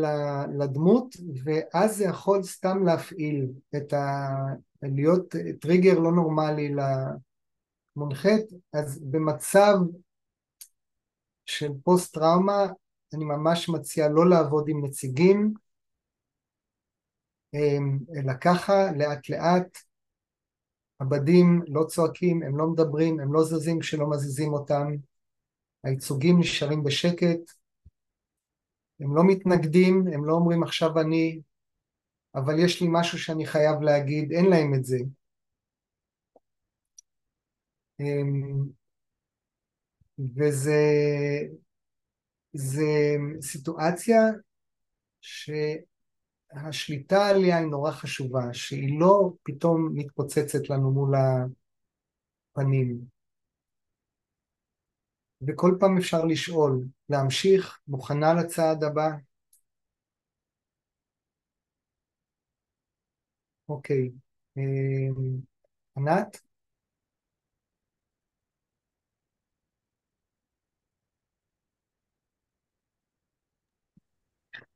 לדמות, 0.59 1.15
ואז 1.43 1.97
זה 1.97 2.05
יכול 2.05 2.43
סתם 2.43 2.85
להפעיל 2.85 3.47
את 3.75 3.93
ה... 3.93 4.27
להיות 4.81 5.35
טריגר 5.61 5.99
לא 5.99 6.11
נורמלי 6.11 6.75
למונחת, 7.95 8.43
אז 8.73 8.99
במצב 9.03 9.75
של 11.45 11.71
פוסט 11.83 12.13
טראומה 12.13 12.65
אני 13.13 13.25
ממש 13.25 13.69
מציע 13.69 14.09
לא 14.09 14.29
לעבוד 14.29 14.65
עם 14.69 14.85
נציגים, 14.85 15.53
אה, 17.55 17.77
אלא 18.19 18.33
ככה 18.41 18.91
לאט 18.97 19.29
לאט 19.29 19.77
עבדים 20.99 21.61
לא 21.67 21.83
צועקים, 21.83 22.43
הם 22.43 22.57
לא 22.57 22.67
מדברים, 22.67 23.19
הם 23.19 23.33
לא 23.33 23.43
זזים 23.43 23.79
כשלא 23.79 24.09
מזיזים 24.09 24.53
אותם, 24.53 24.87
הייצוגים 25.83 26.39
נשארים 26.39 26.83
בשקט, 26.83 27.51
הם 28.99 29.15
לא 29.15 29.23
מתנגדים, 29.23 30.07
הם 30.13 30.25
לא 30.25 30.33
אומרים 30.33 30.63
עכשיו 30.63 30.99
אני, 30.99 31.41
אבל 32.35 32.59
יש 32.59 32.81
לי 32.81 32.87
משהו 32.91 33.19
שאני 33.19 33.45
חייב 33.45 33.81
להגיד, 33.81 34.31
אין 34.31 34.45
להם 34.45 34.73
את 34.73 34.85
זה. 34.85 34.97
אמ, 37.99 38.65
וזה 40.35 40.81
זה 42.53 43.15
סיטואציה 43.41 44.21
ש... 45.21 45.49
השליטה 46.55 47.27
עליה 47.27 47.57
היא 47.57 47.67
נורא 47.67 47.91
חשובה, 47.91 48.53
שהיא 48.53 48.99
לא 48.99 49.31
פתאום 49.43 49.91
מתפוצצת 49.93 50.69
לנו 50.69 50.91
מול 50.91 51.13
הפנים. 52.55 53.15
וכל 55.47 55.77
פעם 55.79 55.97
אפשר 55.97 56.25
לשאול, 56.25 56.85
להמשיך, 57.09 57.79
מוכנה 57.87 58.33
לצעד 58.33 58.83
הבא? 58.83 59.09
אוקיי. 63.69 64.11
אמ, 64.57 65.39
ענת? 65.97 66.44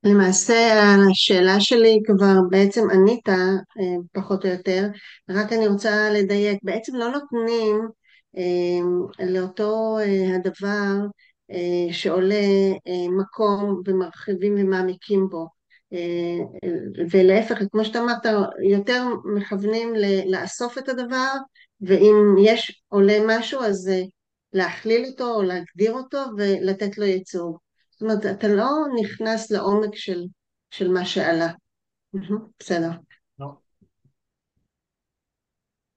למעשה 0.04 0.84
השאלה 1.10 1.60
שלי 1.60 1.98
כבר 2.06 2.34
בעצם 2.50 2.90
ענית 2.90 3.28
אה, 3.28 3.34
פחות 4.12 4.44
או 4.44 4.50
יותר, 4.50 4.86
רק 5.30 5.52
אני 5.52 5.68
רוצה 5.68 6.10
לדייק, 6.10 6.58
בעצם 6.62 6.96
לא 6.96 7.08
נותנים 7.10 7.88
אה, 8.36 9.26
לאותו 9.26 9.98
אה, 9.98 10.36
הדבר 10.36 11.06
שעולה 11.92 12.44
מקום 13.18 13.82
ומרחיבים 13.86 14.54
ומעמיקים 14.58 15.28
בו. 15.28 15.46
ולהפך, 17.10 17.58
כמו 17.72 17.84
שאתה 17.84 18.00
אמרת, 18.00 18.26
יותר 18.70 19.04
מכוונים 19.36 19.92
לאסוף 20.26 20.78
את 20.78 20.88
הדבר 20.88 21.32
ואם 21.80 22.34
יש 22.44 22.82
עולה 22.88 23.18
משהו 23.26 23.60
אז 23.60 23.90
להכליל 24.52 25.04
אותו 25.06 25.34
או 25.34 25.42
להגדיר 25.42 25.92
אותו 25.92 26.18
ולתת 26.36 26.98
לו 26.98 27.04
ייצוג 27.04 27.58
זאת 28.00 28.10
אומרת, 28.10 28.38
אתה 28.38 28.48
לא 28.48 28.70
נכנס 29.02 29.50
לעומק 29.50 29.94
של, 29.94 30.26
של 30.70 30.88
מה 30.88 31.04
שעלה. 31.04 31.52
בסדר. 32.60 32.90
לא. 33.38 33.46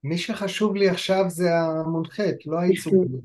מי 0.04 0.18
שחשוב 0.18 0.76
לי 0.76 0.88
עכשיו 0.88 1.24
זה 1.28 1.44
המונחת, 1.54 2.46
לא 2.46 2.58
הייצוג. 2.58 3.20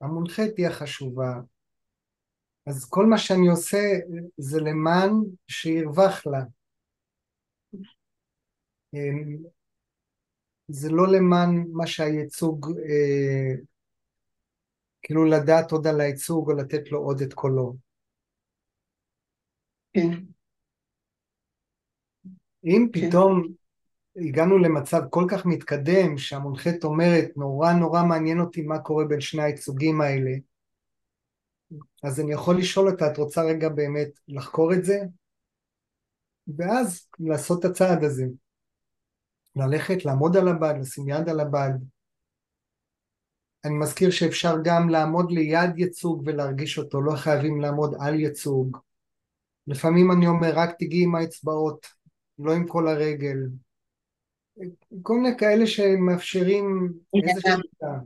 המונחת 0.00 0.56
היא 0.56 0.66
החשובה. 0.66 1.40
אז 2.66 2.84
כל 2.90 3.06
מה 3.06 3.18
שאני 3.18 3.48
עושה 3.48 3.82
זה 4.36 4.60
למען 4.60 5.10
שירווח 5.48 6.26
לה. 6.26 6.40
אמ, 8.94 9.36
זה 10.68 10.90
לא 10.90 11.08
למען 11.12 11.64
מה 11.72 11.86
שהייצוג 11.86 12.70
אה, 12.88 13.54
כאילו 15.04 15.24
לדעת 15.24 15.72
עוד 15.72 15.86
על 15.86 16.00
הייצוג 16.00 16.50
או 16.50 16.56
לתת 16.56 16.92
לו 16.92 16.98
עוד 16.98 17.20
את 17.20 17.34
קולו. 17.34 17.76
כן. 19.92 20.10
אם 22.64 22.88
כן. 22.92 23.08
פתאום 23.08 23.42
הגענו 24.16 24.58
למצב 24.58 25.02
כל 25.10 25.26
כך 25.30 25.46
מתקדם 25.46 26.18
שהמונחת 26.18 26.84
אומרת 26.84 27.36
נורא 27.36 27.72
נורא 27.72 28.02
מעניין 28.02 28.40
אותי 28.40 28.62
מה 28.62 28.78
קורה 28.78 29.04
בין 29.04 29.20
שני 29.20 29.42
הייצוגים 29.42 30.00
האלה 30.00 30.30
אז 32.04 32.20
אני 32.20 32.32
יכול 32.32 32.58
לשאול 32.58 32.88
אותה 32.88 33.12
את 33.12 33.18
רוצה 33.18 33.42
רגע 33.42 33.68
באמת 33.68 34.20
לחקור 34.28 34.72
את 34.72 34.84
זה? 34.84 34.98
ואז 36.58 37.08
לעשות 37.18 37.64
את 37.64 37.70
הצעד 37.70 38.04
הזה 38.04 38.24
ללכת 39.56 40.04
לעמוד 40.04 40.36
על 40.36 40.48
הבד 40.48 40.74
לשים 40.80 41.08
יד 41.08 41.28
על 41.28 41.40
הבד 41.40 41.70
אני 43.64 43.74
מזכיר 43.74 44.10
שאפשר 44.10 44.56
גם 44.64 44.88
לעמוד 44.88 45.32
ליד 45.32 45.78
ייצוג 45.78 46.22
ולהרגיש 46.26 46.78
אותו, 46.78 47.00
לא 47.00 47.16
חייבים 47.16 47.60
לעמוד 47.60 47.94
על 48.00 48.20
ייצוג. 48.20 48.78
לפעמים 49.66 50.12
אני 50.12 50.26
אומר 50.26 50.52
רק 50.54 50.70
תגיעי 50.78 51.04
עם 51.04 51.14
האצבעות, 51.14 51.86
לא 52.38 52.52
עם 52.52 52.66
כל 52.66 52.88
הרגל. 52.88 53.36
כל 55.02 55.14
מיני 55.14 55.38
כאלה 55.38 55.66
שמאפשרים 55.66 56.92
איזה 57.14 57.40
שליטה. 57.40 57.98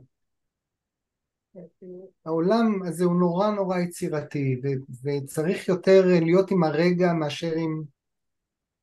העולם 2.25 2.83
הזה 2.83 3.05
הוא 3.05 3.19
נורא 3.19 3.49
נורא 3.51 3.79
יצירתי 3.79 4.61
וצריך 5.03 5.67
יותר 5.67 6.05
להיות 6.05 6.51
עם 6.51 6.63
הרגע 6.63 7.13
מאשר 7.13 7.51
עם 7.55 7.83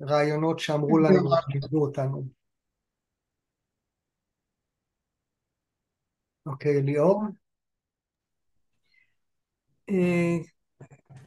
רעיונות 0.03 0.59
שאמרו 0.59 0.99
לנו, 0.99 1.31
לימדו 1.49 1.83
אותנו. 1.83 2.36
אוקיי, 6.47 6.83
ליאור? 6.83 7.23
אה, 9.91 10.37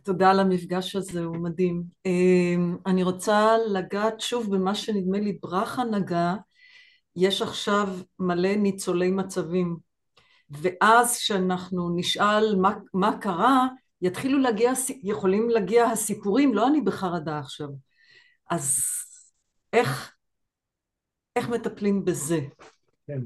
תודה 0.04 0.30
על 0.32 0.40
המפגש 0.40 0.96
הזה, 0.96 1.24
הוא 1.24 1.38
מדהים. 1.38 1.84
אה, 2.06 2.56
אני 2.86 3.04
רוצה 3.04 3.58
לגעת 3.72 4.22
שוב 4.22 4.56
במה 4.56 4.76
שנדמה 4.76 5.20
לי 5.20 5.40
ברכה 5.42 5.84
נגע, 5.84 6.34
יש 7.16 7.42
עכשיו 7.42 7.88
מלא 8.20 8.56
ניצולי 8.56 9.12
מצבים, 9.12 9.78
ואז 10.50 11.18
כשאנחנו 11.18 11.96
נשאל 11.96 12.56
מה, 12.56 12.74
מה 12.94 13.18
קרה, 13.22 13.68
יתחילו 14.02 14.40
להגיע, 14.40 14.72
יכולים 15.04 15.50
להגיע 15.50 15.86
הסיפורים, 15.86 16.54
לא 16.54 16.68
אני 16.68 16.82
בחרדה 16.82 17.40
עכשיו. 17.40 17.70
אז 18.50 18.80
איך, 19.74 20.16
איך 21.36 21.50
מטפלים 21.50 22.06
בזה? 22.06 22.40
כן. 23.08 23.22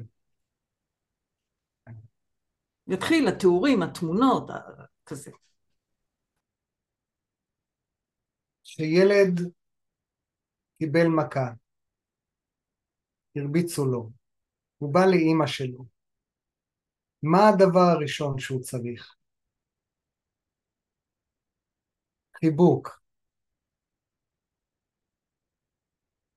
יתחיל 2.87 3.27
התיאורים, 3.27 3.83
התמונות, 3.83 4.49
כזה. 5.05 5.31
שילד 8.63 9.39
קיבל 10.77 11.07
מכה, 11.07 11.51
הרביצו 13.35 13.85
לו, 13.85 14.09
הוא 14.77 14.93
בא 14.93 15.05
לאימא 15.05 15.47
שלו, 15.47 15.85
מה 17.23 17.49
הדבר 17.49 17.79
הראשון 17.97 18.39
שהוא 18.39 18.61
צריך? 18.61 19.15
חיבוק. 22.39 23.03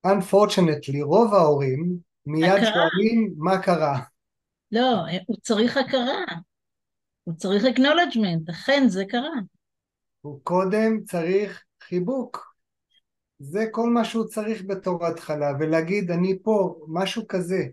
Unfortunately, 0.06 1.02
רוב 1.02 1.34
ההורים 1.34 1.98
מיד. 2.26 2.60
שואלים 2.64 3.34
מה 3.38 3.62
קרה. 3.62 4.15
לא, 4.72 5.04
הוא 5.26 5.36
צריך 5.42 5.76
הכרה. 5.76 6.24
הוא 7.24 7.34
צריך 7.34 7.64
acknowledgement, 7.64 8.50
אכן 8.50 8.84
זה 8.88 9.04
קרה. 9.08 9.40
הוא 10.20 10.40
קודם 10.42 11.04
צריך 11.04 11.64
חיבוק. 11.82 12.56
זה 13.38 13.64
כל 13.70 13.90
מה 13.90 14.04
שהוא 14.04 14.26
צריך 14.26 14.62
בתור 14.66 15.06
התחלה, 15.06 15.52
ולהגיד 15.60 16.10
אני 16.10 16.38
פה, 16.42 16.84
משהו 16.88 17.28
כזה. 17.28 17.66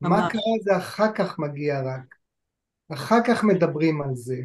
מה 0.00 0.08
ממש. 0.08 0.32
קרה 0.32 0.52
זה 0.62 0.76
אחר 0.76 1.12
כך 1.14 1.38
מגיע 1.38 1.82
רק. 1.82 2.14
אחר 2.92 3.18
כך 3.26 3.44
מדברים 3.44 4.02
על 4.02 4.14
זה. 4.14 4.36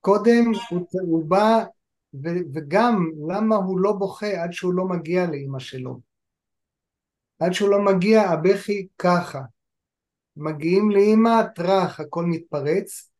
קודם 0.00 0.52
הוא, 0.70 0.86
הוא 0.92 1.24
בא, 1.24 1.64
ו, 2.14 2.28
וגם 2.54 3.10
למה 3.28 3.56
הוא 3.56 3.80
לא 3.80 3.92
בוכה 3.92 4.42
עד 4.42 4.52
שהוא 4.52 4.74
לא 4.74 4.84
מגיע 4.84 5.26
לאימא 5.26 5.58
שלו. 5.58 6.00
עד 7.40 7.52
שהוא 7.52 7.70
לא 7.70 7.84
מגיע 7.84 8.22
הבכי 8.22 8.86
ככה. 8.98 9.40
מגיעים 10.38 10.90
לאימא, 10.90 11.42
טראח, 11.54 12.00
הכל 12.00 12.24
מתפרץ, 12.24 13.10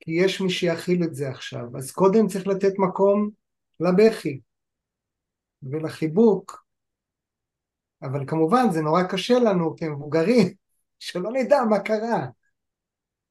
כי 0.00 0.10
יש 0.12 0.40
מי 0.40 0.50
שיכיל 0.50 1.04
את 1.04 1.14
זה 1.14 1.28
עכשיו. 1.28 1.76
אז 1.76 1.90
קודם 1.90 2.26
צריך 2.26 2.46
לתת 2.46 2.72
מקום 2.78 3.30
לבכי 3.80 4.40
ולחיבוק. 5.62 6.64
אבל 8.02 8.26
כמובן 8.26 8.64
זה 8.70 8.80
נורא 8.80 9.02
קשה 9.02 9.38
לנו 9.38 9.76
כמבוגרים, 9.76 10.54
שלא 10.98 11.30
נדע 11.32 11.58
מה 11.70 11.78
קרה. 11.80 12.26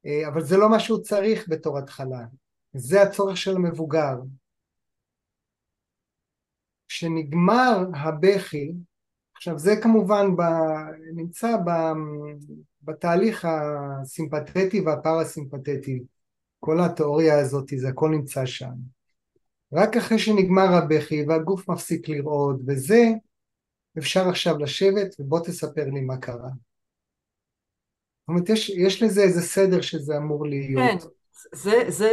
אה, 0.06 0.28
אבל 0.28 0.44
זה 0.44 0.58
לא 0.58 0.70
מה 0.70 0.80
שהוא 0.80 1.02
צריך 1.02 1.46
בתור 1.50 1.78
התחלה. 1.78 2.26
זה 2.74 3.02
הצורך 3.02 3.38
של 3.38 3.56
המבוגר. 3.56 4.16
כשנגמר 6.88 7.78
הבכי, 7.96 8.74
עכשיו 9.36 9.60
זה 9.60 9.76
כמובן 9.84 10.36
ב, 10.36 10.42
נמצא 11.16 11.58
ב, 11.58 11.70
בתהליך 12.84 13.48
הסימפתטי 13.50 14.82
והפרסימפתטי, 14.82 16.04
כל 16.60 16.80
התיאוריה 16.80 17.40
הזאת, 17.40 17.66
זה 17.76 17.90
הכל 17.90 18.10
נמצא 18.10 18.46
שם. 18.46 18.74
רק 19.74 19.98
אחרי 19.98 20.20
שנגמר 20.20 20.74
הבכי 20.74 21.26
והגוף 21.28 21.70
מפסיק 21.70 22.10
לרעוד 22.10 22.64
וזה, 22.68 23.04
אפשר 23.98 24.30
עכשיו 24.30 24.58
לשבת 24.58 25.16
ובוא 25.20 25.40
תספר 25.40 25.86
לי 25.94 26.02
מה 26.02 26.18
קרה. 26.18 26.50
זאת 28.24 28.28
אומרת, 28.28 28.50
יש, 28.50 28.70
יש 28.70 29.04
לזה 29.04 29.22
איזה 29.22 29.42
סדר 29.42 29.82
שזה 29.82 30.18
אמור 30.18 30.46
להיות. 30.48 31.02
כן, 31.02 31.08
זה, 31.54 31.84
זה, 31.88 32.12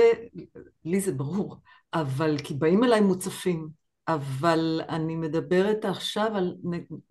לי 0.85 1.01
זה 1.01 1.13
ברור, 1.13 1.57
אבל 1.95 2.37
כי 2.45 2.55
באים 2.55 2.85
אליי 2.85 3.01
מוצפים, 3.01 3.69
אבל 4.09 4.81
אני 4.89 5.17
מדברת 5.17 5.85
עכשיו 5.85 6.31
על, 6.35 6.57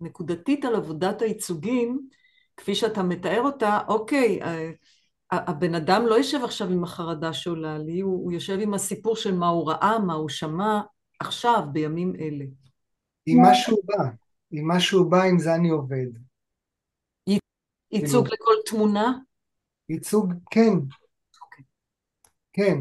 נקודתית 0.00 0.64
על 0.64 0.74
עבודת 0.74 1.22
הייצוגים, 1.22 2.08
כפי 2.60 2.74
שאתה 2.74 3.02
מתאר 3.02 3.40
אותה, 3.42 3.78
אוקיי, 3.88 4.40
הבן 5.30 5.74
אדם 5.74 6.06
לא 6.06 6.14
יושב 6.14 6.44
עכשיו 6.44 6.70
עם 6.70 6.84
החרדה 6.84 7.32
שעולה 7.32 7.78
לי, 7.78 8.00
הוא, 8.00 8.24
הוא 8.24 8.32
יושב 8.32 8.58
עם 8.60 8.74
הסיפור 8.74 9.16
של 9.16 9.34
מה 9.34 9.48
הוא 9.48 9.70
ראה, 9.70 9.98
מה 9.98 10.14
הוא 10.14 10.28
שמע, 10.28 10.80
עכשיו, 11.20 11.62
בימים 11.72 12.12
אלה. 12.20 12.44
עם 13.26 13.40
מה 13.42 13.54
שהוא 13.54 13.80
בא, 13.84 14.04
עם 14.50 14.66
מה 14.66 14.80
שהוא 14.80 15.10
בא, 15.10 15.22
עם 15.22 15.38
זה 15.38 15.54
אני 15.54 15.68
עובד. 15.68 16.06
ייצוג 17.92 18.26
לכל 18.26 18.54
תמונה? 18.66 19.18
ייצוג, 19.88 20.32
כן. 20.50 20.72
כן, 22.52 22.78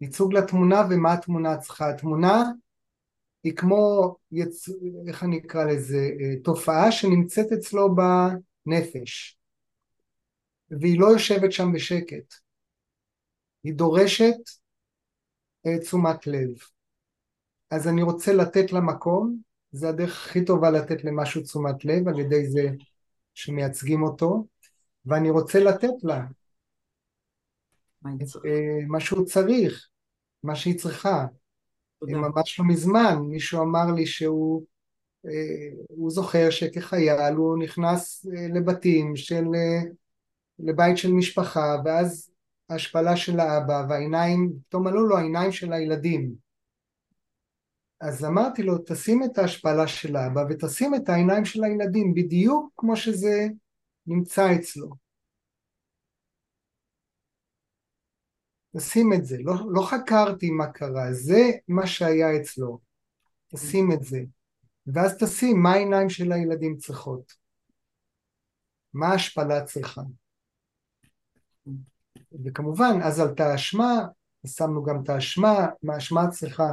ייצוג 0.00 0.34
לתמונה 0.34 0.82
ומה 0.90 1.12
התמונה 1.12 1.56
צריכה. 1.56 1.90
התמונה 1.90 2.44
היא 3.44 3.52
כמו, 3.56 4.14
יצ... 4.32 4.68
איך 5.08 5.24
אני 5.24 5.38
אקרא 5.38 5.64
לזה, 5.64 6.10
אה, 6.20 6.42
תופעה 6.44 6.92
שנמצאת 6.92 7.52
אצלו 7.52 7.94
בנפש, 8.66 9.38
והיא 10.70 11.00
לא 11.00 11.06
יושבת 11.06 11.52
שם 11.52 11.72
בשקט. 11.72 12.34
היא 13.64 13.74
דורשת 13.74 14.36
אה, 15.66 15.78
תשומת 15.78 16.26
לב. 16.26 16.48
אז 17.70 17.88
אני 17.88 18.02
רוצה 18.02 18.32
לתת 18.32 18.72
לה 18.72 18.80
מקום, 18.80 19.40
זה 19.72 19.88
הדרך 19.88 20.26
הכי 20.26 20.44
טובה 20.44 20.70
לתת 20.70 21.04
למשהו 21.04 21.42
תשומת 21.42 21.84
לב, 21.84 22.08
על 22.08 22.20
ידי 22.20 22.46
זה 22.46 22.68
שמייצגים 23.34 24.02
אותו, 24.02 24.46
ואני 25.06 25.30
רוצה 25.30 25.64
לתת 25.64 26.02
לה 26.02 26.24
את 28.06 28.22
אה, 28.46 28.86
מה 28.88 29.00
שהוא 29.00 29.26
צריך, 29.26 29.88
מה 30.42 30.56
שהיא 30.56 30.78
צריכה. 30.78 31.26
ממש 32.02 32.60
לא 32.60 32.66
מזמן 32.68 33.16
מישהו 33.18 33.62
אמר 33.62 33.92
לי 33.96 34.06
שהוא 34.06 34.64
הוא 35.88 36.10
זוכר 36.10 36.50
שכחייל 36.50 37.34
הוא 37.36 37.58
נכנס 37.58 38.26
אה, 38.26 38.48
לבתים 38.54 39.16
של 39.16 39.44
לבית 40.58 40.98
של 40.98 41.12
משפחה 41.12 41.76
ואז 41.84 42.30
ההשפלה 42.68 43.16
של 43.16 43.40
האבא 43.40 43.86
והעיניים, 43.88 44.52
פתאום 44.68 44.86
עלו 44.86 45.06
לו 45.06 45.18
העיניים 45.18 45.52
של 45.52 45.72
הילדים. 45.72 46.34
אז 48.00 48.24
אמרתי 48.24 48.62
לו 48.62 48.78
תשים 48.86 49.24
את 49.24 49.38
ההשפלה 49.38 49.86
של 49.86 50.16
האבא 50.16 50.40
ותשים 50.50 50.94
את 50.94 51.08
העיניים 51.08 51.44
של 51.44 51.64
הילדים 51.64 52.14
בדיוק 52.14 52.72
כמו 52.76 52.96
שזה 52.96 53.46
נמצא 54.06 54.54
אצלו. 54.54 54.90
תשים 58.76 59.12
את 59.12 59.24
זה, 59.24 59.36
לא, 59.40 59.54
לא 59.68 59.82
חקרתי 59.82 60.50
מה 60.50 60.66
קרה, 60.66 61.12
זה 61.12 61.50
מה 61.68 61.86
שהיה 61.86 62.36
אצלו, 62.36 62.78
תשים 63.54 63.92
את 63.92 64.02
זה, 64.02 64.18
ואז 64.86 65.16
תשים 65.20 65.62
מה 65.62 65.72
העיניים 65.72 66.10
של 66.10 66.32
הילדים 66.32 66.76
צריכות, 66.76 67.32
מה 68.94 69.06
ההשפלה 69.06 69.64
צריכה. 69.64 70.02
וכמובן, 72.44 72.98
אז 73.04 73.20
עלתה 73.20 73.44
האשמה, 73.44 74.06
שמנו 74.46 74.84
גם 74.84 75.02
את 75.02 75.08
האשמה, 75.08 75.66
מה 75.82 75.94
האשמה 75.94 76.28
צריכה, 76.30 76.68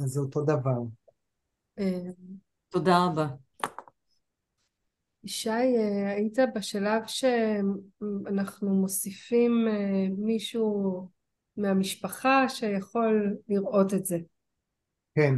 אז 0.00 0.06
זה 0.06 0.20
אותו 0.20 0.44
דבר. 0.44 0.82
תודה 2.68 3.06
רבה. 3.06 3.26
ישי, 5.24 5.50
היית 6.06 6.38
בשלב 6.54 7.02
שאנחנו 7.06 8.74
מוסיפים 8.74 9.68
אה, 9.68 10.08
מישהו 10.18 11.08
מהמשפחה 11.56 12.48
שיכול 12.48 13.36
לראות 13.48 13.94
את 13.94 14.06
זה. 14.06 14.18
כן. 15.16 15.34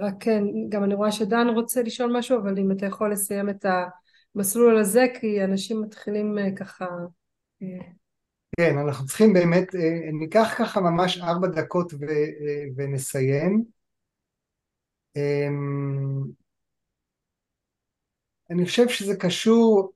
רק 0.00 0.14
כן, 0.20 0.44
גם 0.68 0.84
אני 0.84 0.94
רואה 0.94 1.12
שדן 1.12 1.46
רוצה 1.54 1.82
לשאול 1.82 2.18
משהו, 2.18 2.38
אבל 2.38 2.58
אם 2.58 2.72
אתה 2.72 2.86
יכול 2.86 3.12
לסיים 3.12 3.50
את 3.50 3.64
המסלול 4.34 4.78
הזה, 4.78 5.06
כי 5.20 5.44
אנשים 5.44 5.82
מתחילים 5.82 6.38
אה, 6.38 6.56
ככה... 6.56 6.86
כן, 8.56 8.78
אנחנו 8.78 9.06
צריכים 9.06 9.32
באמת, 9.32 9.66
ניקח 10.20 10.54
ככה 10.58 10.80
ממש 10.80 11.18
ארבע 11.18 11.48
דקות 11.48 11.94
ו, 11.94 11.98
ונסיים. 12.76 13.64
אמ, 15.16 16.22
אני 18.50 18.64
חושב 18.64 18.88
שזה 18.88 19.16
קשור 19.16 19.92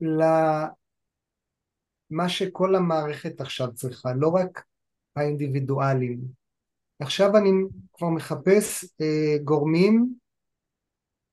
למה 0.00 0.68
שכל 2.28 2.74
המערכת 2.74 3.40
עכשיו 3.40 3.74
צריכה, 3.74 4.12
לא 4.14 4.28
רק 4.28 4.64
האינדיבידואלים. 5.16 6.45
עכשיו 6.98 7.36
אני 7.36 7.50
כבר 7.92 8.08
מחפש 8.08 8.84
אה, 9.00 9.38
גורמים 9.44 10.14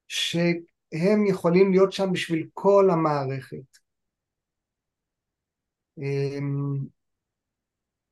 שהם 0.07 1.25
יכולים 1.27 1.71
להיות 1.71 1.91
שם 1.91 2.11
בשביל 2.13 2.47
כל 2.53 2.89
המערכת. 2.91 3.77
אה, 5.99 6.39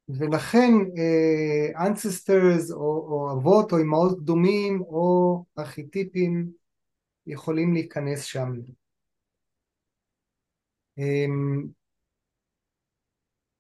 ולכן 0.10 0.72
אה, 0.98 1.88
ancestors 1.88 2.74
או, 2.74 3.08
או 3.12 3.32
אבות 3.34 3.72
או 3.72 3.78
אמהות 3.78 4.20
קדומים 4.20 4.82
או 4.82 5.44
ארכיטיפים 5.60 6.52
יכולים 7.28 7.74
להיכנס 7.74 8.24
שם. 8.24 8.52
אמ, 10.98 11.68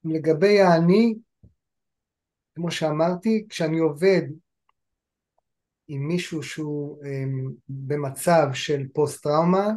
לגבי 0.03 0.61
האני, 0.61 1.15
כמו 2.55 2.71
שאמרתי, 2.71 3.45
כשאני 3.49 3.79
עובד 3.79 4.21
עם 5.87 6.07
מישהו 6.07 6.43
שהוא 6.43 7.03
אמ, 7.05 7.51
במצב 7.69 8.47
של 8.53 8.87
פוסט 8.93 9.23
טראומה, 9.23 9.67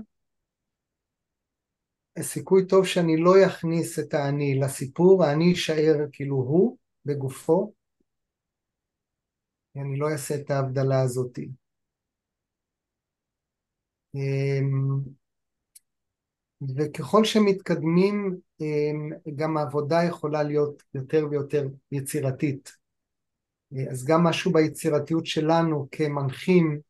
סיכוי 2.21 2.67
טוב 2.67 2.87
שאני 2.87 3.17
לא 3.17 3.33
אכניס 3.47 3.99
את 3.99 4.15
האני 4.15 4.61
לסיפור, 4.61 5.25
האני 5.25 5.45
יישאר 5.45 5.95
כאילו 6.13 6.37
הוא 6.37 6.77
בגופו, 7.05 7.73
אני 9.77 9.99
לא 9.99 10.11
אעשה 10.13 10.35
את 10.35 10.51
ההבדלה 10.51 11.01
הזאתי. 11.01 11.49
וככל 16.77 17.25
שמתקדמים 17.25 18.37
אמ, 18.61 19.11
גם 19.37 19.57
העבודה 19.57 20.05
יכולה 20.05 20.43
להיות 20.43 20.83
יותר 20.95 21.27
ויותר 21.31 21.67
יצירתית. 21.93 22.73
אז 23.91 24.05
גם 24.05 24.25
משהו 24.25 24.53
ביצירתיות 24.53 25.27
שלנו 25.27 25.89
כמנחים, 25.91 26.81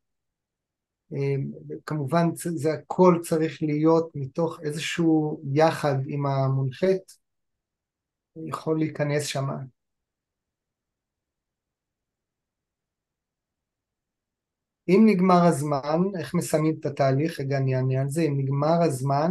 אמ, 1.12 1.50
כמובן 1.86 2.28
זה 2.34 2.72
הכל 2.72 3.18
צריך 3.22 3.62
להיות 3.62 4.10
מתוך 4.14 4.60
איזשהו 4.62 5.40
יחד 5.54 5.96
עם 6.06 6.26
המונחת, 6.26 7.12
יכול 8.36 8.78
להיכנס 8.78 9.26
שם. 9.26 9.48
אם 14.88 15.02
נגמר 15.06 15.44
הזמן, 15.48 16.00
איך 16.18 16.34
מסיימים 16.34 16.76
את 16.80 16.86
התהליך? 16.86 17.40
רגע 17.40 17.58
אני 17.58 17.76
אענה 17.76 18.00
על 18.00 18.10
זה, 18.10 18.22
אם 18.22 18.38
נגמר 18.38 18.82
הזמן, 18.82 19.30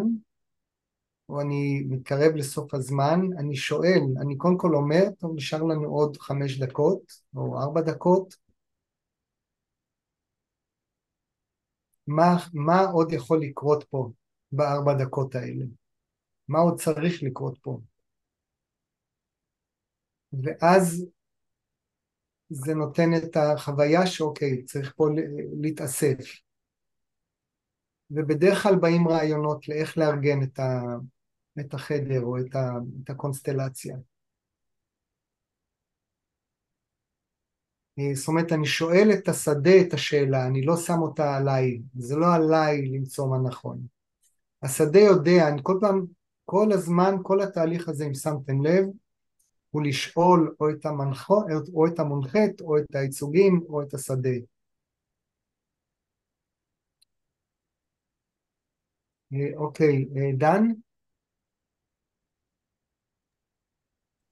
או 1.29 1.41
אני 1.41 1.83
מתקרב 1.89 2.35
לסוף 2.35 2.73
הזמן, 2.73 3.19
אני 3.37 3.55
שואל, 3.55 4.01
אני 4.21 4.37
קודם 4.37 4.57
כל 4.57 4.75
אומר, 4.75 5.03
טוב 5.19 5.35
נשאר 5.35 5.63
לנו 5.63 5.89
עוד 5.89 6.17
חמש 6.17 6.59
דקות, 6.59 7.01
או 7.35 7.59
ארבע 7.59 7.81
דקות, 7.81 8.35
מה, 12.07 12.37
מה 12.53 12.81
עוד 12.81 13.11
יכול 13.11 13.41
לקרות 13.41 13.83
פה 13.89 14.11
בארבע 14.51 14.93
דקות 14.93 15.35
האלה? 15.35 15.65
מה 16.47 16.59
עוד 16.59 16.79
צריך 16.79 17.23
לקרות 17.23 17.57
פה? 17.61 17.79
ואז 20.43 21.05
זה 22.49 22.73
נותן 22.73 23.13
את 23.13 23.37
החוויה 23.37 24.07
שאוקיי, 24.07 24.63
צריך 24.63 24.93
פה 24.95 25.07
להתאסף. 25.61 26.17
ובדרך 28.11 28.63
כלל 28.63 28.75
באים 28.75 29.07
רעיונות 29.07 29.67
לאיך 29.67 29.97
לארגן 29.97 30.43
את, 30.43 30.59
ה, 30.59 30.81
את 31.59 31.73
החדר 31.73 32.21
או 32.21 32.37
את, 32.37 32.55
ה, 32.55 32.71
את 33.03 33.09
הקונסטלציה. 33.09 33.95
אה, 37.99 38.15
זאת 38.15 38.27
אומרת, 38.27 38.51
אני 38.51 38.65
שואל 38.65 39.09
את 39.13 39.29
השדה 39.29 39.81
את 39.81 39.93
השאלה, 39.93 40.47
אני 40.47 40.61
לא 40.61 40.77
שם 40.77 40.99
אותה 41.01 41.35
עליי, 41.35 41.81
זה 41.95 42.15
לא 42.15 42.35
עליי 42.35 42.81
למצוא 42.81 43.27
מה 43.27 43.37
נכון. 43.49 43.81
השדה 44.63 44.99
יודע, 44.99 45.47
אני 45.47 45.61
כל 45.63 45.77
פעם, 45.81 46.05
כל 46.45 46.71
הזמן, 46.71 47.15
כל 47.23 47.41
התהליך 47.41 47.89
הזה, 47.89 48.05
אם 48.05 48.13
שמתם 48.13 48.65
לב, 48.65 48.85
הוא 49.73 49.83
לשאול 49.83 50.55
או 50.59 50.69
את, 50.69 50.85
המנחו, 50.85 51.41
או 51.73 51.87
את 51.87 51.99
המונחת 51.99 52.61
או 52.61 52.77
את 52.77 52.95
הייצוגים 52.95 53.61
או 53.69 53.81
את 53.81 53.93
השדה. 53.93 54.29
אה, 59.33 59.57
אוקיי, 59.57 60.05
אה, 60.17 60.31
דן? 60.37 60.63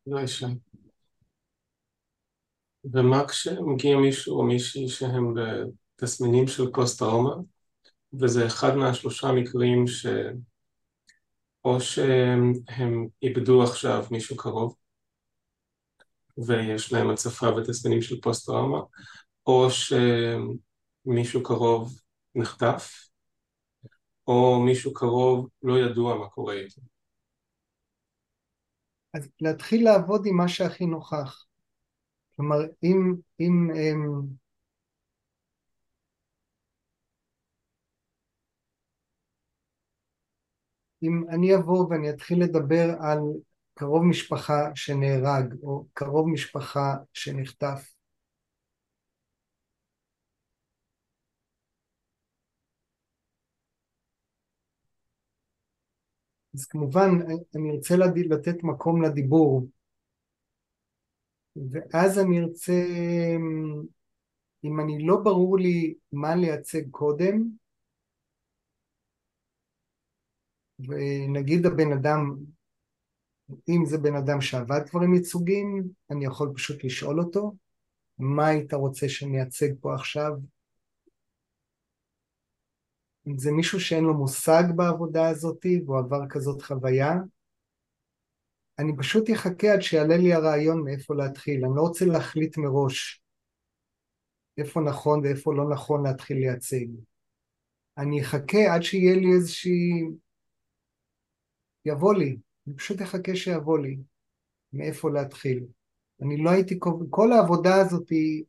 לא 0.07 0.19
ישן. 0.19 0.53
ומה 2.93 3.27
כשמגיע 3.27 3.97
מישהו 3.97 4.37
או 4.37 4.43
מישהי 4.43 4.89
שהם 4.89 5.33
בתסמינים 5.33 6.47
של 6.47 6.71
פוסט-טראומה, 6.73 7.35
וזה 8.21 8.45
אחד 8.45 8.75
מהשלושה 8.75 9.31
מקרים 9.31 9.87
ש... 9.87 10.05
או 11.65 11.81
שהם 11.81 13.07
איבדו 13.23 13.63
עכשיו 13.63 14.05
מישהו 14.11 14.37
קרוב, 14.37 14.75
ויש 16.47 16.93
להם 16.93 17.09
הצפה 17.09 17.49
ותסמינים 17.49 18.01
של 18.01 18.21
פוסט-טראומה, 18.21 18.79
או 19.47 19.67
שמישהו 21.05 21.43
קרוב 21.43 21.99
נחטף, 22.35 22.91
או 24.27 24.59
מישהו 24.65 24.93
קרוב 24.93 25.49
לא 25.63 25.79
ידוע 25.79 26.15
מה 26.15 26.29
קורה 26.29 26.53
איתו. 26.53 26.81
אז 29.13 29.29
להתחיל 29.41 29.83
לעבוד 29.83 30.25
עם 30.25 30.37
מה 30.37 30.47
שהכי 30.47 30.85
נוכח. 30.85 31.45
כלומר, 32.35 32.57
אם, 32.83 33.15
אם 33.39 33.71
אם 33.75 34.27
אם 41.03 41.23
אני 41.29 41.55
אבוא 41.55 41.87
ואני 41.89 42.09
אתחיל 42.09 42.43
לדבר 42.43 42.89
על 42.99 43.19
קרוב 43.73 44.03
משפחה 44.03 44.71
שנהרג 44.75 45.53
או 45.63 45.85
קרוב 45.93 46.29
משפחה 46.29 46.95
שנחטף. 47.13 47.93
אז 56.55 56.65
כמובן 56.65 57.09
אני 57.55 57.71
ארצה 57.71 57.95
לתת 57.97 58.63
מקום 58.63 59.01
לדיבור 59.01 59.67
ואז 61.71 62.19
אני 62.19 62.39
ארצה, 62.39 62.73
אם 64.63 64.79
אני 64.79 65.07
לא 65.07 65.17
ברור 65.23 65.57
לי 65.59 65.95
מה 66.11 66.35
לייצג 66.35 66.89
קודם 66.91 67.49
ונגיד 70.79 71.65
הבן 71.65 71.91
אדם 71.99 72.37
אם 73.69 73.85
זה 73.85 73.97
בן 73.97 74.15
אדם 74.15 74.41
שעבד 74.41 74.89
כבר 74.89 75.01
עם 75.01 75.13
ייצוגים, 75.13 75.83
אני 76.11 76.25
יכול 76.25 76.51
פשוט 76.55 76.83
לשאול 76.83 77.19
אותו, 77.19 77.55
מה 78.19 78.47
היית 78.47 78.73
רוצה 78.73 79.09
שאני 79.09 79.39
אייצג 79.39 79.69
פה 79.81 79.93
עכשיו? 79.95 80.31
אם 83.27 83.37
זה 83.37 83.51
מישהו 83.51 83.79
שאין 83.79 84.03
לו 84.03 84.13
מושג 84.13 84.63
בעבודה 84.75 85.29
הזאת 85.29 85.65
והוא 85.85 85.99
עבר 85.99 86.29
כזאת 86.29 86.61
חוויה, 86.61 87.13
אני 88.79 88.97
פשוט 88.97 89.29
אחכה 89.33 89.73
עד 89.73 89.81
שיעלה 89.81 90.17
לי 90.17 90.33
הרעיון 90.33 90.83
מאיפה 90.83 91.15
להתחיל, 91.15 91.65
אני 91.65 91.75
לא 91.75 91.81
רוצה 91.81 92.05
להחליט 92.05 92.57
מראש 92.57 93.21
איפה 94.57 94.81
נכון 94.81 95.19
ואיפה 95.19 95.53
לא 95.53 95.69
נכון 95.69 96.05
להתחיל 96.05 96.37
לייצג. 96.37 96.85
אני 97.97 98.21
אחכה 98.21 98.75
עד 98.75 98.81
שיהיה 98.81 99.15
לי 99.15 99.33
איזושהי... 99.35 100.03
יבוא 101.85 102.13
לי, 102.13 102.37
אני 102.67 102.75
פשוט 102.75 103.01
אחכה 103.01 103.35
שיבוא 103.35 103.79
לי 103.79 103.97
מאיפה 104.73 105.11
להתחיל. 105.11 105.65
אני 106.21 106.37
לא 106.37 106.49
הייתי, 106.49 106.79
כל 107.09 107.31
העבודה 107.31 107.75
הזאת 107.75 108.09
היא, 108.09 108.43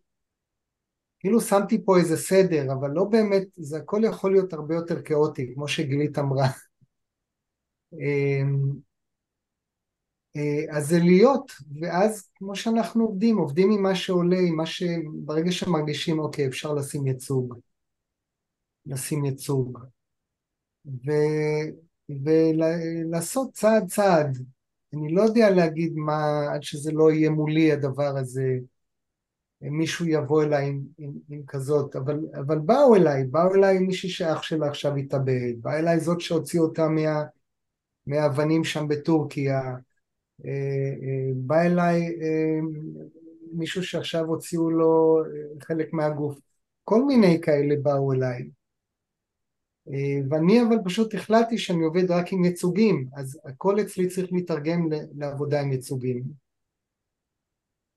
כאילו 1.21 1.41
שמתי 1.41 1.85
פה 1.85 1.99
איזה 1.99 2.17
סדר, 2.17 2.73
אבל 2.73 2.91
לא 2.91 3.05
באמת, 3.05 3.43
זה 3.57 3.77
הכל 3.79 4.01
יכול 4.05 4.33
להיות 4.33 4.53
הרבה 4.53 4.75
יותר 4.75 5.03
כאוטי, 5.03 5.55
כמו 5.55 5.69
שגילית 5.69 6.19
אמרה. 6.19 6.47
אמ, 7.93 8.73
אה, 10.37 10.77
אז 10.77 10.89
זה 10.89 10.99
להיות, 10.99 11.53
ואז 11.81 12.31
כמו 12.35 12.57
שאנחנו 12.57 13.05
עובדים, 13.05 13.39
עובדים 13.39 13.71
עם 13.73 13.83
מה 13.83 13.95
שעולה, 13.95 14.39
עם 14.49 14.57
מה 14.57 14.67
ש... 14.67 14.83
ברגע 15.25 15.53
שמרגישים, 15.53 16.19
אוקיי, 16.19 16.47
אפשר 16.47 16.75
לשים 16.75 17.07
ייצוג, 17.07 17.59
לשים 18.87 19.25
ייצוג. 19.25 19.79
ו... 20.87 21.11
ולעשות 22.25 23.53
צעד 23.53 23.87
צעד. 23.87 24.39
אני 24.95 25.15
לא 25.15 25.23
יודע 25.23 25.51
להגיד 25.51 25.93
מה, 25.97 26.47
עד 26.55 26.63
שזה 26.63 26.93
לא 26.93 27.13
יהיה 27.13 27.31
מולי 27.31 27.73
הדבר 27.73 28.17
הזה, 28.17 28.59
מישהו 29.63 30.07
יבוא 30.07 30.43
אליי 30.43 30.69
עם, 30.69 30.83
עם, 30.99 31.13
עם 31.31 31.43
כזאת, 31.47 31.97
אבל, 31.97 32.19
אבל 32.35 32.59
באו 32.59 32.97
אליי, 32.97 33.25
באו 33.25 33.55
אליי 33.55 33.79
מישהי 33.79 34.09
שאח 34.09 34.43
שלה 34.43 34.69
עכשיו 34.69 34.97
התאבד, 34.97 35.53
באה 35.61 35.79
אליי 35.79 36.01
זאת 36.01 36.21
שהוציאה 36.21 36.63
אותה 36.63 36.89
מה, 36.89 37.23
מהאבנים 38.07 38.65
שם 38.65 38.89
בטורקיה, 38.89 39.61
אה, 40.45 40.51
אה, 41.03 41.33
בא 41.35 41.63
אליי 41.63 42.01
אה, 42.01 42.61
מישהו 43.53 43.83
שעכשיו 43.83 44.25
הוציאו 44.25 44.71
לו 44.71 45.23
חלק 45.63 45.93
מהגוף, 45.93 46.39
כל 46.85 47.05
מיני 47.05 47.41
כאלה 47.43 47.75
באו 47.83 48.13
אליי. 48.13 48.51
אה, 49.89 50.21
ואני 50.31 50.63
אבל 50.63 50.77
פשוט 50.85 51.15
החלטתי 51.15 51.59
שאני 51.59 51.85
עובד 51.85 52.11
רק 52.11 52.33
עם 52.33 52.45
ייצוגים, 52.45 53.09
אז 53.17 53.41
הכל 53.45 53.81
אצלי 53.81 54.09
צריך 54.09 54.33
להתרגם 54.33 54.89
לעבודה 55.17 55.61
עם 55.61 55.73
ייצוגים. 55.73 56.23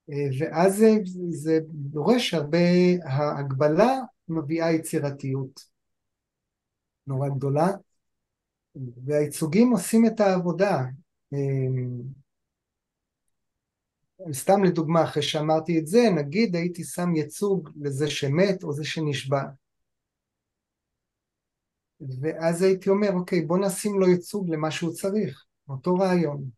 אה, 0.10 0.28
ואז 0.40 0.76
זה, 0.78 0.90
זה 1.30 1.60
דורש 1.70 2.34
הרבה, 2.34 2.58
ההגבלה 3.04 4.00
מביאה 4.28 4.72
יצירתיות 4.72 5.76
נורא 7.08 7.30
גדולה, 7.30 7.68
והייצוגים 9.06 9.72
עושים 9.72 10.06
את 10.06 10.20
העבודה. 10.20 10.84
אה, 11.34 11.40
סתם 14.32 14.64
לדוגמה, 14.64 15.04
אחרי 15.04 15.24
שאמרתי 15.24 15.80
את 15.80 15.88
זה, 15.88 16.10
נגיד 16.16 16.56
הייתי 16.56 16.84
שם 16.84 17.16
ייצוג 17.16 17.70
לזה 17.82 18.10
שמת 18.10 18.64
או 18.64 18.74
זה 18.74 18.84
שנשבע. 18.84 19.44
ואז 22.22 22.62
הייתי 22.62 22.90
אומר, 22.90 23.10
אוקיי, 23.14 23.42
בוא 23.42 23.58
נשים 23.58 24.00
לו 24.00 24.08
ייצוג 24.08 24.50
למה 24.50 24.72
שהוא 24.72 24.94
צריך, 24.94 25.46
אותו 25.70 25.96
רעיון. 25.96 26.50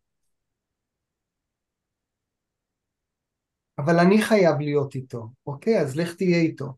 אבל 3.78 3.98
אני 3.98 4.22
חייב 4.22 4.60
להיות 4.60 4.94
איתו, 4.94 5.28
אוקיי? 5.46 5.80
אז 5.80 5.96
לך 5.96 6.14
תהיה 6.16 6.38
איתו. 6.38 6.74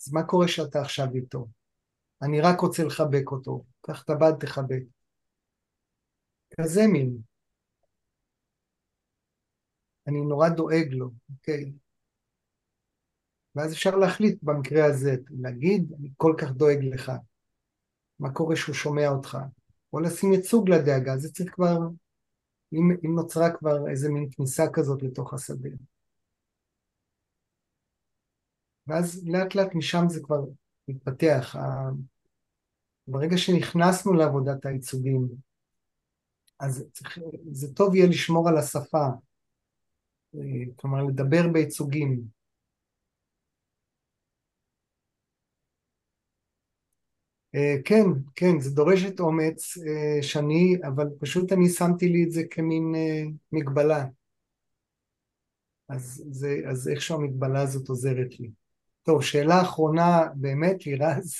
אז 0.00 0.12
מה 0.12 0.22
קורה 0.26 0.48
שאתה 0.48 0.80
עכשיו 0.80 1.06
איתו? 1.14 1.46
אני 2.22 2.40
רק 2.40 2.60
רוצה 2.60 2.84
לחבק 2.84 3.30
אותו, 3.32 3.64
קח 3.80 4.02
את 4.02 4.10
הבד 4.10 4.32
תחבק. 4.40 4.82
כזה 6.60 6.82
מין. 6.92 7.16
אני 10.06 10.20
נורא 10.20 10.48
דואג 10.48 10.88
לו, 10.90 11.10
אוקיי? 11.30 11.72
ואז 13.56 13.72
אפשר 13.72 13.96
להחליט 13.96 14.38
במקרה 14.42 14.84
הזה, 14.84 15.16
להגיד, 15.30 15.92
אני 16.00 16.08
כל 16.16 16.34
כך 16.38 16.50
דואג 16.50 16.78
לך. 16.82 17.12
מה 18.18 18.32
קורה 18.32 18.56
שהוא 18.56 18.74
שומע 18.74 19.08
אותך? 19.08 19.38
או 19.92 20.00
לשים 20.00 20.32
ייצוג 20.32 20.68
לדאגה, 20.70 21.16
זה 21.16 21.32
צריך 21.32 21.54
כבר, 21.54 21.78
אם, 22.72 22.90
אם 23.04 23.14
נוצרה 23.14 23.56
כבר 23.56 23.88
איזה 23.90 24.10
מין 24.10 24.28
כניסה 24.32 24.64
כזאת 24.72 25.02
לתוך 25.02 25.34
השדה. 25.34 25.70
ואז 28.86 29.24
לאט 29.26 29.54
לאט 29.54 29.74
משם 29.74 30.04
זה 30.08 30.20
כבר 30.22 30.44
מתפתח. 30.88 31.56
ברגע 33.06 33.36
שנכנסנו 33.36 34.12
לעבודת 34.12 34.66
הייצוגים, 34.66 35.28
אז 36.60 36.84
צריך, 36.92 37.18
זה 37.52 37.74
טוב 37.74 37.94
יהיה 37.94 38.08
לשמור 38.08 38.48
על 38.48 38.58
השפה, 38.58 39.06
כלומר 40.76 41.04
לדבר 41.04 41.48
בייצוגים. 41.52 42.41
כן, 47.84 48.04
כן, 48.36 48.60
זה 48.60 48.74
דורשת 48.74 49.20
אומץ 49.20 49.74
שני, 50.22 50.76
אבל 50.86 51.06
פשוט 51.20 51.52
אני 51.52 51.68
שמתי 51.68 52.08
לי 52.08 52.24
את 52.24 52.30
זה 52.30 52.42
כמין 52.50 52.94
מגבלה. 53.52 54.04
אז, 55.88 56.24
זה, 56.30 56.60
אז 56.70 56.88
איכשהו 56.88 57.16
המגבלה 57.16 57.62
הזאת 57.62 57.88
עוזרת 57.88 58.40
לי. 58.40 58.50
טוב, 59.02 59.22
שאלה 59.22 59.62
אחרונה 59.62 60.20
באמת, 60.34 60.86
לירז. 60.86 61.34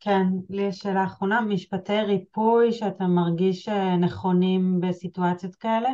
כן, 0.00 0.22
לי 0.50 0.62
יש 0.62 0.78
שאלה 0.78 1.04
אחרונה. 1.04 1.40
משפטי 1.40 2.00
ריפוי 2.00 2.72
שאתה 2.72 3.04
מרגיש 3.04 3.68
נכונים 4.00 4.80
בסיטואציות 4.80 5.54
כאלה? 5.54 5.88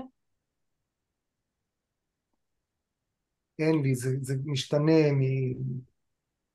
אין 3.58 3.82
לי, 3.82 3.94
זה, 3.94 4.16
זה 4.20 4.34
משתנה 4.44 5.12
מ... 5.12 5.22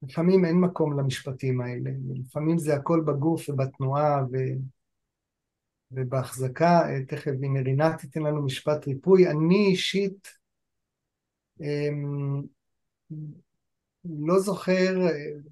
לפעמים 0.01 0.45
אין 0.45 0.59
מקום 0.59 0.99
למשפטים 0.99 1.61
האלה, 1.61 1.91
לפעמים 2.13 2.57
זה 2.57 2.75
הכל 2.75 3.03
בגוף 3.05 3.49
ובתנועה 3.49 4.23
ו... 4.31 4.37
ובהחזקה, 5.91 6.81
תכף 7.07 7.31
אם 7.45 7.57
רינת 7.65 7.99
תיתן 7.99 8.23
לנו 8.23 8.45
משפט 8.45 8.87
ריפוי, 8.87 9.27
אני 9.27 9.65
אישית 9.65 10.27
אמ, 11.61 12.41
לא 14.05 14.39
זוכר, 14.39 14.95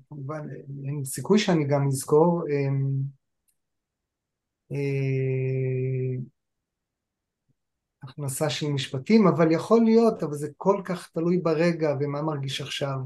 כמובן 0.10 0.48
אין 0.86 1.06
סיכוי 1.06 1.40
שאני 1.40 1.68
גם 1.68 1.88
אזכור, 1.88 2.44
אמ, 2.50 2.92
אה, 4.72 6.22
הכנסה 8.04 8.50
של 8.50 8.68
משפטים, 8.68 9.28
אבל 9.28 9.52
יכול 9.52 9.84
להיות, 9.84 10.24
אבל 10.24 10.34
זה 10.34 10.48
כל 10.58 10.82
כך 10.86 11.12
תלוי 11.12 11.38
ברגע 11.38 11.96
ומה 12.00 12.22
מרגיש 12.22 12.62
עכשיו. 12.62 12.98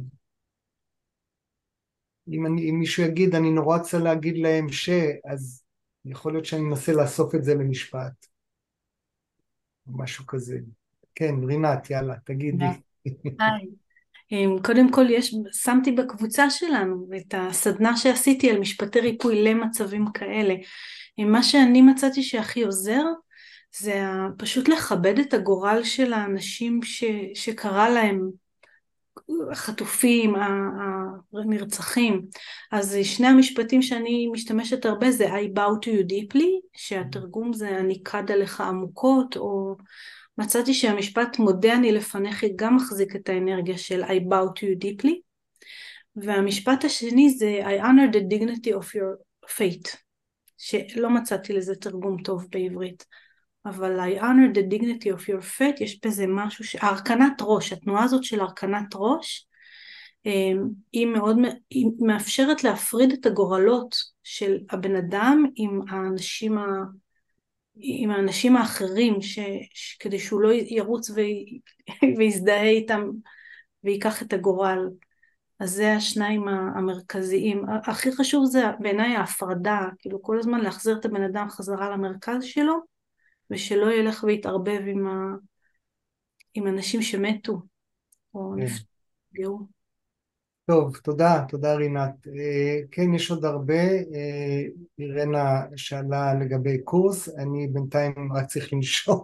אם, 2.30 2.46
אני, 2.46 2.70
אם 2.70 2.80
מישהו 2.80 3.04
יגיד, 3.04 3.36
אני 3.36 3.52
נורא 3.52 3.78
רוצה 3.78 4.00
להגיד 4.00 4.38
להם 4.38 4.72
ש, 4.72 4.90
אז 5.26 5.64
יכול 6.06 6.34
להיות 6.34 6.46
שאני 6.46 6.62
אנסה 6.70 6.94
לאסוף 6.94 7.36
את 7.36 7.44
זה 7.44 7.56
למשפט. 7.56 8.26
או 9.88 9.98
משהו 9.98 10.26
כזה. 10.28 10.60
כן, 11.16 11.36
רינת, 11.44 11.90
יאללה, 11.90 12.16
תגידי. 12.26 12.66
היי. 13.40 13.68
אמ, 14.32 14.56
קודם 14.64 14.92
כל 14.92 15.10
יש, 15.10 15.36
שמתי 15.52 15.92
בקבוצה 15.92 16.50
שלנו 16.50 17.08
את 17.18 17.34
הסדנה 17.38 17.98
שעשיתי 17.98 18.52
על 18.52 18.60
משפטי 18.60 19.00
ריפוי 19.00 19.44
למצבים 19.44 20.06
כאלה. 20.14 20.56
מה 21.18 21.44
שאני 21.44 21.82
מצאתי 21.82 22.24
שהכי 22.24 22.64
עוזר 22.64 23.04
זה 23.80 24.02
פשוט 24.38 24.68
לכבד 24.68 25.20
את 25.20 25.34
הגורל 25.34 25.84
של 25.84 26.14
האנשים 26.14 26.84
ש, 26.84 27.04
שקרה 27.34 27.90
להם 27.90 28.30
החטופים, 29.52 30.36
הנרצחים. 31.34 32.26
אז 32.72 32.98
שני 33.04 33.28
המשפטים 33.28 33.82
שאני 33.82 34.28
משתמשת 34.28 34.86
הרבה 34.86 35.12
זה 35.12 35.26
I 35.26 35.58
bow 35.58 35.86
to 35.86 35.88
you 35.88 36.12
deeply, 36.12 36.48
שהתרגום 36.74 37.54
זה 37.54 37.70
אני 37.70 38.04
קד 38.04 38.32
עליך 38.32 38.62
עמוקות, 38.62 39.38
או 39.38 39.76
מצאתי 40.38 40.74
שהמשפט 40.74 41.40
מודה 41.40 41.74
אני 41.74 41.92
לפניך 41.92 42.44
גם 42.56 42.76
מחזיק 42.76 43.16
את 43.16 43.30
האנרגיה 43.30 43.78
של 43.78 44.04
I 44.04 44.20
bow 44.32 44.46
to 44.60 44.64
you 44.64 44.86
deeply. 44.86 45.14
והמשפט 46.16 46.86
השני 46.86 47.30
זה 47.30 47.60
I 47.64 47.84
honor 47.84 48.16
the 48.16 48.34
dignity 48.34 48.74
of 48.80 48.96
your 48.96 49.48
fate, 49.48 49.98
שלא 50.58 51.10
מצאתי 51.10 51.54
לזה 51.54 51.76
תרגום 51.76 52.24
טוב 52.24 52.48
בעברית. 52.50 53.06
אבל 53.66 54.00
I 54.00 54.22
honor 54.22 54.58
the 54.58 54.74
dignity 54.74 55.08
of 55.08 55.22
your 55.30 55.60
fate, 55.60 55.84
יש 55.84 56.00
בזה 56.06 56.26
משהו, 56.28 56.64
ש... 56.64 56.76
הרכנת 56.76 57.34
ראש, 57.42 57.74
התנועה 57.74 58.04
הזאת 58.04 58.24
של 58.24 58.40
הרכנת 58.40 58.88
ראש, 58.96 59.48
אמ, 60.26 60.68
היא 60.92 61.08
מאוד, 61.08 61.38
היא 61.70 61.88
מאפשרת 62.00 62.64
להפריד 62.64 63.12
את 63.12 63.26
הגורלות 63.26 63.96
של 64.24 64.58
הבן 64.70 64.96
אדם 64.96 65.46
עם 65.56 65.82
האנשים, 65.90 66.58
ה... 66.58 66.66
עם 67.76 68.12
האנשים 68.12 68.58
האחרים, 68.58 69.22
ש... 69.22 69.40
ש... 69.74 69.98
כדי 70.00 70.20
שהוא 70.20 70.42
לא 70.42 70.50
ירוץ 70.54 71.10
ו... 71.10 71.16
ויזדהה 72.18 72.70
איתם 72.70 73.10
ויקח 73.84 74.22
את 74.22 74.34
הגורל. 74.34 74.88
אז 75.60 75.72
זה 75.72 75.94
השניים 75.94 76.48
המרכזיים. 76.48 77.66
הכי 77.86 78.12
חשוב 78.12 78.46
זה 78.46 78.64
בעיניי 78.80 79.16
ההפרדה, 79.16 79.82
כאילו 80.00 80.22
כל 80.22 80.40
הזמן 80.40 80.62
להחזיר 80.62 80.98
את 80.98 81.06
הבן 81.06 81.24
אדם 81.24 81.50
חזרה 81.50 81.90
למרכז 81.90 82.44
שלו, 82.44 82.91
ושלא 83.52 83.94
ילך 83.94 84.24
ויתערבב 84.24 84.82
עם, 84.88 85.08
ה... 85.08 85.36
עם 86.54 86.68
אנשים 86.68 87.02
שמתו 87.02 87.62
או 88.34 88.54
כן. 88.58 88.64
נפגעו. 88.64 89.68
טוב, 90.66 90.98
תודה, 90.98 91.46
תודה 91.50 91.76
רינת. 91.76 92.28
אה, 92.28 92.80
כן, 92.92 93.14
יש 93.14 93.32
עוד 93.32 93.46
הרבה. 93.46 93.84
אה, 94.14 94.64
אירנה 95.00 95.62
שאלה 95.76 96.34
לגבי 96.34 96.84
קורס, 96.84 97.30
אני 97.30 97.68
בינתיים 97.68 98.34
רק 98.34 98.46
צריך 98.46 98.74
לנשום. 98.74 99.24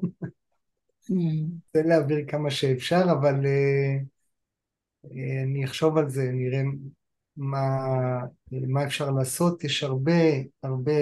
רוצה 1.09 1.87
להעביר 1.87 2.25
כמה 2.27 2.51
שאפשר, 2.51 3.03
אבל 3.11 3.45
אה, 3.45 3.97
אני 5.43 5.65
אחשוב 5.65 5.97
על 5.97 6.09
זה, 6.09 6.31
נראה 6.31 6.61
מה, 7.37 7.87
מה 8.51 8.85
אפשר 8.85 9.11
לעשות. 9.11 9.63
יש 9.63 9.83
הרבה, 9.83 10.21
הרבה 10.63 11.01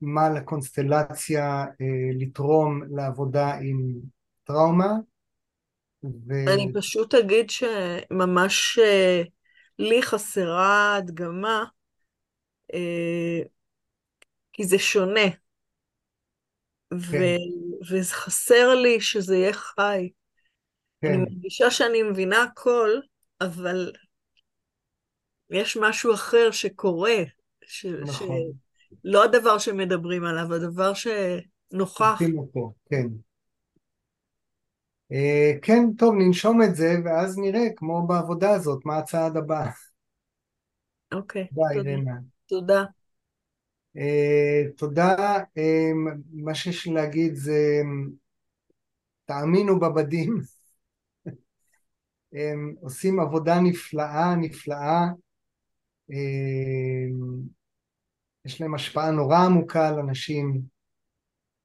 מה 0.00 0.30
לקונסטלציה 0.30 1.64
אה, 1.80 2.10
לתרום 2.18 2.82
לעבודה 2.96 3.54
עם 3.54 4.00
טראומה. 4.44 4.92
ו... 6.04 6.32
אני 6.54 6.72
פשוט 6.74 7.14
אגיד 7.14 7.50
שממש 7.50 8.78
אה, 8.78 9.22
לי 9.78 10.02
חסרה 10.02 10.96
הדגמה, 10.96 11.64
אה, 12.74 13.40
כי 14.52 14.64
זה 14.64 14.78
שונה. 14.78 15.30
כן. 16.90 16.96
ו... 16.96 17.16
וזה 17.90 18.14
חסר 18.14 18.74
לי 18.74 19.00
שזה 19.00 19.36
יהיה 19.36 19.52
חי. 19.52 20.10
כן. 21.00 21.08
אני 21.08 21.16
מרגישה 21.16 21.70
שאני 21.70 22.02
מבינה 22.02 22.42
הכל, 22.42 22.90
אבל 23.40 23.92
יש 25.50 25.76
משהו 25.80 26.14
אחר 26.14 26.50
שקורה, 26.50 27.22
ש... 27.64 27.86
נכון. 27.86 28.38
ש... 28.38 28.69
לא 29.04 29.24
הדבר 29.24 29.58
שמדברים 29.58 30.24
עליו, 30.24 30.54
הדבר 30.54 30.92
שנוכח. 30.94 32.20
אותו, 32.36 32.72
כן. 32.90 33.06
Uh, 35.12 35.58
כן, 35.62 35.82
טוב, 35.98 36.14
ננשום 36.14 36.62
את 36.62 36.74
זה, 36.74 36.96
ואז 37.04 37.38
נראה, 37.38 37.66
כמו 37.76 38.06
בעבודה 38.06 38.50
הזאת, 38.50 38.84
מה 38.84 38.98
הצעד 38.98 39.36
הבא. 39.36 39.70
אוקיי, 41.12 41.42
okay, 41.42 41.82
ביי, 41.82 41.96
רנה. 41.96 42.14
תודה. 42.46 42.84
Uh, 43.96 44.72
תודה. 44.76 45.36
Uh, 45.38 46.20
מה 46.32 46.54
שיש 46.54 46.86
לי 46.86 46.94
להגיד 46.94 47.34
זה, 47.34 47.80
תאמינו 49.24 49.80
בבדים. 49.80 50.40
הם 52.32 52.74
עושים 52.80 53.20
עבודה 53.20 53.60
נפלאה, 53.60 54.34
נפלאה. 54.36 55.06
יש 58.44 58.60
להם 58.60 58.74
השפעה 58.74 59.10
נורא 59.10 59.38
עמוקה 59.38 59.88
על 59.88 59.98
אנשים, 59.98 60.62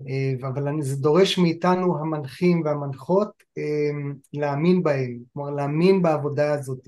אה, 0.02 0.48
אבל 0.48 0.82
זה 0.82 1.02
דורש 1.02 1.38
מאיתנו 1.38 2.00
המנחים 2.00 2.62
והמנחות 2.66 3.44
אה, 3.58 3.92
להאמין 4.34 4.84
בהם, 4.84 5.20
כלומר 5.34 5.50
להאמין 5.50 6.02
בעבודה 6.02 6.54
הזאת. 6.54 6.88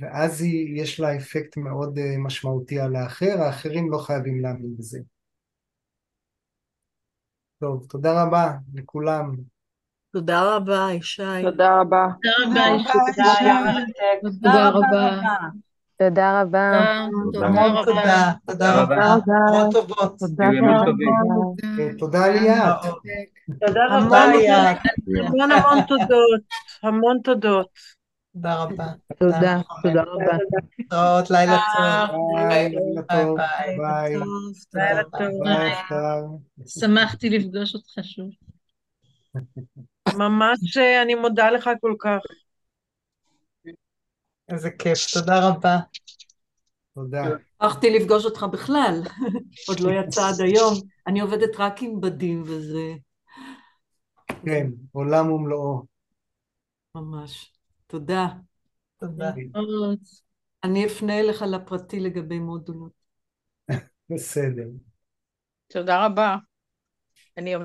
ואז 0.00 0.42
היא, 0.42 0.82
יש 0.82 1.00
לה 1.00 1.16
אפקט 1.16 1.56
מאוד 1.56 1.98
משמעותי 2.18 2.80
על 2.80 2.96
האחר, 2.96 3.40
האחרים 3.40 3.90
לא 3.90 3.98
חייבים 3.98 4.40
להאמין 4.40 4.76
בזה. 4.76 4.98
טוב, 7.60 7.86
תודה 7.88 8.22
רבה 8.22 8.52
לכולם. 8.74 9.36
תודה 10.12 10.56
רבה, 10.56 10.88
ישי. 10.94 11.22
תודה 11.42 11.80
רבה. 11.80 12.06
תודה 12.22 12.60
רבה, 12.66 12.76
ישי. 12.76 13.90
תודה 14.22 14.68
רבה. 14.68 15.20
תודה 15.98 16.42
רבה. 16.42 16.96
תודה. 17.84 18.32
תודה 18.46 18.82
רבה. 18.82 18.94
המון 19.04 19.70
טובות. 19.72 20.18
תודה 21.98 22.28
ליאת. 22.28 22.76
תודה 23.66 23.80
רבה 23.90 24.26
ליאת. 24.26 24.76
המון 25.26 25.50
המון 25.50 25.82
תודות. 25.88 26.40
המון 26.82 27.18
תודות. 27.24 27.68
תודה 28.34 28.54
רבה. 28.54 28.86
תודה, 29.18 29.58
תודה 29.82 30.02
רבה. 30.02 30.36
להתראות, 30.78 31.30
לילה 31.30 31.58
טוב. 31.76 32.16
ביי, 32.48 32.68
לילה 32.68 33.02
טוב. 33.02 33.38
ביי. 33.78 34.16
לילה 34.74 35.02
טוב. 35.88 36.40
שמחתי 36.66 37.30
לפגוש 37.30 37.74
אותך 37.74 37.92
שוב. 38.02 38.30
ממש 40.16 40.76
אני 41.02 41.14
מודה 41.14 41.50
לך 41.50 41.70
כל 41.80 41.94
כך. 42.00 42.18
איזה 44.48 44.70
כיף, 44.70 45.06
תודה 45.14 45.48
רבה. 45.48 45.76
תודה. 46.94 47.24
שמחתי 47.62 47.90
לפגוש 47.90 48.24
אותך 48.24 48.46
בכלל, 48.52 49.02
עוד 49.68 49.80
לא 49.80 49.90
יצא 49.90 50.28
עד 50.28 50.40
היום. 50.40 50.74
אני 51.06 51.20
עובדת 51.20 51.56
רק 51.58 51.82
עם 51.82 52.00
בדים 52.00 52.42
וזה... 52.42 52.94
כן, 54.44 54.70
עולם 54.92 55.32
ומלואו. 55.32 55.82
ממש. 56.94 57.52
תודה. 57.86 58.26
תודה. 59.00 59.30
אני 60.64 60.86
אפנה 60.86 61.20
אליך 61.20 61.42
לפרטי 61.42 62.00
לגבי 62.00 62.38
מודולות. 62.38 62.92
בסדר. 64.10 64.68
תודה 65.68 66.06
רבה. 66.06 66.36
אני 67.36 67.54